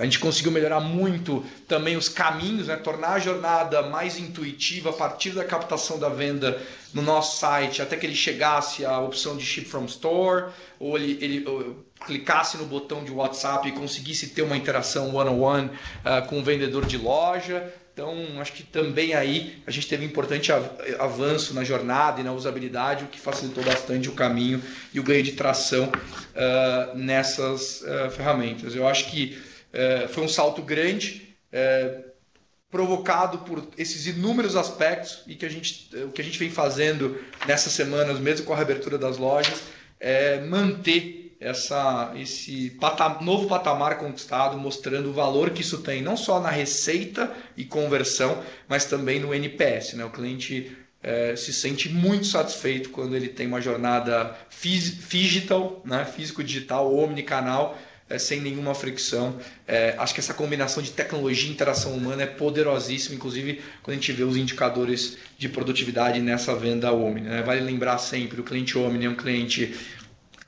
a 0.00 0.04
gente 0.04 0.18
conseguiu 0.18 0.50
melhorar 0.50 0.80
muito 0.80 1.44
também 1.68 1.96
os 1.96 2.08
caminhos, 2.08 2.66
né? 2.66 2.76
tornar 2.76 3.14
a 3.14 3.18
jornada 3.20 3.82
mais 3.82 4.18
intuitiva 4.18 4.90
a 4.90 4.92
partir 4.92 5.30
da 5.30 5.44
captação 5.44 5.98
da 5.98 6.08
venda 6.08 6.60
no 6.92 7.02
nosso 7.02 7.38
site, 7.38 7.80
até 7.80 7.96
que 7.96 8.04
ele 8.04 8.14
chegasse 8.14 8.84
à 8.84 8.98
opção 9.00 9.36
de 9.36 9.44
ship 9.44 9.66
from 9.66 9.84
store 9.84 10.46
ou 10.80 10.96
ele, 10.96 11.18
ele 11.20 11.48
ou 11.48 11.84
clicasse 12.04 12.56
no 12.56 12.66
botão 12.66 13.04
de 13.04 13.12
WhatsApp 13.12 13.68
e 13.68 13.72
conseguisse 13.72 14.28
ter 14.28 14.42
uma 14.42 14.56
interação 14.56 15.14
one 15.14 15.30
on 15.30 15.40
one 15.40 15.66
uh, 15.68 16.26
com 16.28 16.40
o 16.40 16.42
vendedor 16.42 16.84
de 16.84 16.98
loja. 16.98 17.72
Então, 17.94 18.40
acho 18.40 18.54
que 18.54 18.64
também 18.64 19.14
aí 19.14 19.62
a 19.64 19.70
gente 19.70 19.86
teve 19.86 20.04
um 20.04 20.08
importante 20.08 20.50
avanço 20.98 21.54
na 21.54 21.62
jornada 21.62 22.20
e 22.20 22.24
na 22.24 22.32
usabilidade, 22.32 23.04
o 23.04 23.06
que 23.06 23.20
facilitou 23.20 23.62
bastante 23.62 24.08
o 24.08 24.12
caminho 24.12 24.60
e 24.92 24.98
o 24.98 25.02
ganho 25.04 25.22
de 25.22 25.32
tração 25.32 25.84
uh, 25.84 26.98
nessas 26.98 27.82
uh, 27.82 28.10
ferramentas. 28.10 28.74
Eu 28.74 28.88
acho 28.88 29.08
que 29.12 29.38
uh, 29.72 30.08
foi 30.08 30.24
um 30.24 30.28
salto 30.28 30.60
grande, 30.60 31.22
provocado 32.68 33.38
por 33.38 33.68
esses 33.78 34.08
inúmeros 34.08 34.56
aspectos 34.56 35.22
e 35.28 35.36
que 35.36 35.46
a 35.46 35.48
gente, 35.48 35.88
o 35.98 36.10
que 36.10 36.20
a 36.20 36.24
gente 36.24 36.36
vem 36.36 36.50
fazendo 36.50 37.16
nessas 37.46 37.72
semanas, 37.72 38.18
mesmo 38.18 38.44
com 38.44 38.52
a 38.52 38.56
reabertura 38.56 38.98
das 38.98 39.18
lojas, 39.18 39.60
é 40.00 40.40
manter 40.40 41.23
essa, 41.40 42.12
esse 42.16 42.76
novo 43.20 43.46
patamar 43.48 43.98
conquistado, 43.98 44.56
mostrando 44.56 45.10
o 45.10 45.12
valor 45.12 45.50
que 45.50 45.62
isso 45.62 45.78
tem, 45.78 46.02
não 46.02 46.16
só 46.16 46.40
na 46.40 46.50
receita 46.50 47.32
e 47.56 47.64
conversão, 47.64 48.42
mas 48.68 48.84
também 48.84 49.20
no 49.20 49.34
NPS. 49.34 49.94
Né? 49.94 50.04
O 50.04 50.10
cliente 50.10 50.76
é, 51.02 51.36
se 51.36 51.52
sente 51.52 51.88
muito 51.88 52.26
satisfeito 52.26 52.90
quando 52.90 53.14
ele 53.14 53.28
tem 53.28 53.46
uma 53.46 53.60
jornada 53.60 54.36
digital, 54.50 55.82
né? 55.84 56.04
físico-digital, 56.04 56.94
omnicanal, 56.96 57.78
é, 58.08 58.18
sem 58.18 58.40
nenhuma 58.40 58.74
fricção. 58.74 59.38
É, 59.66 59.94
acho 59.98 60.14
que 60.14 60.20
essa 60.20 60.34
combinação 60.34 60.82
de 60.82 60.92
tecnologia 60.92 61.48
e 61.48 61.52
interação 61.52 61.92
humana 61.92 62.22
é 62.22 62.26
poderosíssima, 62.26 63.14
inclusive 63.14 63.62
quando 63.82 63.96
a 63.96 64.00
gente 64.00 64.12
vê 64.12 64.22
os 64.22 64.36
indicadores 64.36 65.18
de 65.38 65.48
produtividade 65.48 66.20
nessa 66.20 66.54
venda 66.54 66.92
Omni. 66.92 67.22
Né? 67.22 67.42
Vale 67.42 67.60
lembrar 67.60 67.98
sempre, 67.98 68.40
o 68.40 68.44
cliente 68.44 68.78
Omni 68.78 69.04
é 69.04 69.10
um 69.10 69.14
cliente 69.14 69.74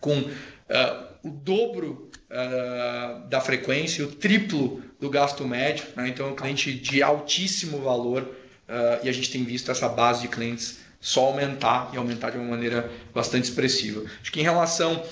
com 0.00 0.24
uh, 0.70 1.28
o 1.28 1.30
dobro 1.30 2.10
uh, 2.30 3.28
da 3.28 3.40
frequência, 3.40 4.04
o 4.04 4.08
triplo 4.08 4.82
do 5.00 5.10
gasto 5.10 5.46
médio. 5.46 5.84
Né? 5.96 6.08
Então, 6.08 6.28
é 6.28 6.30
um 6.30 6.36
cliente 6.36 6.72
de 6.72 7.02
altíssimo 7.02 7.78
valor 7.78 8.22
uh, 8.22 9.04
e 9.04 9.08
a 9.08 9.12
gente 9.12 9.30
tem 9.30 9.44
visto 9.44 9.70
essa 9.70 9.88
base 9.88 10.22
de 10.22 10.28
clientes 10.28 10.78
só 11.00 11.26
aumentar 11.26 11.90
e 11.92 11.96
aumentar 11.96 12.30
de 12.30 12.38
uma 12.38 12.48
maneira 12.48 12.90
bastante 13.14 13.44
expressiva. 13.44 14.04
Acho 14.20 14.32
que 14.32 14.40
em 14.40 14.42
relação, 14.42 15.02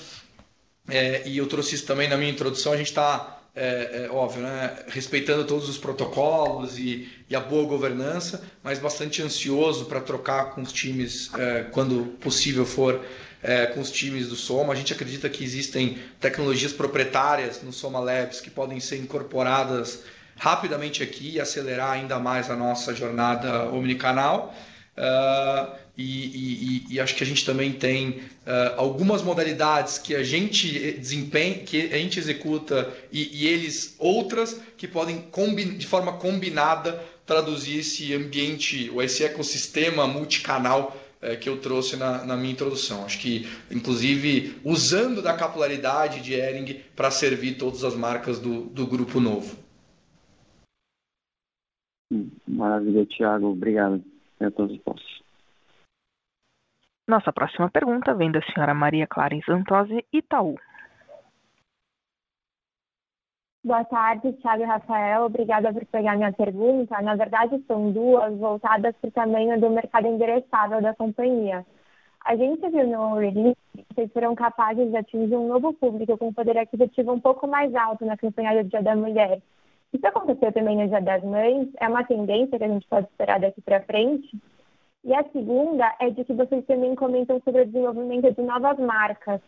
é, 0.89 1.27
e 1.27 1.37
eu 1.37 1.47
trouxe 1.47 1.75
isso 1.75 1.85
também 1.85 2.09
na 2.09 2.17
minha 2.17 2.31
introdução, 2.31 2.73
a 2.73 2.77
gente 2.77 2.87
está 2.87 3.35
é, 3.55 4.07
é, 4.07 4.11
óbvio, 4.11 4.41
né? 4.41 4.75
respeitando 4.87 5.45
todos 5.45 5.69
os 5.69 5.77
protocolos 5.77 6.77
e, 6.77 7.07
e, 7.29 7.35
a 7.35 7.39
boa 7.39 7.65
governança, 7.65 8.43
mas 8.61 8.79
bastante 8.79 9.21
ansioso 9.21 9.85
para 9.85 10.01
trocar 10.01 10.53
com 10.53 10.61
os 10.61 10.73
times 10.73 11.33
é, 11.35 11.63
quando 11.71 12.17
possível 12.19 12.65
for 12.65 13.01
é, 13.45 13.67
com 13.67 13.79
os 13.79 13.91
times 13.91 14.27
do 14.27 14.35
Soma. 14.35 14.73
A 14.73 14.75
gente 14.75 14.91
acredita 14.91 15.29
que 15.29 15.43
existem 15.43 15.99
tecnologias 16.19 16.73
proprietárias 16.73 17.61
no 17.61 17.71
Soma 17.71 17.99
Labs 17.99 18.41
que 18.41 18.49
podem 18.49 18.79
ser 18.79 18.97
incorporadas 18.97 20.01
rapidamente 20.35 21.03
aqui 21.03 21.33
e 21.33 21.39
acelerar 21.39 21.91
ainda 21.91 22.17
mais 22.17 22.49
a 22.49 22.55
nossa 22.55 22.93
jornada 22.93 23.69
omnicanal. 23.69 24.53
Uh, 24.97 25.75
e, 25.97 26.83
e, 26.89 26.95
e, 26.95 26.99
acho 26.99 27.15
que 27.15 27.23
a 27.23 27.27
gente 27.27 27.45
também 27.45 27.71
tem 27.71 28.09
uh, 28.09 28.75
algumas 28.77 29.21
modalidades 29.21 29.97
que 29.97 30.15
a 30.15 30.23
gente 30.23 30.93
desempenha, 30.93 31.59
que 31.59 31.93
a 31.93 31.97
gente 31.97 32.19
executa 32.19 32.89
e, 33.11 33.43
e 33.43 33.47
eles 33.47 33.95
outras 33.97 34.59
que 34.77 34.87
podem 34.87 35.29
de 35.77 35.87
forma 35.87 36.13
combinada 36.13 37.01
traduzir 37.25 37.79
esse 37.79 38.13
ambiente 38.13 38.89
ou 38.93 39.01
esse 39.01 39.23
ecossistema 39.23 40.05
multicanal 40.05 40.97
é, 41.25 41.35
que 41.35 41.49
eu 41.49 41.59
trouxe 41.59 41.97
na, 41.97 42.23
na, 42.23 42.37
minha 42.37 42.51
introdução. 42.51 43.03
Acho 43.03 43.19
que, 43.19 43.45
inclusive, 43.71 44.59
usando 44.63 45.21
da 45.21 45.35
capilaridade 45.35 46.21
de 46.21 46.33
Ering 46.33 46.81
para 46.95 47.09
servir 47.11 47.57
todas 47.57 47.83
as 47.83 47.95
marcas 47.95 48.39
do, 48.39 48.63
do 48.65 48.85
grupo 48.85 49.19
novo. 49.19 49.57
Maravilha, 52.47 53.05
Thiago. 53.05 53.47
Obrigado 53.47 54.03
a 54.39 54.51
todos 54.51 54.79
os 54.85 55.25
Nossa 57.07 57.33
próxima 57.33 57.69
pergunta 57.69 58.13
vem 58.13 58.31
da 58.31 58.41
senhora 58.41 58.73
Maria 58.73 59.07
Clara 59.07 59.37
Zantosi, 59.45 60.05
Itaú. 60.13 60.57
Boa 63.65 63.83
tarde, 63.83 64.31
Thiago 64.33 64.61
e 64.61 64.65
Rafael. 64.67 65.25
Obrigada 65.25 65.73
por 65.73 65.83
pegar 65.87 66.15
minha 66.15 66.31
pergunta. 66.31 67.01
Na 67.01 67.15
verdade, 67.15 67.59
são 67.65 67.91
duas 67.91 68.37
voltadas 68.37 68.95
para 69.01 69.07
o 69.07 69.11
tamanho 69.11 69.59
do 69.59 69.71
mercado 69.71 70.05
endereçável 70.05 70.83
da 70.83 70.93
companhia. 70.93 71.65
A 72.23 72.35
gente 72.35 72.61
viu 72.69 72.85
no 72.85 73.15
release 73.15 73.57
que 73.73 73.83
vocês 73.91 74.11
foram 74.13 74.35
capazes 74.35 74.91
de 74.91 74.95
atingir 74.95 75.35
um 75.35 75.47
novo 75.47 75.73
público 75.73 76.15
com 76.15 76.31
poder 76.31 76.59
aquisitivo 76.59 77.11
um 77.11 77.19
pouco 77.19 77.47
mais 77.47 77.73
alto 77.73 78.05
na 78.05 78.15
campanha 78.15 78.63
do 78.63 78.69
Dia 78.69 78.83
da 78.83 78.95
Mulher. 78.95 79.41
Isso 79.91 80.05
aconteceu 80.05 80.51
também 80.51 80.77
no 80.77 80.87
Dia 80.87 81.01
das 81.01 81.23
Mães? 81.23 81.67
É 81.79 81.87
uma 81.87 82.03
tendência 82.03 82.59
que 82.59 82.65
a 82.65 82.67
gente 82.67 82.87
pode 82.87 83.07
esperar 83.07 83.39
daqui 83.39 83.61
para 83.61 83.81
frente? 83.81 84.29
E 85.03 85.11
a 85.11 85.23
segunda 85.31 85.91
é 85.99 86.11
de 86.11 86.23
que 86.23 86.33
vocês 86.33 86.63
também 86.67 86.93
comentam 86.93 87.41
sobre 87.43 87.63
o 87.63 87.65
desenvolvimento 87.65 88.31
de 88.31 88.41
novas 88.43 88.77
marcas. 88.77 89.41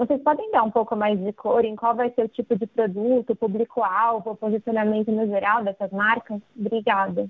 Vocês 0.00 0.22
podem 0.22 0.50
dar 0.50 0.62
um 0.62 0.70
pouco 0.70 0.96
mais 0.96 1.22
de 1.22 1.30
cor 1.30 1.62
em 1.62 1.76
qual 1.76 1.94
vai 1.94 2.10
ser 2.14 2.24
o 2.24 2.28
tipo 2.28 2.56
de 2.56 2.66
produto, 2.66 3.36
público-alvo, 3.36 4.34
posicionamento 4.34 5.12
no 5.12 5.26
geral 5.26 5.62
dessas 5.62 5.90
marcas? 5.90 6.40
Obrigada. 6.58 7.28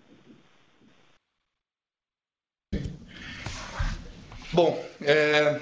Bom, 4.52 4.80
é... 5.02 5.60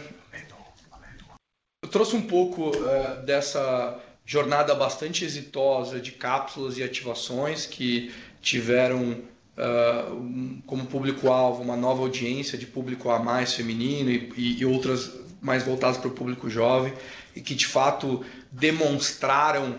eu 1.82 1.88
trouxe 1.88 2.14
um 2.14 2.26
pouco 2.26 2.72
é, 2.76 3.22
dessa 3.22 3.98
jornada 4.26 4.74
bastante 4.74 5.24
exitosa 5.24 5.98
de 5.98 6.12
cápsulas 6.12 6.76
e 6.76 6.82
ativações 6.82 7.64
que 7.64 8.12
tiveram 8.42 9.12
uh, 9.56 10.12
um, 10.12 10.60
como 10.66 10.84
público-alvo 10.84 11.62
uma 11.62 11.74
nova 11.74 12.02
audiência 12.02 12.58
de 12.58 12.66
público 12.66 13.08
a 13.08 13.18
mais 13.18 13.54
feminino 13.54 14.10
e, 14.10 14.58
e 14.60 14.66
outras 14.66 15.26
mais 15.40 15.62
voltados 15.62 15.98
para 15.98 16.08
o 16.08 16.12
público 16.12 16.48
jovem 16.50 16.92
e 17.34 17.40
que 17.40 17.54
de 17.54 17.66
fato 17.66 18.24
demonstraram 18.50 19.70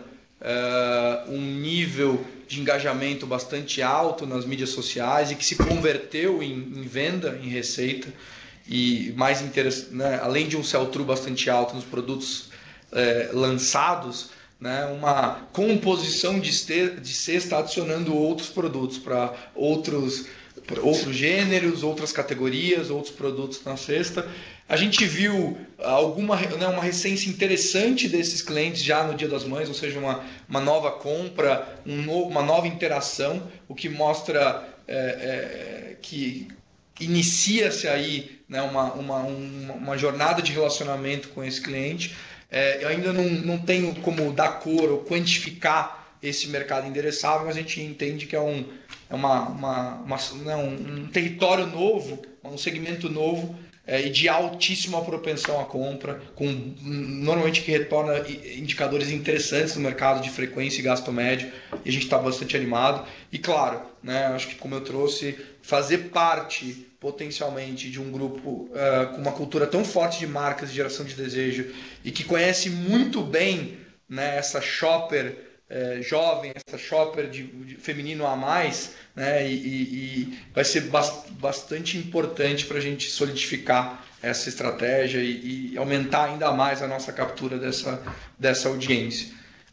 uh, 0.41 1.31
um 1.31 1.41
nível 1.41 2.23
de 2.47 2.59
engajamento 2.59 3.27
bastante 3.27 3.81
alto 3.81 4.25
nas 4.25 4.45
mídias 4.45 4.69
sociais 4.69 5.31
e 5.31 5.35
que 5.35 5.45
se 5.45 5.55
converteu 5.55 6.41
em, 6.41 6.53
em 6.53 6.83
venda, 6.83 7.39
em 7.43 7.49
receita 7.49 8.11
e 8.67 9.13
mais 9.17 9.41
né, 9.91 10.19
além 10.21 10.47
de 10.47 10.55
um 10.55 10.63
sell-through 10.63 11.05
bastante 11.05 11.49
alto 11.49 11.75
nos 11.75 11.83
produtos 11.83 12.49
uh, 12.91 13.37
lançados, 13.37 14.29
né, 14.59 14.85
uma 14.85 15.47
composição 15.53 16.39
de, 16.39 16.51
de 16.99 17.13
cesta 17.13 17.57
adicionando 17.57 18.15
outros 18.15 18.49
produtos 18.49 18.97
para 18.97 19.33
outros 19.55 20.25
outros 20.81 21.15
gêneros, 21.15 21.81
outras 21.83 22.11
categorias, 22.11 22.89
outros 22.91 23.13
produtos 23.13 23.63
na 23.63 23.75
cesta. 23.75 24.27
A 24.69 24.77
gente 24.77 25.03
viu 25.03 25.57
alguma 25.79 26.35
né, 26.35 26.67
uma 26.67 26.83
recência 26.83 27.27
interessante 27.27 28.07
desses 28.07 28.43
clientes 28.43 28.83
já 28.83 29.03
no 29.03 29.15
Dia 29.15 29.27
das 29.27 29.43
Mães, 29.43 29.67
ou 29.67 29.73
seja, 29.73 29.97
uma, 29.97 30.23
uma 30.47 30.61
nova 30.61 30.91
compra, 30.91 31.81
um 31.87 32.07
uma 32.21 32.43
nova 32.43 32.67
interação, 32.67 33.51
o 33.67 33.73
que 33.73 33.89
mostra 33.89 34.69
é, 34.87 34.95
é, 34.95 35.95
que 35.99 36.47
inicia-se 36.99 37.87
aí 37.87 38.39
né, 38.47 38.61
uma, 38.61 38.93
uma, 38.93 39.21
uma 39.23 39.97
jornada 39.97 40.39
de 40.39 40.51
relacionamento 40.51 41.29
com 41.29 41.43
esse 41.43 41.59
cliente. 41.59 42.15
É, 42.51 42.83
eu 42.83 42.89
ainda 42.89 43.11
não, 43.11 43.23
não 43.23 43.57
tenho 43.57 43.95
como 44.01 44.31
dar 44.31 44.59
cor 44.59 44.91
ou 44.91 45.03
quantificar 45.03 46.13
esse 46.21 46.47
mercado 46.47 46.87
endereçável, 46.87 47.47
mas 47.47 47.55
a 47.55 47.59
gente 47.61 47.81
entende 47.81 48.27
que 48.27 48.35
é 48.35 48.41
um, 48.41 48.65
é 49.09 49.15
uma, 49.15 49.47
uma, 49.49 49.95
uma 49.95 50.17
não, 50.43 50.67
um 50.67 51.07
território 51.07 51.65
novo, 51.65 52.21
um 52.43 52.57
segmento 52.57 53.09
novo 53.09 53.57
é, 53.89 54.05
e 54.05 54.09
de 54.11 54.29
altíssima 54.29 55.03
propensão 55.03 55.59
à 55.59 55.65
compra, 55.65 56.21
com 56.35 56.45
normalmente 56.79 57.63
que 57.63 57.71
retorna 57.71 58.19
indicadores 58.55 59.09
interessantes 59.09 59.75
no 59.75 59.81
mercado 59.81 60.21
de 60.21 60.29
frequência 60.29 60.79
e 60.79 60.83
gasto 60.83 61.11
médio, 61.11 61.51
e 61.83 61.89
a 61.89 61.91
gente 61.91 62.03
está 62.03 62.19
bastante 62.19 62.55
animado. 62.55 63.03
E 63.31 63.39
claro, 63.39 63.81
né, 64.03 64.27
acho 64.27 64.49
que 64.49 64.55
como 64.55 64.75
eu 64.75 64.81
trouxe, 64.81 65.35
fazer 65.63 66.09
parte 66.09 66.85
potencialmente 66.99 67.89
de 67.89 67.99
um 67.99 68.11
grupo 68.11 68.69
uh, 68.69 69.15
com 69.15 69.21
uma 69.21 69.31
cultura 69.31 69.65
tão 69.65 69.83
forte 69.83 70.19
de 70.19 70.27
marcas, 70.27 70.69
de 70.69 70.75
geração 70.75 71.03
de 71.03 71.15
desejo, 71.15 71.73
e 72.05 72.11
que 72.11 72.23
conhece 72.23 72.69
muito 72.69 73.23
bem 73.23 73.79
né, 74.07 74.37
essa 74.37 74.61
shopper 74.61 75.48
é, 75.69 76.01
jovem, 76.01 76.51
essa 76.55 76.77
shopper 76.77 77.29
de, 77.29 77.43
de, 77.43 77.75
feminino 77.75 78.25
a 78.25 78.35
mais, 78.35 78.95
né? 79.15 79.47
E, 79.47 79.53
e, 79.53 79.83
e 80.31 80.39
vai 80.53 80.65
ser 80.65 80.89
bastante 81.31 81.97
importante 81.97 82.65
para 82.65 82.77
a 82.77 82.81
gente 82.81 83.09
solidificar 83.09 84.03
essa 84.21 84.49
estratégia 84.49 85.19
e, 85.19 85.73
e, 85.73 85.77
aumentar 85.77 86.25
ainda 86.25 86.51
mais 86.51 86.81
a 86.81 86.87
nossa 86.87 87.13
captura 87.13 87.57
dessa, 87.57 88.01
dessa 88.37 88.67
audiência. 88.67 89.29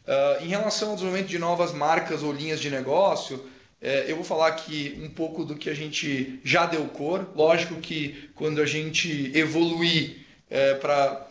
Uh, 0.07 0.45
em 0.45 0.47
relação 0.49 0.89
ao 0.89 0.95
desenvolvimento 0.95 1.29
de 1.29 1.39
novas 1.39 1.73
marcas 1.73 2.23
ou 2.23 2.31
linhas 2.31 2.61
de 2.61 2.69
negócio, 2.69 3.45
é, 3.81 4.05
eu 4.07 4.15
vou 4.15 4.25
falar 4.25 4.47
aqui 4.47 4.97
um 5.03 5.09
pouco 5.09 5.43
do 5.43 5.55
que 5.55 5.69
a 5.69 5.73
gente 5.73 6.39
já 6.43 6.65
deu 6.65 6.85
cor. 6.85 7.29
Lógico 7.35 7.75
que 7.75 8.29
quando 8.33 8.61
a 8.61 8.65
gente 8.65 9.31
evoluir 9.37 10.25
é, 10.49 10.73
para 10.75 11.26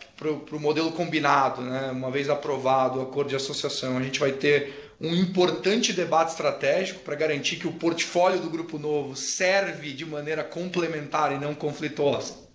o 0.51 0.59
modelo 0.59 0.91
combinado, 0.91 1.61
né, 1.61 1.91
uma 1.91 2.09
vez 2.09 2.29
aprovado 2.29 2.99
o 2.99 3.03
acordo 3.03 3.29
de 3.29 3.35
associação, 3.35 3.97
a 3.97 4.01
gente 4.01 4.19
vai 4.19 4.31
ter 4.31 4.91
um 4.99 5.13
importante 5.13 5.93
debate 5.93 6.31
estratégico 6.31 7.01
para 7.01 7.15
garantir 7.15 7.57
que 7.57 7.67
o 7.67 7.73
portfólio 7.73 8.39
do 8.39 8.49
Grupo 8.49 8.79
Novo 8.79 9.15
serve 9.15 9.93
de 9.93 10.05
maneira 10.05 10.43
complementar 10.43 11.31
e 11.31 11.37
não 11.37 11.53
conflituosa 11.53 12.47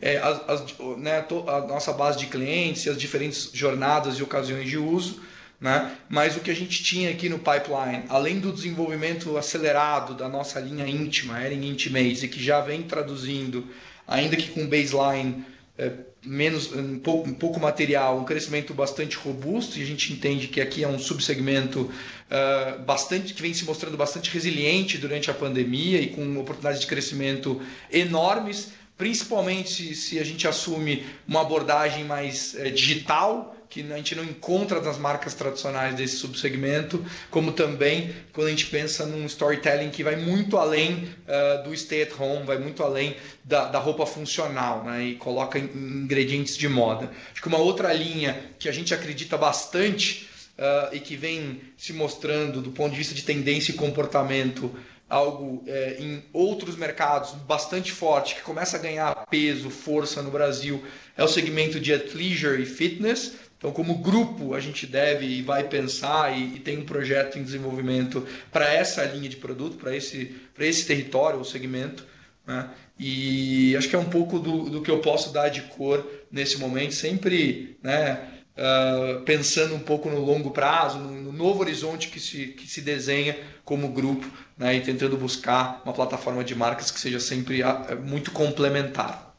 é, 0.00 0.16
as, 0.16 0.48
as, 0.48 0.78
né, 0.96 1.24
a 1.46 1.60
nossa 1.66 1.92
base 1.92 2.18
de 2.18 2.26
clientes 2.26 2.86
e 2.86 2.90
as 2.90 2.96
diferentes 2.96 3.50
jornadas 3.52 4.16
e 4.16 4.22
ocasiões 4.22 4.68
de 4.68 4.78
uso. 4.78 5.20
Né? 5.60 5.94
Mas 6.08 6.36
o 6.36 6.40
que 6.40 6.50
a 6.50 6.54
gente 6.54 6.82
tinha 6.82 7.10
aqui 7.10 7.28
no 7.28 7.38
pipeline, 7.38 8.04
além 8.08 8.40
do 8.40 8.50
desenvolvimento 8.50 9.36
acelerado 9.36 10.14
da 10.14 10.26
nossa 10.26 10.58
linha 10.58 10.86
íntima, 10.86 11.44
Ering 11.44 11.68
Intimates, 11.68 12.22
e 12.22 12.28
que 12.28 12.42
já 12.42 12.62
vem 12.62 12.82
traduzindo, 12.82 13.68
ainda 14.08 14.36
que 14.36 14.48
com 14.48 14.66
baseline 14.66 15.44
é, 15.76 15.92
menos 16.22 16.72
um 16.72 16.98
pouco, 16.98 17.28
um 17.28 17.34
pouco, 17.34 17.58
material, 17.58 18.18
um 18.18 18.24
crescimento 18.24 18.74
bastante 18.74 19.16
robusto, 19.16 19.78
e 19.78 19.82
a 19.82 19.86
gente 19.86 20.12
entende 20.12 20.48
que 20.48 20.60
aqui 20.60 20.84
é 20.84 20.88
um 20.88 20.98
subsegmento 20.98 21.82
uh, 21.82 22.82
bastante 22.82 23.32
que 23.32 23.40
vem 23.40 23.54
se 23.54 23.64
mostrando 23.64 23.96
bastante 23.96 24.30
resiliente 24.30 24.98
durante 24.98 25.30
a 25.30 25.34
pandemia 25.34 26.00
e 26.00 26.08
com 26.08 26.38
oportunidades 26.38 26.80
de 26.80 26.86
crescimento 26.86 27.60
enormes 27.90 28.72
principalmente 29.00 29.70
se, 29.70 29.94
se 29.94 30.18
a 30.18 30.24
gente 30.24 30.46
assume 30.46 31.06
uma 31.26 31.40
abordagem 31.40 32.04
mais 32.04 32.54
é, 32.54 32.68
digital, 32.68 33.56
que 33.70 33.80
a 33.92 33.96
gente 33.96 34.16
não 34.16 34.24
encontra 34.24 34.80
nas 34.80 34.98
marcas 34.98 35.32
tradicionais 35.32 35.94
desse 35.94 36.16
subsegmento, 36.16 37.02
como 37.30 37.52
também 37.52 38.12
quando 38.32 38.48
a 38.48 38.50
gente 38.50 38.66
pensa 38.66 39.06
num 39.06 39.24
storytelling 39.26 39.90
que 39.90 40.02
vai 40.02 40.16
muito 40.16 40.58
além 40.58 41.04
uh, 41.04 41.62
do 41.62 41.74
stay 41.76 42.02
at 42.02 42.12
home, 42.18 42.44
vai 42.44 42.58
muito 42.58 42.82
além 42.82 43.16
da, 43.44 43.66
da 43.66 43.78
roupa 43.78 44.04
funcional 44.04 44.82
né, 44.82 45.04
e 45.04 45.14
coloca 45.14 45.56
ingredientes 45.56 46.56
de 46.56 46.68
moda. 46.68 47.12
Acho 47.32 47.40
que 47.40 47.46
uma 47.46 47.58
outra 47.58 47.92
linha 47.92 48.36
que 48.58 48.68
a 48.68 48.72
gente 48.72 48.92
acredita 48.92 49.38
bastante 49.38 50.28
uh, 50.58 50.92
e 50.92 50.98
que 50.98 51.14
vem 51.14 51.60
se 51.78 51.92
mostrando 51.92 52.60
do 52.60 52.72
ponto 52.72 52.90
de 52.90 52.98
vista 52.98 53.14
de 53.14 53.22
tendência 53.22 53.70
e 53.70 53.74
comportamento 53.74 54.74
algo 55.08 55.64
é, 55.66 55.96
em 55.98 56.22
outros 56.32 56.76
mercados 56.76 57.32
bastante 57.32 57.90
forte, 57.90 58.36
que 58.36 58.42
começa 58.42 58.76
a 58.76 58.80
ganhar 58.80 59.26
peso, 59.28 59.68
força 59.68 60.22
no 60.22 60.30
Brasil, 60.30 60.82
é 61.16 61.24
o 61.24 61.28
segmento 61.28 61.80
de 61.80 61.92
athleisure 61.92 62.62
e 62.62 62.66
fitness. 62.66 63.32
Então, 63.60 63.72
como 63.72 63.98
grupo, 63.98 64.54
a 64.54 64.60
gente 64.60 64.86
deve 64.86 65.26
e 65.26 65.42
vai 65.42 65.64
pensar 65.64 66.34
e, 66.34 66.56
e 66.56 66.60
tem 66.60 66.78
um 66.78 66.84
projeto 66.86 67.38
em 67.38 67.42
desenvolvimento 67.42 68.26
para 68.50 68.72
essa 68.72 69.04
linha 69.04 69.28
de 69.28 69.36
produto, 69.36 69.76
para 69.76 69.94
esse, 69.94 70.34
esse 70.58 70.86
território 70.86 71.36
ou 71.36 71.44
segmento. 71.44 72.06
Né? 72.46 72.70
E 72.98 73.76
acho 73.76 73.86
que 73.86 73.94
é 73.94 73.98
um 73.98 74.08
pouco 74.08 74.38
do, 74.38 74.70
do 74.70 74.80
que 74.80 74.90
eu 74.90 75.00
posso 75.00 75.30
dar 75.30 75.50
de 75.50 75.60
cor 75.60 76.10
nesse 76.32 76.56
momento, 76.58 76.94
sempre 76.94 77.76
né, 77.82 78.30
uh, 78.56 79.20
pensando 79.24 79.74
um 79.74 79.80
pouco 79.80 80.08
no 80.08 80.24
longo 80.24 80.52
prazo, 80.52 80.98
no, 80.98 81.10
no, 81.10 81.30
novo 81.30 81.60
horizonte 81.60 82.08
que 82.08 82.18
se, 82.18 82.46
que 82.46 82.66
se 82.66 82.80
desenha 82.80 83.38
como 83.62 83.92
grupo 83.92 84.26
né, 84.56 84.74
e 84.74 84.80
tentando 84.80 85.18
buscar 85.18 85.82
uma 85.84 85.92
plataforma 85.92 86.42
de 86.42 86.54
marcas 86.54 86.90
que 86.90 86.98
seja 86.98 87.20
sempre 87.20 87.62
uh, 87.62 88.00
muito 88.02 88.30
complementar. 88.30 89.29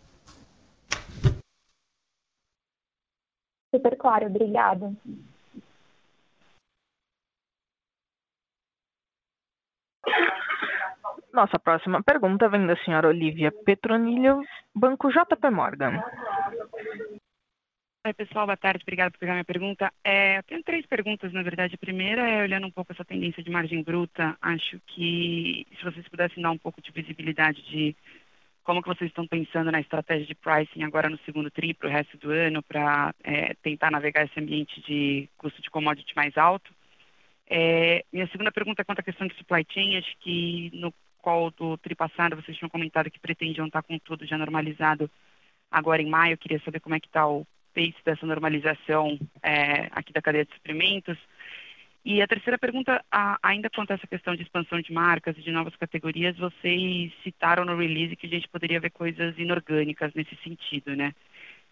Super 3.74 3.98
claro, 3.98 4.26
obrigada. 4.28 4.94
Nossa 11.34 11.58
próxima 11.58 12.04
pergunta 12.04 12.50
vem 12.50 12.68
da 12.68 12.76
senhora 12.84 13.08
Olivia 13.08 13.52
Petronilho, 13.52 14.42
Banco 14.76 15.10
JP 15.10 15.50
Morgan. 15.50 16.04
Oi, 18.06 18.14
pessoal, 18.14 18.48
boa 18.48 18.58
tarde, 18.58 18.84
obrigada 18.84 19.12
por 19.12 19.20
pegar 19.20 19.34
minha 19.34 19.46
pergunta. 19.46 19.94
É, 20.04 20.40
eu 20.40 20.44
tenho 20.44 20.64
três 20.64 20.86
perguntas, 20.88 21.32
na 21.32 21.44
verdade. 21.44 21.76
A 21.76 21.78
primeira 21.78 22.28
é, 22.28 22.42
olhando 22.42 22.68
um 22.68 22.72
pouco 22.72 22.92
essa 22.92 23.06
tendência 23.06 23.42
de 23.44 23.50
margem 23.52 23.84
bruta, 23.84 24.36
acho 24.42 24.82
que 24.88 25.66
se 25.78 25.84
vocês 25.84 26.08
pudessem 26.10 26.42
dar 26.44 26.52
um 26.52 26.58
pouco 26.58 26.82
de 26.82 26.92
visibilidade 26.92 27.62
de 27.70 27.96
como 28.64 28.82
que 28.82 28.88
vocês 28.88 29.10
estão 29.10 29.28
pensando 29.28 29.72
na 29.72 29.80
estratégia 29.80 30.26
de 30.26 30.36
pricing 30.36 30.84
agora 30.84 31.10
no 31.10 31.18
segundo 31.26 31.50
TRI 31.50 31.74
para 31.74 31.90
o 31.90 31.92
resto 31.92 32.18
do 32.18 32.32
ano, 32.32 32.62
para 32.62 33.14
é, 33.24 33.54
tentar 33.56 33.92
navegar 33.92 34.26
esse 34.26 34.40
ambiente 34.40 34.80
de 34.82 35.28
custo 35.38 35.62
de 35.62 35.70
commodity 35.70 36.16
mais 36.16 36.38
alto. 36.38 36.72
É, 37.50 38.06
minha 38.14 38.28
segunda 38.28 38.52
pergunta 38.52 38.82
é 38.82 38.86
quanto 38.86 39.00
à 39.00 39.04
questão 39.04 39.28
de 39.28 39.36
supply 39.36 39.66
chain. 39.70 39.98
Acho 39.98 40.16
que 40.20 40.72
no 40.74 40.94
call 41.22 41.52
do 41.52 41.78
TRI 41.78 41.96
passado 41.96 42.36
vocês 42.36 42.58
tinham 42.58 42.70
comentado 42.70 43.10
que 43.10 43.20
pretendiam 43.20 43.68
estar 43.68 43.82
com 43.82 43.98
tudo 44.00 44.26
já 44.26 44.38
normalizado 44.38 45.10
agora 45.70 46.02
em 46.02 46.10
maio. 46.10 46.34
Eu 46.34 46.38
queria 46.38 46.62
saber 46.64 46.80
como 46.80 46.96
é 46.96 47.00
que 47.00 47.08
está 47.08 47.28
o 47.28 47.46
pace 47.74 47.96
dessa 48.06 48.26
normalização 48.26 49.18
é, 49.42 49.88
aqui 49.92 50.14
da 50.14 50.22
cadeia 50.22 50.46
de 50.46 50.54
suprimentos? 50.54 51.18
E 52.04 52.20
a 52.22 52.28
terceira 52.28 52.58
pergunta, 52.58 53.04
ainda 53.44 53.70
quanto 53.70 53.92
a 53.92 53.94
essa 53.94 54.08
questão 54.08 54.36
de 54.36 54.42
expansão 54.42 54.82
de 54.82 54.92
marcas 54.92 55.38
e 55.38 55.42
de 55.42 55.52
novas 55.52 55.76
categorias, 55.76 56.36
vocês 56.36 57.14
citaram 57.24 57.64
no 57.64 57.78
release 57.78 58.16
que 58.16 58.26
a 58.26 58.30
gente 58.30 58.50
poderia 58.50 58.80
ver 58.80 58.90
coisas 58.90 59.38
inorgânicas 59.38 60.12
nesse 60.16 60.36
sentido, 60.44 60.96
né? 60.96 61.14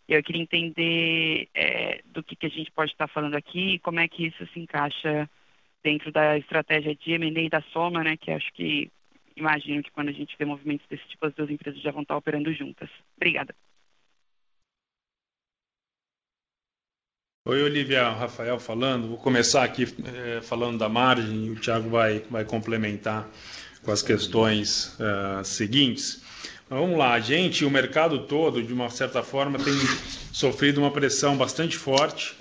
Eu 0.07 0.21
queria 0.23 0.41
entender 0.41 1.49
é, 1.53 2.01
do 2.05 2.21
que, 2.23 2.35
que 2.35 2.45
a 2.45 2.49
gente 2.49 2.71
pode 2.71 2.91
estar 2.91 3.07
falando 3.07 3.35
aqui 3.35 3.73
e 3.73 3.79
como 3.79 3.99
é 3.99 4.07
que 4.07 4.27
isso 4.27 4.45
se 4.53 4.59
encaixa 4.59 5.27
dentro 5.83 6.11
da 6.11 6.37
estratégia 6.37 6.95
de 6.95 7.11
M&A 7.13 7.49
da 7.49 7.61
Soma, 7.73 8.03
né? 8.03 8.15
Que 8.15 8.31
acho 8.31 8.51
que 8.53 8.91
imagino 9.35 9.81
que 9.81 9.91
quando 9.91 10.09
a 10.09 10.13
gente 10.13 10.35
vê 10.37 10.45
movimentos 10.45 10.85
desse 10.87 11.07
tipo, 11.07 11.25
as 11.25 11.33
duas 11.33 11.49
empresas 11.49 11.81
já 11.81 11.91
vão 11.91 12.03
estar 12.03 12.17
operando 12.17 12.53
juntas. 12.53 12.89
Obrigada. 13.17 13.55
Oi, 17.49 17.63
Olivia, 17.63 18.07
Rafael 18.11 18.59
falando. 18.59 19.07
Vou 19.07 19.17
começar 19.17 19.63
aqui 19.63 19.87
é, 20.05 20.39
falando 20.39 20.77
da 20.77 20.87
margem 20.87 21.47
e 21.47 21.49
o 21.49 21.55
Thiago 21.55 21.89
vai, 21.89 22.21
vai 22.29 22.45
complementar 22.45 23.27
com 23.81 23.91
as 23.91 24.03
questões 24.03 24.95
uh, 24.99 25.43
seguintes. 25.43 26.21
Mas 26.69 26.79
vamos 26.79 26.95
lá, 26.95 27.13
a 27.13 27.19
gente, 27.19 27.65
o 27.65 27.71
mercado 27.71 28.19
todo, 28.19 28.61
de 28.61 28.71
uma 28.71 28.91
certa 28.91 29.23
forma, 29.23 29.57
tem 29.57 29.73
sofrido 30.31 30.79
uma 30.79 30.91
pressão 30.91 31.35
bastante 31.35 31.75
forte 31.75 32.35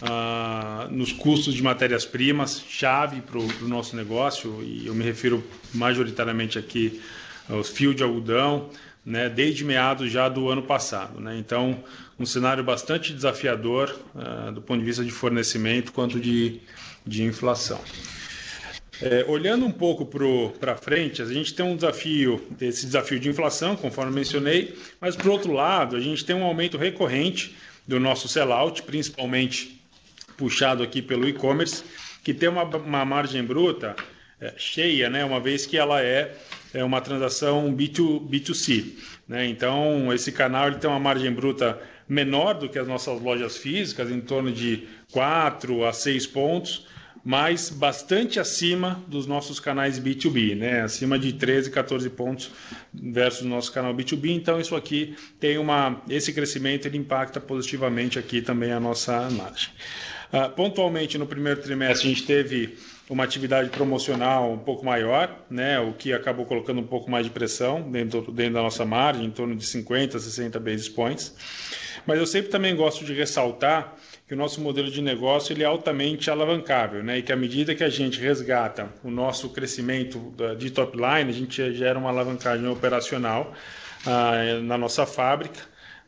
uh, 0.00 0.90
nos 0.90 1.12
custos 1.12 1.52
de 1.52 1.62
matérias-primas, 1.62 2.64
chave 2.66 3.20
para 3.20 3.38
o 3.38 3.68
nosso 3.68 3.94
negócio, 3.94 4.62
e 4.62 4.86
eu 4.86 4.94
me 4.94 5.04
refiro 5.04 5.44
majoritariamente 5.74 6.58
aqui 6.58 7.02
aos 7.50 7.68
fios 7.68 7.94
de 7.94 8.02
algodão, 8.02 8.70
né, 9.04 9.28
desde 9.28 9.64
meados 9.64 10.10
já 10.10 10.28
do 10.28 10.48
ano 10.48 10.62
passado. 10.62 11.20
Né? 11.20 11.36
Então, 11.38 11.82
um 12.18 12.24
cenário 12.24 12.64
bastante 12.64 13.12
desafiador 13.12 13.94
uh, 14.14 14.52
do 14.52 14.62
ponto 14.62 14.80
de 14.80 14.84
vista 14.84 15.04
de 15.04 15.10
fornecimento 15.10 15.92
quanto 15.92 16.18
de, 16.18 16.60
de 17.06 17.22
inflação. 17.24 17.80
É, 19.02 19.24
olhando 19.28 19.66
um 19.66 19.72
pouco 19.72 20.06
para 20.58 20.76
frente, 20.76 21.20
a 21.20 21.26
gente 21.26 21.52
tem 21.52 21.66
um 21.66 21.74
desafio, 21.74 22.40
esse 22.60 22.86
desafio 22.86 23.18
de 23.18 23.28
inflação, 23.28 23.74
conforme 23.74 24.12
mencionei, 24.12 24.74
mas 25.00 25.16
por 25.16 25.28
outro 25.28 25.52
lado, 25.52 25.96
a 25.96 26.00
gente 26.00 26.24
tem 26.24 26.34
um 26.34 26.44
aumento 26.44 26.78
recorrente 26.78 27.56
do 27.86 27.98
nosso 27.98 28.28
sellout, 28.28 28.82
principalmente 28.84 29.80
puxado 30.36 30.82
aqui 30.82 31.02
pelo 31.02 31.28
e-commerce, 31.28 31.82
que 32.22 32.32
tem 32.32 32.48
uma, 32.48 32.62
uma 32.62 33.04
margem 33.04 33.42
bruta 33.42 33.96
é, 34.40 34.54
cheia, 34.56 35.10
né, 35.10 35.24
uma 35.24 35.40
vez 35.40 35.66
que 35.66 35.76
ela 35.76 36.00
é 36.00 36.34
é 36.74 36.84
uma 36.84 37.00
transação 37.00 37.74
B2, 37.74 38.28
B2C. 38.28 38.92
Né? 39.28 39.46
Então, 39.46 40.12
esse 40.12 40.32
canal 40.32 40.68
ele 40.68 40.76
tem 40.76 40.90
uma 40.90 40.98
margem 40.98 41.32
bruta 41.32 41.80
menor 42.08 42.54
do 42.54 42.68
que 42.68 42.78
as 42.78 42.86
nossas 42.86 43.20
lojas 43.20 43.56
físicas, 43.56 44.10
em 44.10 44.20
torno 44.20 44.52
de 44.52 44.86
4 45.12 45.84
a 45.84 45.92
6 45.92 46.26
pontos, 46.26 46.86
mas 47.24 47.70
bastante 47.70 48.38
acima 48.38 49.02
dos 49.08 49.26
nossos 49.26 49.58
canais 49.58 49.98
B2B, 49.98 50.54
né? 50.54 50.82
acima 50.82 51.18
de 51.18 51.32
13, 51.32 51.70
14 51.70 52.10
pontos 52.10 52.50
versus 52.92 53.42
o 53.42 53.48
nosso 53.48 53.72
canal 53.72 53.94
B2B. 53.94 54.30
Então, 54.30 54.60
isso 54.60 54.76
aqui 54.76 55.16
tem 55.40 55.56
uma. 55.56 56.02
Esse 56.08 56.32
crescimento 56.32 56.86
ele 56.86 56.98
impacta 56.98 57.40
positivamente 57.40 58.18
aqui 58.18 58.42
também 58.42 58.72
a 58.72 58.80
nossa 58.80 59.30
margem. 59.30 59.70
Uh, 60.30 60.50
pontualmente, 60.50 61.16
no 61.16 61.26
primeiro 61.26 61.62
trimestre, 61.62 62.08
a 62.08 62.10
gente 62.10 62.26
teve 62.26 62.76
uma 63.08 63.24
atividade 63.24 63.68
promocional 63.70 64.52
um 64.52 64.58
pouco 64.58 64.84
maior, 64.84 65.44
né, 65.50 65.78
o 65.78 65.92
que 65.92 66.12
acabou 66.12 66.46
colocando 66.46 66.80
um 66.80 66.86
pouco 66.86 67.10
mais 67.10 67.26
de 67.26 67.30
pressão 67.30 67.82
dentro, 67.90 68.32
dentro 68.32 68.54
da 68.54 68.62
nossa 68.62 68.84
margem, 68.84 69.26
em 69.26 69.30
torno 69.30 69.54
de 69.54 69.64
50, 69.64 70.18
60 70.18 70.58
basis 70.58 70.88
points. 70.88 71.34
Mas 72.06 72.18
eu 72.18 72.26
sempre 72.26 72.50
também 72.50 72.74
gosto 72.74 73.04
de 73.04 73.12
ressaltar 73.12 73.94
que 74.26 74.34
o 74.34 74.36
nosso 74.36 74.60
modelo 74.60 74.90
de 74.90 75.02
negócio 75.02 75.52
ele 75.52 75.62
é 75.62 75.66
altamente 75.66 76.30
alavancável, 76.30 77.02
né? 77.02 77.18
E 77.18 77.22
que 77.22 77.32
à 77.32 77.36
medida 77.36 77.74
que 77.74 77.84
a 77.84 77.90
gente 77.90 78.18
resgata 78.20 78.88
o 79.02 79.10
nosso 79.10 79.50
crescimento 79.50 80.34
de 80.58 80.70
top 80.70 80.96
line, 80.96 81.30
a 81.30 81.32
gente 81.32 81.74
gera 81.74 81.98
uma 81.98 82.08
alavancagem 82.08 82.66
operacional 82.66 83.54
ah, 84.06 84.60
na 84.62 84.78
nossa 84.78 85.04
fábrica, 85.06 85.60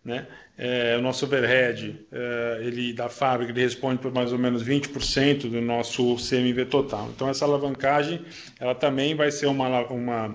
né? 0.07 0.27
É, 0.57 0.97
o 0.97 1.03
nosso 1.03 1.27
overhead 1.27 2.07
é, 2.11 2.61
ele 2.63 2.93
da 2.93 3.09
fábrica 3.09 3.53
ele 3.53 3.61
responde 3.61 4.01
por 4.01 4.13
mais 4.13 4.33
ou 4.33 4.39
menos 4.39 4.65
20% 4.65 5.51
do 5.51 5.61
nosso 5.61 6.17
CMV 6.17 6.67
total. 6.67 7.11
Então 7.15 7.29
essa 7.29 7.45
alavancagem 7.45 8.25
ela 8.59 8.75
também 8.75 9.15
vai 9.15 9.31
ser 9.31 9.47
uma, 9.47 9.85
uma, 9.89 10.35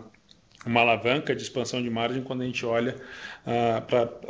uma 0.65 0.81
alavanca 0.81 1.35
de 1.35 1.41
expansão 1.41 1.81
de 1.81 1.89
margem 1.89 2.21
quando 2.21 2.41
a 2.41 2.45
gente 2.45 2.65
olha 2.65 2.95
ah, 3.47 3.81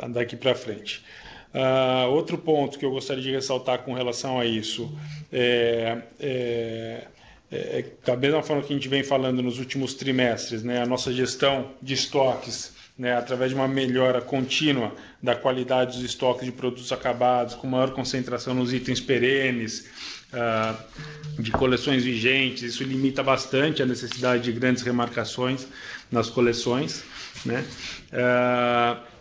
daqui 0.08 0.36
para 0.36 0.54
frente. 0.54 1.04
Uh, 1.52 2.08
outro 2.08 2.38
ponto 2.38 2.78
que 2.78 2.84
eu 2.84 2.90
gostaria 2.90 3.22
de 3.22 3.30
ressaltar 3.30 3.80
com 3.80 3.92
relação 3.92 4.40
a 4.40 4.46
isso 4.46 4.90
é, 5.30 5.98
é, 6.18 7.06
é, 7.50 7.84
da 8.02 8.16
mesma 8.16 8.42
forma 8.42 8.62
que 8.62 8.72
a 8.72 8.76
gente 8.76 8.88
vem 8.88 9.02
falando 9.02 9.42
nos 9.42 9.58
últimos 9.58 9.92
trimestres, 9.92 10.62
né, 10.62 10.80
a 10.80 10.86
nossa 10.86 11.12
gestão 11.12 11.72
de 11.82 11.92
estoques, 11.92 12.74
né, 12.96 13.16
através 13.16 13.50
de 13.50 13.54
uma 13.54 13.66
melhora 13.66 14.20
contínua 14.20 14.94
da 15.22 15.34
qualidade 15.34 15.96
dos 15.96 16.04
estoques 16.04 16.44
de 16.44 16.52
produtos 16.52 16.92
acabados, 16.92 17.54
com 17.54 17.66
maior 17.66 17.92
concentração 17.92 18.54
nos 18.54 18.72
itens 18.72 19.00
perenes, 19.00 19.90
uh, 20.32 21.42
de 21.42 21.50
coleções 21.50 22.04
vigentes, 22.04 22.62
isso 22.62 22.84
limita 22.84 23.22
bastante 23.22 23.82
a 23.82 23.86
necessidade 23.86 24.42
de 24.42 24.52
grandes 24.52 24.82
remarcações 24.82 25.66
nas 26.10 26.28
coleções. 26.28 27.02
Né? 27.44 27.64
Uh, 28.12 29.12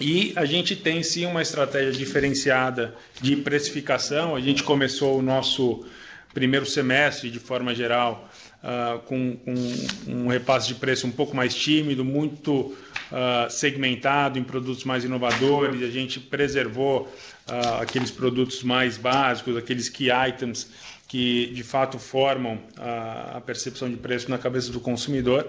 e 0.00 0.32
a 0.36 0.46
gente 0.46 0.76
tem 0.76 1.02
sim 1.02 1.26
uma 1.26 1.42
estratégia 1.42 1.92
diferenciada 1.92 2.94
de 3.20 3.36
precificação. 3.36 4.34
A 4.34 4.40
gente 4.40 4.62
começou 4.62 5.18
o 5.18 5.22
nosso 5.22 5.84
primeiro 6.32 6.64
semestre, 6.64 7.30
de 7.30 7.38
forma 7.38 7.74
geral, 7.74 8.30
uh, 8.62 8.98
com, 9.00 9.36
com, 9.36 9.54
um 10.06 10.28
repasse 10.28 10.68
de 10.68 10.74
preço 10.76 11.06
um 11.06 11.10
pouco 11.10 11.36
mais 11.36 11.54
tímido, 11.54 12.04
muito 12.04 12.74
uh, 13.10 13.50
segmentado 13.50 14.38
em 14.38 14.44
produtos 14.44 14.84
mais 14.84 15.04
inovadores. 15.04 15.82
A 15.82 15.90
gente 15.90 16.20
preservou 16.20 17.02
uh, 17.02 17.80
aqueles 17.80 18.10
produtos 18.10 18.62
mais 18.62 18.96
básicos, 18.96 19.56
aqueles 19.56 19.88
key 19.88 20.08
items 20.10 20.70
que 21.10 21.48
de 21.48 21.64
fato 21.64 21.98
formam 21.98 22.60
a, 22.78 23.38
a 23.38 23.40
percepção 23.40 23.90
de 23.90 23.96
preço 23.96 24.30
na 24.30 24.38
cabeça 24.38 24.70
do 24.70 24.78
consumidor. 24.78 25.48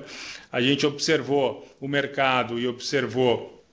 A 0.51 0.59
gente 0.59 0.87
observou 0.87 1.67
o 1.79 1.87
mercado 1.87 2.59
e 2.59 2.67
observou 2.67 3.63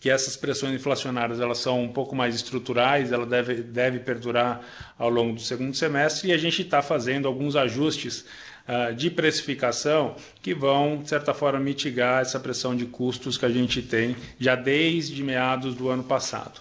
que 0.00 0.08
essas 0.08 0.36
pressões 0.36 0.74
inflacionárias 0.74 1.40
elas 1.40 1.58
são 1.58 1.82
um 1.82 1.88
pouco 1.88 2.14
mais 2.16 2.34
estruturais, 2.34 3.12
ela 3.12 3.26
deve, 3.26 3.56
deve 3.56 3.98
perdurar 3.98 4.62
ao 4.98 5.08
longo 5.08 5.34
do 5.34 5.40
segundo 5.40 5.74
semestre 5.74 6.30
e 6.30 6.32
a 6.32 6.38
gente 6.38 6.62
está 6.62 6.82
fazendo 6.82 7.28
alguns 7.28 7.56
ajustes 7.56 8.24
de 8.96 9.10
precificação 9.10 10.16
que 10.40 10.54
vão, 10.54 11.02
de 11.02 11.08
certa 11.08 11.34
forma, 11.34 11.60
mitigar 11.60 12.22
essa 12.22 12.40
pressão 12.40 12.74
de 12.74 12.86
custos 12.86 13.36
que 13.36 13.44
a 13.44 13.50
gente 13.50 13.82
tem 13.82 14.16
já 14.40 14.54
desde 14.54 15.22
meados 15.22 15.74
do 15.74 15.88
ano 15.90 16.02
passado. 16.02 16.60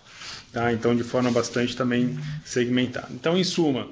Tá? 0.52 0.74
Então, 0.74 0.96
de 0.96 1.04
forma 1.04 1.32
bastante 1.32 1.76
também 1.76 2.18
segmentada. 2.44 3.08
Então, 3.12 3.38
em 3.38 3.44
suma, 3.44 3.88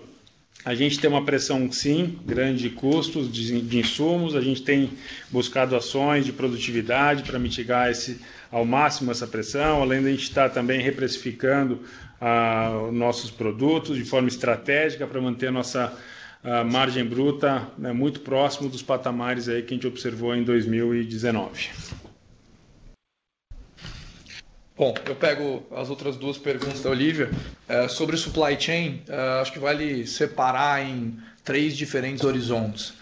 a 0.64 0.76
gente 0.76 1.00
tem 1.00 1.10
uma 1.10 1.26
pressão, 1.26 1.72
sim, 1.72 2.20
grande 2.24 2.64
de 2.64 2.70
custos 2.70 3.32
de, 3.32 3.62
de 3.62 3.80
insumos, 3.80 4.36
a 4.36 4.42
gente 4.42 4.62
tem 4.62 4.92
buscado 5.32 5.76
ações 5.76 6.24
de 6.26 6.32
produtividade 6.32 7.24
para 7.24 7.40
mitigar 7.40 7.90
esse 7.90 8.20
ao 8.52 8.66
máximo 8.66 9.10
essa 9.10 9.26
pressão, 9.26 9.82
além 9.82 10.02
de 10.02 10.08
a 10.08 10.12
gente 10.12 10.24
estar 10.24 10.50
também 10.50 10.82
reprecificando 10.82 11.80
ah, 12.20 12.90
nossos 12.92 13.32
produtos 13.32 13.98
de 13.98 14.04
forma 14.04 14.28
estratégica 14.28 15.08
para 15.08 15.22
manter 15.22 15.52
nossa 15.52 15.98
a 16.44 16.64
margem 16.64 17.06
bruta 17.06 17.68
né, 17.78 17.92
muito 17.94 18.22
próximo 18.22 18.70
dos 18.70 18.82
patamares 18.82 19.48
aí 19.48 19.62
que 19.62 19.74
a 19.74 19.76
gente 19.76 19.88
observou 19.88 20.36
em 20.36 20.44
2019. 20.44 21.70
Bom, 24.76 24.96
eu 25.06 25.16
pego 25.16 25.64
as 25.76 25.92
outras 25.92 26.16
duas 26.16 26.40
perguntas 26.40 26.82
da 26.82 26.90
Olivia. 26.90 27.30
É, 27.70 27.88
sobre 27.88 28.18
supply 28.18 28.60
chain, 28.60 29.04
é, 29.08 29.40
acho 29.40 29.54
que 29.54 29.60
vale 29.60 30.08
separar 30.08 30.84
em 30.84 31.20
três 31.44 31.78
diferentes 31.78 32.24
horizontes. 32.24 32.94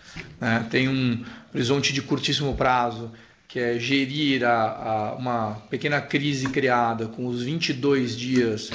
Né? 0.41 0.67
Tem 0.69 0.89
um 0.89 1.23
horizonte 1.53 1.93
de 1.93 2.01
curtíssimo 2.01 2.53
prazo, 2.55 3.11
que 3.47 3.59
é 3.59 3.79
gerir 3.79 4.43
a, 4.43 4.51
a, 4.51 5.15
uma 5.15 5.61
pequena 5.69 6.01
crise 6.01 6.49
criada 6.49 7.07
com 7.07 7.27
os 7.27 7.43
22 7.43 8.17
dias 8.17 8.69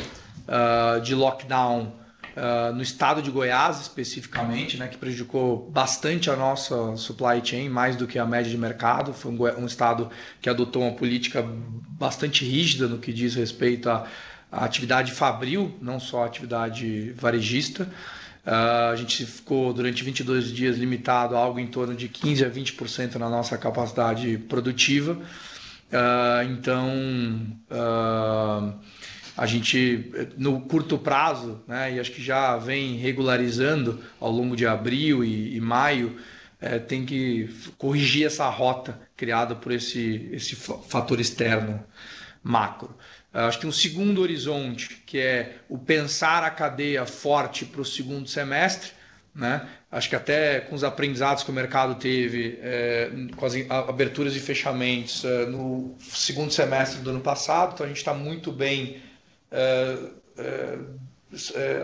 uh, 0.49 1.01
de 1.03 1.15
lockdown 1.15 1.93
uh, 2.37 2.75
no 2.75 2.83
estado 2.83 3.23
de 3.23 3.31
Goiás, 3.31 3.81
especificamente, 3.81 4.77
né, 4.77 4.89
que 4.89 4.97
prejudicou 4.97 5.71
bastante 5.71 6.31
a 6.31 6.37
nossa 6.37 6.97
supply 6.97 7.45
chain, 7.45 7.69
mais 7.69 7.97
do 7.97 8.07
que 8.07 8.19
a 8.19 8.27
média 8.27 8.51
de 8.51 8.59
mercado. 8.59 9.13
Foi 9.13 9.33
um, 9.33 9.63
um 9.63 9.67
estado 9.67 10.11
que 10.41 10.49
adotou 10.49 10.83
uma 10.83 10.93
política 10.93 11.45
bastante 11.99 12.45
rígida 12.45 12.89
no 12.89 12.99
que 12.99 13.13
diz 13.13 13.35
respeito 13.35 13.89
à, 13.89 14.07
à 14.51 14.65
atividade 14.65 15.13
fabril, 15.13 15.77
não 15.81 15.99
só 15.99 16.25
a 16.25 16.27
atividade 16.27 17.13
varejista. 17.13 17.89
Uh, 18.47 18.93
a 18.93 18.97
gente 18.97 19.25
ficou 19.25 19.73
durante 19.73 20.05
22 20.05 20.53
dias 20.53 20.77
limitado 20.77 21.35
a 21.35 21.39
algo 21.39 21.59
em 21.59 21.67
torno 21.67 21.95
de 21.95 22.09
15 22.09 22.45
a 22.45 22.51
20% 22.51 23.15
na 23.15 23.31
nossa 23.31 23.57
capacidade 23.57 24.37
produtiva. 24.37 25.13
Uh, 25.15 26.51
então, 26.51 26.91
uh, 27.71 28.75
a 29.37 29.47
gente, 29.47 30.11
no 30.37 30.61
curto 30.61 30.99
prazo, 30.99 31.63
né, 31.67 31.95
e 31.95 32.01
acho 32.01 32.13
que 32.13 32.23
já 32.23 32.57
vem 32.57 32.97
regularizando 32.97 34.03
ao 34.21 34.31
longo 34.31 34.55
de 34.55 34.67
abril 34.67 35.25
e, 35.25 35.57
e 35.57 35.61
maio, 35.61 36.17
é, 36.61 36.79
tem 36.79 37.05
que 37.05 37.49
corrigir 37.77 38.27
essa 38.27 38.49
rota 38.49 38.99
criada 39.17 39.55
por 39.55 39.73
esse, 39.73 40.29
esse 40.33 40.55
fator 40.55 41.21
externo 41.21 41.85
macro. 42.43 42.95
Acho 43.33 43.59
que 43.59 43.67
um 43.67 43.73
segundo 43.73 44.23
horizonte, 44.23 45.03
que 45.05 45.19
é 45.19 45.57
o 45.69 45.77
pensar 45.77 46.45
a 46.45 46.51
cadeia 46.51 47.05
forte 47.05 47.65
para 47.65 47.81
o 47.81 47.85
segundo 47.85 48.29
semestre, 48.29 48.93
né? 49.35 49.69
Acho 49.91 50.09
que 50.09 50.15
até 50.15 50.61
com 50.61 50.77
os 50.77 50.85
aprendizados 50.85 51.43
que 51.43 51.51
o 51.51 51.53
mercado 51.53 51.97
teve, 51.97 52.59
é, 52.63 53.11
com 53.37 53.45
as 53.45 53.55
aberturas 53.69 54.37
e 54.37 54.41
fechamentos 54.41 55.25
é, 55.25 55.47
no 55.47 55.97
segundo 55.99 56.53
semestre 56.53 57.01
do 57.01 57.11
ano 57.11 57.21
passado, 57.21 57.73
então 57.75 57.85
a 57.85 57.89
gente 57.89 57.99
está 57.99 58.15
muito 58.15 58.53
bem 58.53 59.03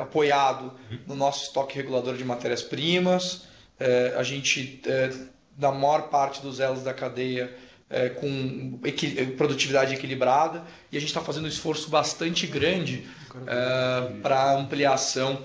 apoiado 0.01 0.73
no 1.07 1.15
nosso 1.15 1.45
estoque 1.45 1.77
regulador 1.77 2.17
de 2.17 2.25
matérias-primas. 2.25 3.45
A 4.17 4.23
gente, 4.23 4.83
na 5.59 5.73
maior 5.73 6.09
parte 6.09 6.41
dos 6.41 6.61
elos 6.61 6.83
da 6.83 6.95
cadeia, 6.95 7.55
com 8.21 8.79
produtividade 9.37 9.95
equilibrada 9.95 10.63
e 10.93 10.97
a 10.97 11.01
gente 11.01 11.09
está 11.09 11.21
fazendo 11.21 11.47
um 11.47 11.49
esforço 11.49 11.91
bastante 11.91 12.47
grande 12.47 13.09
para 14.23 14.55
ampliação 14.55 15.43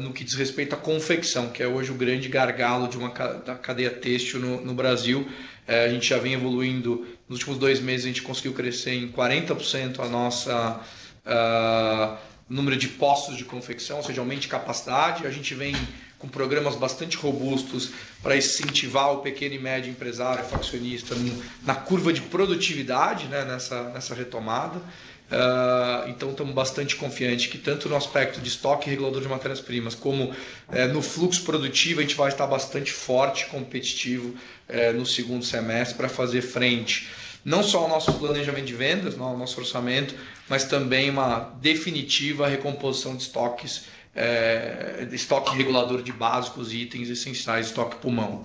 no 0.00 0.12
que 0.12 0.24
diz 0.24 0.34
respeito 0.34 0.74
à 0.74 0.78
confecção, 0.78 1.50
que 1.50 1.62
é 1.62 1.66
hoje 1.66 1.90
o 1.90 1.94
grande 1.94 2.28
gargalo 2.28 2.88
de 2.88 2.96
uma 2.96 3.10
da 3.10 3.54
cadeia 3.54 3.90
têxtil 3.90 4.40
no, 4.40 4.64
no 4.64 4.74
Brasil. 4.74 5.28
A 5.66 5.88
gente 5.88 6.08
já 6.08 6.18
vem 6.18 6.34
evoluindo, 6.34 7.06
nos 7.28 7.38
últimos 7.38 7.58
dois 7.58 7.80
meses 7.80 8.06
a 8.06 8.08
gente 8.08 8.22
conseguiu 8.22 8.54
crescer 8.54 8.94
em 8.94 9.10
40% 9.10 10.00
a 10.00 10.08
nossa 10.08 10.80
uh, 11.26 12.16
número 12.48 12.76
de 12.76 12.88
postos 12.88 13.36
de 13.36 13.44
confecção, 13.44 13.98
ou 13.98 14.02
seja, 14.02 14.20
aumente 14.20 14.48
capacidade. 14.48 15.26
A 15.26 15.30
gente 15.30 15.54
vem 15.54 15.74
com 16.18 16.28
programas 16.28 16.74
bastante 16.74 17.16
robustos 17.16 17.90
para 18.22 18.36
incentivar 18.36 19.12
o 19.12 19.18
pequeno 19.18 19.54
e 19.54 19.58
médio 19.58 19.90
empresário, 19.90 20.44
faccionista, 20.44 21.14
na 21.62 21.74
curva 21.74 22.12
de 22.12 22.22
produtividade 22.22 23.26
né, 23.26 23.44
nessa, 23.44 23.90
nessa 23.90 24.14
retomada. 24.14 24.80
Uh, 25.24 26.08
então 26.10 26.30
estamos 26.30 26.54
bastante 26.54 26.96
confiantes 26.96 27.46
que 27.46 27.56
tanto 27.56 27.88
no 27.88 27.96
aspecto 27.96 28.40
de 28.40 28.48
estoque 28.48 28.90
regulador 28.90 29.22
de 29.22 29.28
matérias-primas 29.28 29.94
como 29.94 30.24
uh, 30.24 30.34
no 30.92 31.00
fluxo 31.00 31.42
produtivo 31.44 32.00
a 32.00 32.02
gente 32.02 32.14
vai 32.14 32.28
estar 32.28 32.46
bastante 32.46 32.92
forte, 32.92 33.46
competitivo 33.46 34.28
uh, 34.68 34.92
no 34.94 35.06
segundo 35.06 35.42
semestre 35.42 35.96
para 35.96 36.10
fazer 36.10 36.42
frente 36.42 37.08
não 37.44 37.62
só 37.62 37.80
ao 37.80 37.88
nosso 37.88 38.12
planejamento 38.14 38.66
de 38.66 38.74
vendas, 38.74 39.18
ao 39.18 39.36
nosso 39.36 39.60
orçamento, 39.60 40.14
mas 40.48 40.64
também 40.64 41.10
uma 41.10 41.54
definitiva 41.60 42.48
recomposição 42.48 43.14
de 43.16 43.22
estoques 43.22 43.84
é, 44.14 45.08
estoque 45.12 45.56
regulador 45.56 46.02
de 46.02 46.12
básicos, 46.12 46.72
itens 46.72 47.08
essenciais, 47.08 47.66
estoque 47.66 47.96
pulmão. 47.96 48.44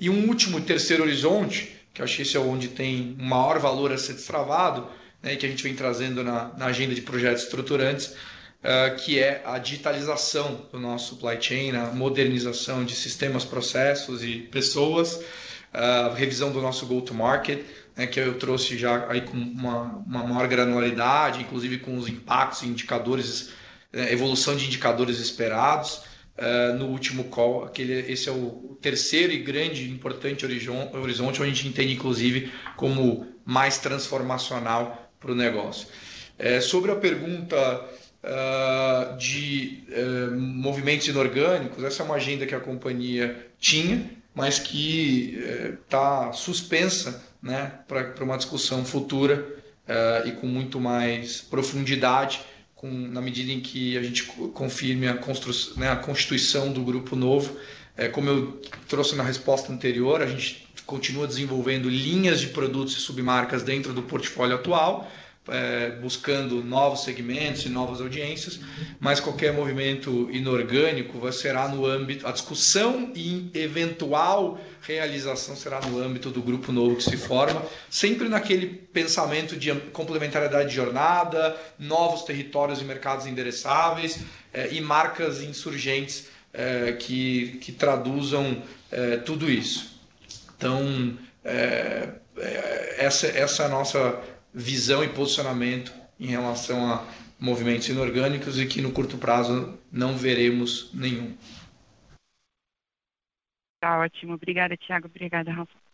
E 0.00 0.08
um 0.08 0.28
último, 0.28 0.60
terceiro 0.60 1.02
horizonte, 1.02 1.76
que 1.92 2.00
eu 2.00 2.04
acho 2.04 2.16
que 2.16 2.22
esse 2.22 2.36
é 2.36 2.40
onde 2.40 2.68
tem 2.68 3.14
maior 3.18 3.58
valor 3.58 3.92
a 3.92 3.98
ser 3.98 4.14
destravado, 4.14 4.88
né, 5.22 5.36
que 5.36 5.46
a 5.46 5.48
gente 5.48 5.62
vem 5.62 5.74
trazendo 5.74 6.24
na, 6.24 6.50
na 6.56 6.66
agenda 6.66 6.94
de 6.94 7.02
projetos 7.02 7.44
estruturantes, 7.44 8.06
uh, 8.08 8.96
que 8.98 9.18
é 9.18 9.42
a 9.44 9.58
digitalização 9.58 10.66
do 10.72 10.78
nosso 10.78 11.14
supply 11.14 11.40
chain, 11.40 11.72
a 11.72 11.86
modernização 11.86 12.84
de 12.84 12.94
sistemas, 12.94 13.44
processos 13.44 14.24
e 14.24 14.48
pessoas, 14.50 15.20
a 15.72 16.14
revisão 16.14 16.52
do 16.52 16.60
nosso 16.60 16.86
go-to-market, 16.86 17.60
né, 17.96 18.06
que 18.06 18.18
eu 18.18 18.38
trouxe 18.38 18.76
já 18.76 19.08
aí 19.08 19.20
com 19.20 19.36
uma, 19.36 20.02
uma 20.06 20.26
maior 20.26 20.48
granularidade, 20.48 21.40
inclusive 21.40 21.78
com 21.78 21.96
os 21.96 22.08
impactos 22.08 22.62
e 22.62 22.66
indicadores, 22.66 23.50
né, 23.92 24.12
evolução 24.12 24.56
de 24.56 24.66
indicadores 24.66 25.18
esperados. 25.18 26.02
Uh, 26.36 26.76
no 26.76 26.86
último 26.86 27.24
call, 27.24 27.64
aquele, 27.64 28.10
esse 28.10 28.28
é 28.28 28.32
o 28.32 28.76
terceiro 28.82 29.32
e 29.32 29.38
grande 29.38 29.88
importante 29.88 30.44
horizonte, 30.44 31.40
onde 31.40 31.42
a 31.42 31.46
gente 31.46 31.68
entende, 31.68 31.92
inclusive, 31.92 32.52
como 32.76 33.28
mais 33.44 33.78
transformacional 33.78 35.12
para 35.20 35.30
o 35.30 35.34
negócio. 35.36 35.86
É, 36.36 36.60
sobre 36.60 36.90
a 36.90 36.96
pergunta 36.96 37.56
uh, 38.24 39.16
de 39.16 39.84
uh, 39.88 40.36
movimentos 40.36 41.06
inorgânicos, 41.06 41.84
essa 41.84 42.02
é 42.02 42.04
uma 42.04 42.16
agenda 42.16 42.44
que 42.44 42.54
a 42.56 42.58
companhia 42.58 43.46
tinha, 43.60 44.10
mas 44.34 44.58
que 44.58 45.38
está 45.84 46.32
suspensa 46.32 47.22
né, 47.44 47.72
para 47.86 48.24
uma 48.24 48.36
discussão 48.36 48.84
futura 48.84 49.46
e 50.24 50.32
com 50.32 50.46
muito 50.46 50.80
mais 50.80 51.42
profundidade 51.42 52.40
com, 52.84 52.90
na 52.90 53.20
medida 53.22 53.50
em 53.50 53.60
que 53.60 53.96
a 53.96 54.02
gente 54.02 54.24
confirme 54.52 55.08
a, 55.08 55.18
né, 55.76 55.90
a 55.90 55.96
constituição 55.96 56.70
do 56.70 56.82
grupo 56.82 57.16
novo. 57.16 57.56
É, 57.96 58.08
como 58.08 58.28
eu 58.28 58.62
trouxe 58.88 59.14
na 59.14 59.22
resposta 59.22 59.72
anterior, 59.72 60.20
a 60.20 60.26
gente 60.26 60.66
continua 60.84 61.26
desenvolvendo 61.26 61.88
linhas 61.88 62.40
de 62.40 62.48
produtos 62.48 62.96
e 62.96 63.00
submarcas 63.00 63.62
dentro 63.62 63.94
do 63.94 64.02
portfólio 64.02 64.56
atual, 64.56 65.10
é, 65.48 65.90
buscando 66.00 66.64
novos 66.64 67.04
segmentos 67.04 67.66
e 67.66 67.68
novas 67.68 68.00
audiências, 68.00 68.58
mas 68.98 69.20
qualquer 69.20 69.52
movimento 69.52 70.28
inorgânico 70.30 71.30
será 71.32 71.68
no 71.68 71.84
âmbito, 71.84 72.26
a 72.26 72.32
discussão 72.32 73.12
e 73.14 73.50
eventual 73.54 74.58
realização 74.80 75.54
será 75.54 75.80
no 75.80 75.98
âmbito 75.98 76.30
do 76.30 76.42
grupo 76.42 76.72
novo 76.72 76.96
que 76.96 77.02
se 77.02 77.16
forma, 77.16 77.62
sempre 77.90 78.28
naquele 78.28 78.66
pensamento 78.66 79.56
de 79.56 79.74
complementariedade 79.92 80.70
de 80.70 80.74
jornada, 80.74 81.56
novos 81.78 82.22
territórios 82.22 82.80
e 82.80 82.84
mercados 82.84 83.26
endereçáveis 83.26 84.20
é, 84.52 84.72
e 84.72 84.80
marcas 84.80 85.42
insurgentes 85.42 86.28
é, 86.52 86.92
que, 86.92 87.58
que 87.60 87.72
traduzam 87.72 88.62
é, 88.90 89.16
tudo 89.18 89.50
isso. 89.50 90.00
Então, 90.56 91.18
é, 91.44 92.08
é, 92.38 92.94
essa, 92.98 93.26
essa 93.26 93.64
é 93.64 93.66
a 93.66 93.68
nossa 93.68 94.20
visão 94.54 95.02
e 95.02 95.08
posicionamento 95.08 95.92
em 96.18 96.26
relação 96.26 96.92
a 96.92 97.04
movimentos 97.40 97.88
inorgânicos 97.88 98.58
e 98.58 98.66
que 98.66 98.80
no 98.80 98.92
curto 98.92 99.18
prazo 99.18 99.76
não 99.90 100.16
veremos 100.16 100.92
nenhum. 100.94 101.36
Tá 103.80 103.98
ótimo. 103.98 104.34
Obrigada, 104.34 104.76
Tiago. 104.76 105.08
Obrigada, 105.08 105.50
Rafa. 105.50 105.84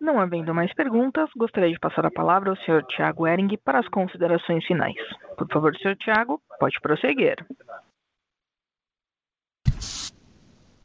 Não 0.00 0.20
havendo 0.20 0.54
mais 0.54 0.72
perguntas, 0.74 1.28
gostaria 1.36 1.72
de 1.72 1.78
passar 1.78 2.06
a 2.06 2.10
palavra 2.10 2.50
ao 2.50 2.56
Sr. 2.56 2.84
Tiago 2.86 3.26
Ering 3.26 3.56
para 3.64 3.80
as 3.80 3.88
considerações 3.88 4.64
finais. 4.64 4.96
Por 5.36 5.48
favor, 5.48 5.76
Sr. 5.76 5.96
Tiago, 5.96 6.40
pode 6.58 6.80
prosseguir. 6.80 7.36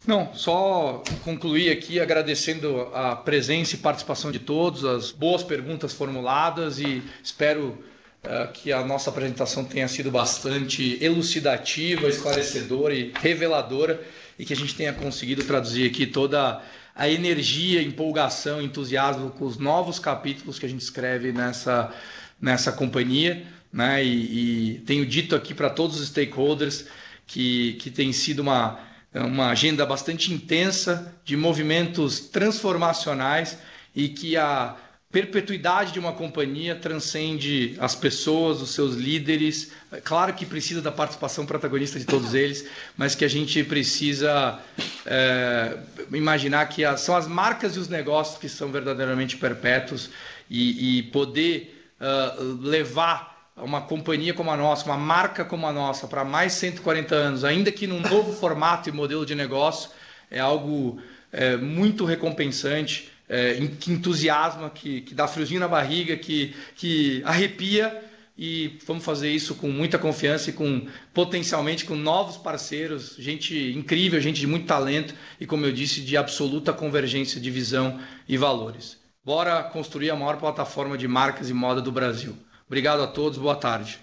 Não, 0.07 0.33
só 0.33 1.03
concluir 1.25 1.69
aqui 1.69 1.99
agradecendo 1.99 2.79
a 2.93 3.13
presença 3.13 3.75
e 3.75 3.77
participação 3.77 4.31
de 4.31 4.39
todos, 4.39 4.85
as 4.85 5.11
boas 5.11 5.43
perguntas 5.43 5.91
formuladas 5.91 6.79
e 6.79 7.03
espero 7.21 7.77
uh, 8.23 8.49
que 8.53 8.71
a 8.71 8.85
nossa 8.85 9.09
apresentação 9.09 9.65
tenha 9.65 9.85
sido 9.89 10.09
bastante 10.09 10.97
elucidativa, 11.03 12.07
esclarecedora 12.07 12.93
e 12.93 13.11
reveladora 13.19 14.01
e 14.39 14.45
que 14.45 14.53
a 14.53 14.55
gente 14.55 14.73
tenha 14.75 14.93
conseguido 14.93 15.43
traduzir 15.43 15.89
aqui 15.89 16.07
toda 16.07 16.63
a 16.95 17.09
energia, 17.09 17.81
empolgação, 17.81 18.61
entusiasmo 18.61 19.31
com 19.31 19.43
os 19.43 19.57
novos 19.57 19.99
capítulos 19.99 20.57
que 20.57 20.65
a 20.65 20.69
gente 20.69 20.83
escreve 20.83 21.33
nessa, 21.33 21.93
nessa 22.39 22.71
companhia. 22.71 23.45
Né? 23.73 24.05
E, 24.05 24.75
e 24.75 24.79
tenho 24.85 25.05
dito 25.05 25.35
aqui 25.35 25.53
para 25.53 25.69
todos 25.69 25.99
os 25.99 26.07
stakeholders 26.07 26.85
que, 27.25 27.73
que 27.73 27.91
tem 27.91 28.13
sido 28.13 28.39
uma 28.39 28.86
uma 29.19 29.49
agenda 29.49 29.85
bastante 29.85 30.33
intensa 30.33 31.13
de 31.23 31.35
movimentos 31.35 32.19
transformacionais 32.19 33.57
e 33.95 34.09
que 34.09 34.37
a 34.37 34.75
perpetuidade 35.11 35.93
de 35.93 35.99
uma 35.99 36.11
companhia 36.11 36.75
transcende 36.75 37.75
as 37.79 37.95
pessoas, 37.95 38.61
os 38.61 38.71
seus 38.71 38.95
líderes. 38.95 39.71
É 39.91 40.01
claro 40.01 40.33
que 40.33 40.45
precisa 40.45 40.81
da 40.81 40.91
participação 40.91 41.45
protagonista 41.45 41.97
de 41.97 42.05
todos 42.05 42.33
eles, 42.33 42.67
mas 42.97 43.15
que 43.15 43.23
a 43.23 43.27
gente 43.27 43.63
precisa 43.63 44.59
é, 45.05 45.77
imaginar 46.11 46.65
que 46.67 46.83
são 46.97 47.15
as 47.15 47.27
marcas 47.27 47.75
e 47.75 47.79
os 47.79 47.87
negócios 47.87 48.37
que 48.37 48.49
são 48.49 48.69
verdadeiramente 48.69 49.37
perpétuos 49.37 50.09
e, 50.49 50.99
e 50.99 51.03
poder 51.03 51.91
uh, 51.99 52.61
levar 52.61 53.36
uma 53.57 53.81
companhia 53.81 54.33
como 54.33 54.51
a 54.51 54.57
nossa, 54.57 54.85
uma 54.85 54.97
marca 54.97 55.43
como 55.43 55.65
a 55.65 55.73
nossa, 55.73 56.07
para 56.07 56.23
mais 56.23 56.53
140 56.53 57.15
anos, 57.15 57.43
ainda 57.43 57.71
que 57.71 57.87
num 57.87 57.99
novo 57.99 58.33
formato 58.39 58.87
e 58.89 58.91
modelo 58.91 59.25
de 59.25 59.35
negócio, 59.35 59.89
é 60.29 60.39
algo 60.39 60.99
é, 61.31 61.57
muito 61.57 62.05
recompensante, 62.05 63.09
é, 63.27 63.55
que 63.79 63.91
entusiasma, 63.91 64.69
que, 64.69 65.01
que 65.01 65.13
dá 65.13 65.27
friozinho 65.27 65.59
na 65.59 65.67
barriga, 65.67 66.15
que, 66.15 66.55
que 66.75 67.21
arrepia 67.25 68.03
e 68.37 68.77
vamos 68.85 69.03
fazer 69.03 69.31
isso 69.31 69.55
com 69.55 69.67
muita 69.69 69.97
confiança 69.97 70.51
e 70.51 70.53
com 70.53 70.87
potencialmente 71.13 71.83
com 71.85 71.95
novos 71.95 72.37
parceiros, 72.37 73.15
gente 73.17 73.73
incrível, 73.75 74.21
gente 74.21 74.39
de 74.39 74.45
muito 74.45 74.67
talento 74.67 75.15
e 75.39 75.45
como 75.45 75.65
eu 75.65 75.71
disse, 75.71 76.01
de 76.01 76.15
absoluta 76.15 76.71
convergência 76.71 77.41
de 77.41 77.49
visão 77.49 77.99
e 78.29 78.37
valores. 78.37 78.97
Bora 79.25 79.63
construir 79.63 80.11
a 80.11 80.15
maior 80.15 80.37
plataforma 80.37 80.97
de 80.97 81.07
marcas 81.07 81.49
e 81.49 81.53
moda 81.53 81.81
do 81.81 81.91
Brasil. 81.91 82.37
Obrigado 82.67 83.01
a 83.01 83.07
todos, 83.07 83.37
boa 83.37 83.55
tarde. 83.55 83.97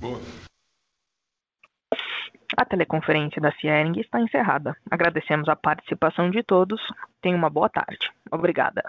Boa. 0.00 0.20
A 2.56 2.64
teleconferência 2.64 3.42
da 3.42 3.52
Ciering 3.52 4.00
está 4.00 4.20
encerrada. 4.20 4.76
Agradecemos 4.90 5.48
a 5.48 5.56
participação 5.56 6.30
de 6.30 6.42
todos. 6.42 6.80
Tenha 7.20 7.36
uma 7.36 7.50
boa 7.50 7.68
tarde. 7.68 8.10
Obrigada. 8.30 8.82